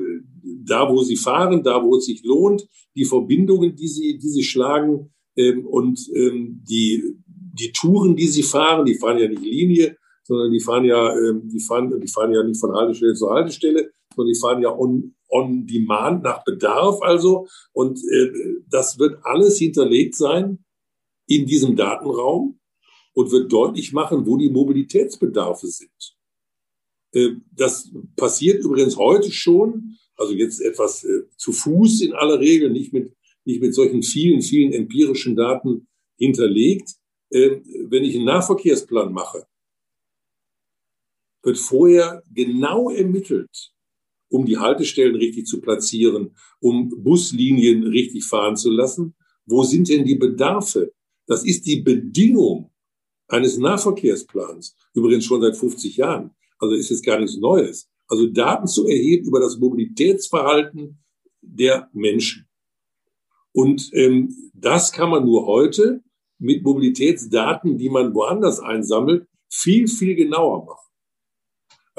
da, 0.65 0.89
wo 0.89 1.01
sie 1.01 1.15
fahren, 1.15 1.63
da, 1.63 1.83
wo 1.83 1.95
es 1.95 2.05
sich 2.05 2.23
lohnt, 2.23 2.67
die 2.95 3.05
Verbindungen, 3.05 3.75
die 3.75 3.87
sie, 3.87 4.17
die 4.17 4.29
sie 4.29 4.43
schlagen 4.43 5.11
ähm, 5.35 5.65
und 5.65 5.99
ähm, 6.15 6.63
die, 6.69 7.03
die 7.25 7.71
Touren, 7.71 8.15
die 8.15 8.27
sie 8.27 8.43
fahren, 8.43 8.85
die 8.85 8.95
fahren 8.95 9.19
ja 9.19 9.27
nicht 9.27 9.43
Linie, 9.43 9.97
sondern 10.29 10.51
die 10.51 10.59
fahren 10.59 10.85
ja, 10.85 11.11
ähm, 11.17 11.49
die 11.49 11.59
fahren, 11.59 11.99
die 11.99 12.07
fahren 12.07 12.31
ja 12.31 12.43
nicht 12.43 12.59
von 12.59 12.71
Haltestelle 12.71 13.15
zu 13.15 13.31
Haltestelle, 13.31 13.91
sondern 14.15 14.31
die 14.31 14.39
fahren 14.39 14.61
ja 14.61 14.69
on, 14.77 15.15
on 15.27 15.65
demand 15.65 16.21
nach 16.21 16.43
Bedarf 16.43 17.01
also. 17.01 17.47
Und 17.73 17.97
äh, 17.97 18.31
das 18.69 18.99
wird 18.99 19.17
alles 19.23 19.57
hinterlegt 19.57 20.15
sein 20.15 20.63
in 21.27 21.47
diesem 21.47 21.75
Datenraum 21.75 22.59
und 23.13 23.31
wird 23.31 23.51
deutlich 23.51 23.91
machen, 23.91 24.27
wo 24.27 24.37
die 24.37 24.49
Mobilitätsbedarfe 24.49 25.65
sind. 25.65 26.15
Äh, 27.13 27.29
das 27.51 27.91
passiert 28.15 28.63
übrigens 28.63 28.97
heute 28.97 29.31
schon, 29.31 29.97
also 30.15 30.33
jetzt 30.33 30.61
etwas 30.61 31.03
äh, 31.03 31.23
zu 31.37 31.53
Fuß 31.53 32.01
in 32.01 32.13
aller 32.13 32.39
Regel, 32.39 32.69
nicht 32.69 32.93
mit, 32.93 33.15
nicht 33.45 33.61
mit 33.61 33.73
solchen 33.73 34.03
vielen, 34.03 34.43
vielen 34.43 34.73
empirischen 34.73 35.35
Daten 35.35 35.87
hinterlegt. 36.19 36.91
Äh, 37.31 37.61
wenn 37.87 38.03
ich 38.03 38.15
einen 38.15 38.25
Nahverkehrsplan 38.25 39.11
mache, 39.11 39.48
wird 41.43 41.57
vorher 41.57 42.23
genau 42.33 42.89
ermittelt, 42.89 43.71
um 44.29 44.45
die 44.45 44.57
Haltestellen 44.57 45.15
richtig 45.15 45.45
zu 45.45 45.61
platzieren, 45.61 46.35
um 46.59 46.89
Buslinien 47.03 47.83
richtig 47.87 48.25
fahren 48.25 48.55
zu 48.55 48.69
lassen. 48.69 49.15
Wo 49.45 49.63
sind 49.63 49.89
denn 49.89 50.05
die 50.05 50.15
Bedarfe? 50.15 50.93
Das 51.25 51.45
ist 51.45 51.65
die 51.65 51.81
Bedingung 51.81 52.71
eines 53.27 53.57
Nahverkehrsplans. 53.57 54.75
Übrigens 54.93 55.25
schon 55.25 55.41
seit 55.41 55.55
50 55.55 55.97
Jahren. 55.97 56.31
Also 56.57 56.75
ist 56.75 56.89
jetzt 56.89 57.05
gar 57.05 57.19
nichts 57.19 57.37
Neues. 57.37 57.89
Also 58.07 58.27
Daten 58.27 58.67
zu 58.67 58.87
erheben 58.87 59.27
über 59.27 59.39
das 59.39 59.57
Mobilitätsverhalten 59.57 60.99
der 61.41 61.89
Menschen. 61.93 62.47
Und 63.51 63.89
ähm, 63.93 64.35
das 64.53 64.91
kann 64.91 65.09
man 65.09 65.25
nur 65.25 65.45
heute 65.45 66.03
mit 66.37 66.63
Mobilitätsdaten, 66.63 67.77
die 67.77 67.89
man 67.89 68.13
woanders 68.13 68.59
einsammelt, 68.59 69.27
viel, 69.49 69.87
viel 69.87 70.15
genauer 70.15 70.65
machen 70.65 70.88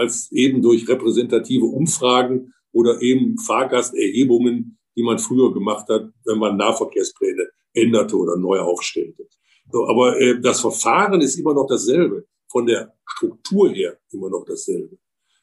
als 0.01 0.33
eben 0.33 0.63
durch 0.63 0.89
repräsentative 0.89 1.67
Umfragen 1.67 2.55
oder 2.73 3.03
eben 3.03 3.37
Fahrgasterhebungen, 3.39 4.79
die 4.97 5.03
man 5.03 5.19
früher 5.19 5.53
gemacht 5.53 5.89
hat, 5.89 6.11
wenn 6.25 6.39
man 6.39 6.57
Nahverkehrspläne 6.57 7.49
änderte 7.75 8.17
oder 8.17 8.37
neu 8.37 8.61
aufstellte. 8.61 9.29
So, 9.71 9.87
aber 9.87 10.19
äh, 10.19 10.41
das 10.41 10.61
Verfahren 10.61 11.21
ist 11.21 11.37
immer 11.37 11.55
noch 11.55 11.67
dasselbe, 11.67 12.27
von 12.51 12.67
der 12.67 12.95
Struktur 13.07 13.69
her 13.71 13.99
immer 14.11 14.31
noch 14.31 14.45
dasselbe. 14.45 14.99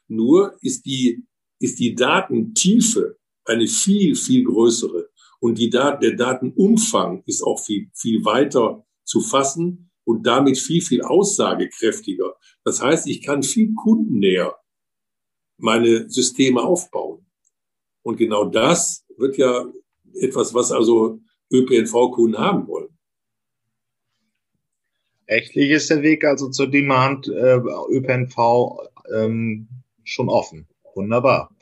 Nur 0.07 0.57
ist 0.61 0.85
die, 0.85 1.23
ist 1.59 1.79
die 1.79 1.93
Datentiefe 1.93 3.17
eine 3.45 3.67
viel, 3.67 4.15
viel 4.15 4.43
größere. 4.43 5.09
Und 5.39 5.59
die 5.59 5.69
Dat 5.69 6.01
der 6.01 6.15
Datenumfang 6.15 7.23
ist 7.27 7.43
auch 7.43 7.59
viel, 7.59 7.89
viel 7.93 8.25
weiter 8.25 8.85
zu 9.03 9.21
fassen 9.21 9.86
und 10.07 10.25
damit 10.25 10.57
viel, 10.57 10.81
viel 10.81 11.01
aussagekräftiger. 11.01 12.33
Das 12.63 12.81
heißt, 12.81 13.07
ich 13.07 13.21
kann 13.21 13.43
viel 13.43 13.73
kundennäher 13.75 14.55
meine 15.57 16.09
Systeme 16.09 16.61
aufbauen. 16.61 17.25
Und 18.03 18.15
genau 18.15 18.45
das 18.45 19.05
wird 19.17 19.37
ja 19.37 19.65
etwas, 20.13 20.53
was 20.53 20.71
also 20.71 21.19
ÖPNV-Kunden 21.51 22.37
haben 22.37 22.67
wollen. 22.67 22.97
Rechtlich 25.27 25.71
ist 25.71 25.89
der 25.89 26.01
Weg 26.03 26.23
also 26.23 26.51
zur 26.51 26.67
Demand 26.67 27.27
äh, 27.27 27.59
ÖPNV 27.89 28.79
ähm, 29.13 29.67
schon 30.05 30.29
offen. 30.29 30.69
Wunderbar. 30.95 31.53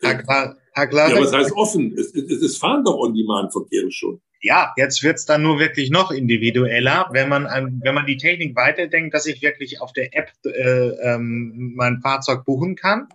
Herr, 0.00 0.22
Klar, 0.22 0.56
Herr 0.72 0.86
Klar, 0.86 1.10
ja, 1.10 1.20
was 1.20 1.34
heißt 1.34 1.52
offen? 1.52 1.94
Es, 1.98 2.14
es, 2.14 2.40
es 2.40 2.56
fahren 2.56 2.82
doch 2.82 2.96
On-Demand-Verkehre 2.96 3.90
schon 3.90 4.22
ja, 4.40 4.72
jetzt 4.76 5.02
wird's 5.02 5.24
dann 5.26 5.42
nur 5.42 5.58
wirklich 5.58 5.90
noch 5.90 6.10
individueller, 6.10 7.08
wenn 7.12 7.28
man 7.28 7.46
an, 7.46 7.80
wenn 7.82 7.94
man 7.94 8.06
die 8.06 8.16
Technik 8.16 8.54
weiterdenkt, 8.56 9.14
dass 9.14 9.26
ich 9.26 9.42
wirklich 9.42 9.80
auf 9.80 9.92
der 9.92 10.16
App 10.16 10.30
äh, 10.44 10.90
ähm, 11.14 11.72
mein 11.74 12.00
Fahrzeug 12.00 12.44
buchen 12.44 12.76
kann 12.76 13.08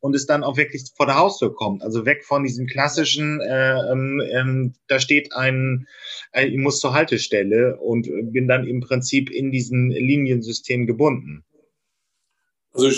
und 0.00 0.14
es 0.14 0.26
dann 0.26 0.44
auch 0.44 0.56
wirklich 0.56 0.84
vor 0.94 1.06
der 1.06 1.16
Haustür 1.16 1.54
kommt. 1.54 1.82
Also 1.82 2.04
weg 2.06 2.24
von 2.24 2.44
diesem 2.44 2.66
klassischen, 2.66 3.40
äh, 3.40 3.90
ähm, 3.90 4.22
ähm, 4.30 4.74
da 4.86 5.00
steht 5.00 5.32
ein, 5.34 5.88
äh, 6.32 6.46
ich 6.46 6.58
muss 6.58 6.78
zur 6.78 6.94
Haltestelle 6.94 7.78
und 7.78 8.08
bin 8.32 8.46
dann 8.46 8.66
im 8.66 8.80
Prinzip 8.80 9.30
in 9.30 9.50
diesem 9.50 9.88
Liniensystem 9.88 10.86
gebunden. 10.86 11.44
Also 12.72 12.90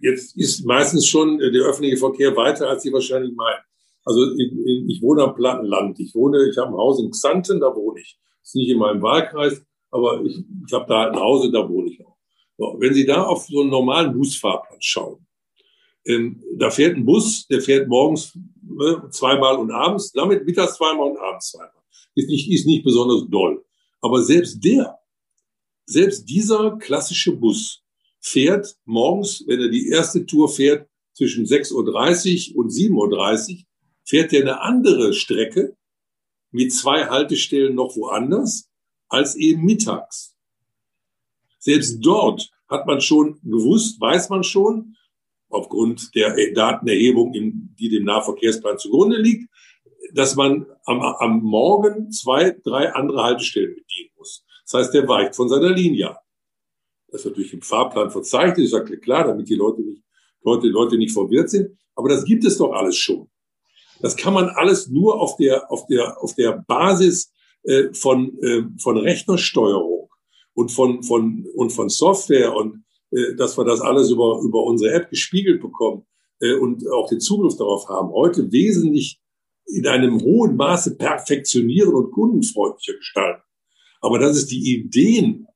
jetzt 0.00 0.36
ist 0.36 0.64
meistens 0.64 1.06
schon 1.06 1.38
der 1.38 1.62
öffentliche 1.62 1.96
Verkehr 1.98 2.34
weiter, 2.36 2.68
als 2.68 2.82
Sie 2.82 2.92
wahrscheinlich 2.92 3.32
meinen. 3.34 3.67
Also 4.08 4.32
ich 4.38 5.02
wohne 5.02 5.22
am 5.22 5.34
Plattenland. 5.34 6.00
Ich 6.00 6.14
wohne, 6.14 6.48
ich 6.48 6.56
habe 6.56 6.70
ein 6.70 6.78
Haus 6.78 6.98
in 6.98 7.10
Xanten, 7.10 7.60
da 7.60 7.76
wohne 7.76 8.00
ich. 8.00 8.18
Ist 8.42 8.54
nicht 8.54 8.70
in 8.70 8.78
meinem 8.78 9.02
Wahlkreis, 9.02 9.62
aber 9.90 10.22
ich, 10.24 10.38
ich 10.66 10.72
habe 10.72 10.86
da 10.88 11.10
ein 11.10 11.20
Haus, 11.20 11.46
da 11.52 11.68
wohne 11.68 11.90
ich 11.90 12.02
auch. 12.02 12.16
So, 12.56 12.76
wenn 12.78 12.94
Sie 12.94 13.04
da 13.04 13.24
auf 13.24 13.46
so 13.46 13.60
einen 13.60 13.68
normalen 13.68 14.14
Busfahrplatz 14.14 14.82
schauen, 14.82 15.26
ähm, 16.06 16.42
da 16.56 16.70
fährt 16.70 16.96
ein 16.96 17.04
Bus, 17.04 17.46
der 17.48 17.60
fährt 17.60 17.86
morgens 17.86 18.36
ne, 18.62 19.02
zweimal 19.10 19.56
und 19.56 19.70
abends, 19.70 20.10
damit 20.12 20.46
mittags 20.46 20.76
zweimal 20.76 21.10
und 21.10 21.18
abends 21.18 21.50
zweimal. 21.50 21.82
Ist 22.14 22.30
nicht, 22.30 22.50
ist 22.50 22.66
nicht 22.66 22.84
besonders 22.84 23.28
doll. 23.28 23.62
Aber 24.00 24.22
selbst 24.22 24.64
der, 24.64 24.98
selbst 25.84 26.24
dieser 26.24 26.78
klassische 26.78 27.32
Bus 27.36 27.82
fährt 28.20 28.74
morgens, 28.86 29.44
wenn 29.46 29.60
er 29.60 29.68
die 29.68 29.90
erste 29.90 30.24
Tour 30.24 30.48
fährt, 30.48 30.88
zwischen 31.12 31.44
6.30 31.44 32.54
Uhr 32.54 32.58
und 32.64 32.70
7.30 32.70 33.50
Uhr, 33.50 33.58
fährt 34.08 34.32
er 34.32 34.40
eine 34.40 34.60
andere 34.62 35.12
Strecke 35.12 35.76
mit 36.50 36.72
zwei 36.72 37.06
Haltestellen 37.06 37.74
noch 37.74 37.94
woanders 37.94 38.70
als 39.08 39.36
eben 39.36 39.64
mittags. 39.64 40.34
Selbst 41.58 41.98
dort 42.00 42.50
hat 42.68 42.86
man 42.86 43.00
schon 43.00 43.38
gewusst, 43.42 44.00
weiß 44.00 44.30
man 44.30 44.44
schon, 44.44 44.96
aufgrund 45.50 46.14
der 46.14 46.34
Datenerhebung, 46.52 47.32
die 47.32 47.88
dem 47.88 48.04
Nahverkehrsplan 48.04 48.78
zugrunde 48.78 49.18
liegt, 49.18 49.50
dass 50.14 50.36
man 50.36 50.66
am, 50.84 51.00
am 51.00 51.42
Morgen 51.42 52.10
zwei, 52.10 52.56
drei 52.64 52.92
andere 52.92 53.22
Haltestellen 53.22 53.74
bedienen 53.74 54.10
muss. 54.16 54.44
Das 54.64 54.80
heißt, 54.80 54.94
der 54.94 55.08
weicht 55.08 55.36
von 55.36 55.48
seiner 55.48 55.70
Linie 55.70 56.10
ab. 56.10 56.22
Das 57.08 57.24
wird 57.24 57.36
durch 57.36 57.50
den 57.50 57.62
Fahrplan 57.62 58.10
verzeichnet. 58.10 58.58
Ich 58.58 58.70
sage 58.70 58.98
klar, 58.98 59.26
damit 59.26 59.48
die 59.48 59.54
Leute 59.54 59.82
nicht, 59.82 60.02
Leute, 60.42 60.68
Leute 60.68 60.98
nicht 60.98 61.12
verwirrt 61.12 61.50
sind. 61.50 61.78
Aber 61.94 62.08
das 62.08 62.24
gibt 62.24 62.44
es 62.44 62.58
doch 62.58 62.72
alles 62.72 62.96
schon. 62.96 63.28
Das 64.00 64.16
kann 64.16 64.34
man 64.34 64.48
alles 64.48 64.88
nur 64.88 65.20
auf 65.20 65.36
der, 65.36 65.70
auf 65.70 65.86
der, 65.86 66.22
auf 66.22 66.34
der 66.34 66.64
Basis 66.66 67.32
äh, 67.64 67.92
von, 67.92 68.38
äh, 68.42 68.62
von 68.78 68.96
Rechnersteuerung 68.96 70.08
und 70.54 70.70
von, 70.70 71.02
von, 71.02 71.46
und 71.54 71.70
von 71.70 71.88
Software 71.88 72.54
und 72.54 72.84
äh, 73.10 73.34
dass 73.36 73.58
wir 73.58 73.64
das 73.64 73.80
alles 73.80 74.10
über, 74.10 74.40
über 74.42 74.62
unsere 74.64 74.92
App 74.94 75.10
gespiegelt 75.10 75.60
bekommen 75.60 76.06
äh, 76.40 76.54
und 76.54 76.88
auch 76.90 77.08
den 77.08 77.20
Zugriff 77.20 77.56
darauf 77.56 77.88
haben, 77.88 78.10
heute 78.12 78.50
wesentlich 78.52 79.20
in 79.66 79.86
einem 79.86 80.20
hohen 80.20 80.56
Maße 80.56 80.96
perfektionieren 80.96 81.94
und 81.94 82.10
kundenfreundlicher 82.12 82.94
gestalten. 82.94 83.42
Aber 84.00 84.18
dass 84.18 84.36
es 84.36 84.46
die 84.46 84.74
Ideen 84.74 85.46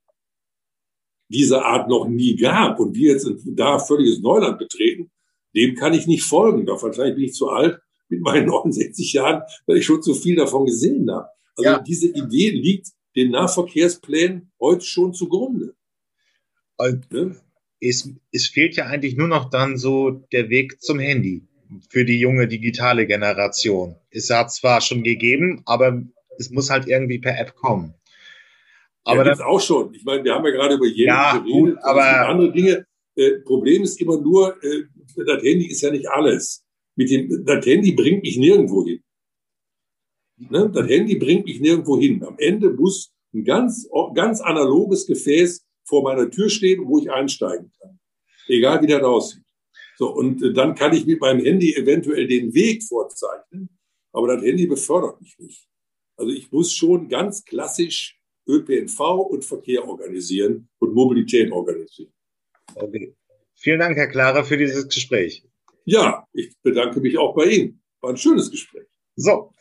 dieser 1.29 1.65
Art 1.65 1.89
noch 1.89 2.07
nie 2.07 2.35
gab 2.35 2.79
und 2.79 2.95
wir 2.95 3.13
jetzt 3.13 3.27
da 3.45 3.79
völliges 3.79 4.19
Neuland 4.19 4.59
betreten, 4.59 5.11
dem 5.55 5.75
kann 5.75 5.93
ich 5.93 6.05
nicht 6.05 6.23
folgen. 6.23 6.65
Da 6.65 6.73
wahrscheinlich 6.79 7.15
bin 7.15 7.23
ich 7.25 7.33
zu 7.33 7.49
alt 7.49 7.79
mit 8.13 8.21
meinen 8.21 8.45
69 8.47 9.13
Jahren, 9.13 9.41
weil 9.65 9.77
ich 9.77 9.85
schon 9.85 10.01
zu 10.01 10.13
viel 10.13 10.35
davon 10.35 10.65
gesehen 10.65 11.09
habe. 11.11 11.27
Also 11.55 11.69
ja. 11.69 11.79
diese 11.79 12.07
Idee 12.07 12.49
liegt 12.49 12.87
den 13.15 13.31
Nahverkehrsplänen 13.31 14.51
heute 14.59 14.85
schon 14.85 15.13
zugrunde. 15.13 15.75
Ne? 17.11 17.35
Es, 17.79 18.09
es 18.31 18.47
fehlt 18.47 18.75
ja 18.75 18.85
eigentlich 18.85 19.15
nur 19.15 19.27
noch 19.27 19.49
dann 19.49 19.77
so 19.77 20.09
der 20.31 20.49
Weg 20.49 20.81
zum 20.81 20.99
Handy 20.99 21.47
für 21.89 22.05
die 22.05 22.19
junge 22.19 22.47
digitale 22.47 23.05
Generation. 23.05 23.95
Es 24.09 24.29
hat 24.29 24.51
zwar 24.51 24.81
schon 24.81 25.03
gegeben, 25.03 25.61
aber 25.65 26.01
es 26.37 26.49
muss 26.49 26.69
halt 26.69 26.87
irgendwie 26.87 27.19
per 27.19 27.39
App 27.39 27.55
kommen. 27.55 27.93
Aber 29.03 29.23
ja, 29.23 29.23
das 29.25 29.41
auch 29.41 29.59
schon. 29.59 29.93
Ich 29.93 30.03
meine, 30.05 30.23
wir 30.23 30.33
haben 30.33 30.45
ja 30.45 30.51
gerade 30.51 30.75
über 30.75 30.85
jeden 30.85 31.07
ja, 31.07 31.37
geredet, 31.37 31.51
gut, 31.51 31.77
aber 31.81 32.27
andere 32.27 32.51
Dinge. 32.51 32.85
Äh, 33.15 33.39
Problem 33.45 33.83
ist 33.83 33.99
immer 34.01 34.19
nur, 34.19 34.55
äh, 34.63 34.83
das 35.15 35.43
Handy 35.43 35.67
ist 35.67 35.81
ja 35.81 35.91
nicht 35.91 36.09
alles. 36.09 36.62
Mit 36.95 37.09
dem, 37.09 37.45
das 37.45 37.65
Handy 37.65 37.91
bringt 37.93 38.23
mich 38.23 38.37
nirgendwo 38.37 38.85
hin. 38.85 39.03
Ne? 40.37 40.69
Das 40.73 40.87
Handy 40.87 41.15
bringt 41.15 41.45
mich 41.45 41.59
nirgendwo 41.59 41.97
hin. 41.97 42.23
Am 42.23 42.37
Ende 42.37 42.69
muss 42.69 43.13
ein 43.33 43.43
ganz, 43.43 43.87
ganz 44.13 44.41
analoges 44.41 45.07
Gefäß 45.07 45.65
vor 45.85 46.03
meiner 46.03 46.29
Tür 46.29 46.49
stehen, 46.49 46.85
wo 46.85 46.99
ich 46.99 47.11
einsteigen 47.11 47.71
kann. 47.79 47.99
Egal 48.47 48.81
wie 48.81 48.87
das 48.87 49.01
aussieht. 49.03 49.43
So, 49.97 50.13
und 50.13 50.41
äh, 50.41 50.53
dann 50.53 50.75
kann 50.75 50.93
ich 50.93 51.05
mit 51.05 51.21
meinem 51.21 51.43
Handy 51.43 51.73
eventuell 51.75 52.27
den 52.27 52.53
Weg 52.53 52.83
vorzeichnen, 52.83 53.69
aber 54.11 54.35
das 54.35 54.43
Handy 54.43 54.65
befördert 54.65 55.21
mich 55.21 55.37
nicht. 55.37 55.67
Also 56.17 56.31
ich 56.31 56.51
muss 56.51 56.73
schon 56.73 57.09
ganz 57.09 57.43
klassisch 57.43 58.19
ÖPNV 58.47 58.99
und 58.99 59.45
Verkehr 59.45 59.87
organisieren 59.87 60.67
und 60.79 60.93
Mobilität 60.93 61.51
organisieren. 61.51 62.11
Okay. 62.75 63.15
Vielen 63.55 63.79
Dank, 63.79 63.95
Herr 63.97 64.07
Klarer, 64.07 64.43
für 64.43 64.57
dieses 64.57 64.87
Gespräch. 64.87 65.43
Ja, 65.85 66.25
ich 66.33 66.55
bedanke 66.61 66.99
mich 67.01 67.17
auch 67.17 67.35
bei 67.35 67.45
Ihnen. 67.45 67.81
War 68.01 68.11
ein 68.11 68.17
schönes 68.17 68.51
Gespräch. 68.51 68.87
So, 69.15 69.53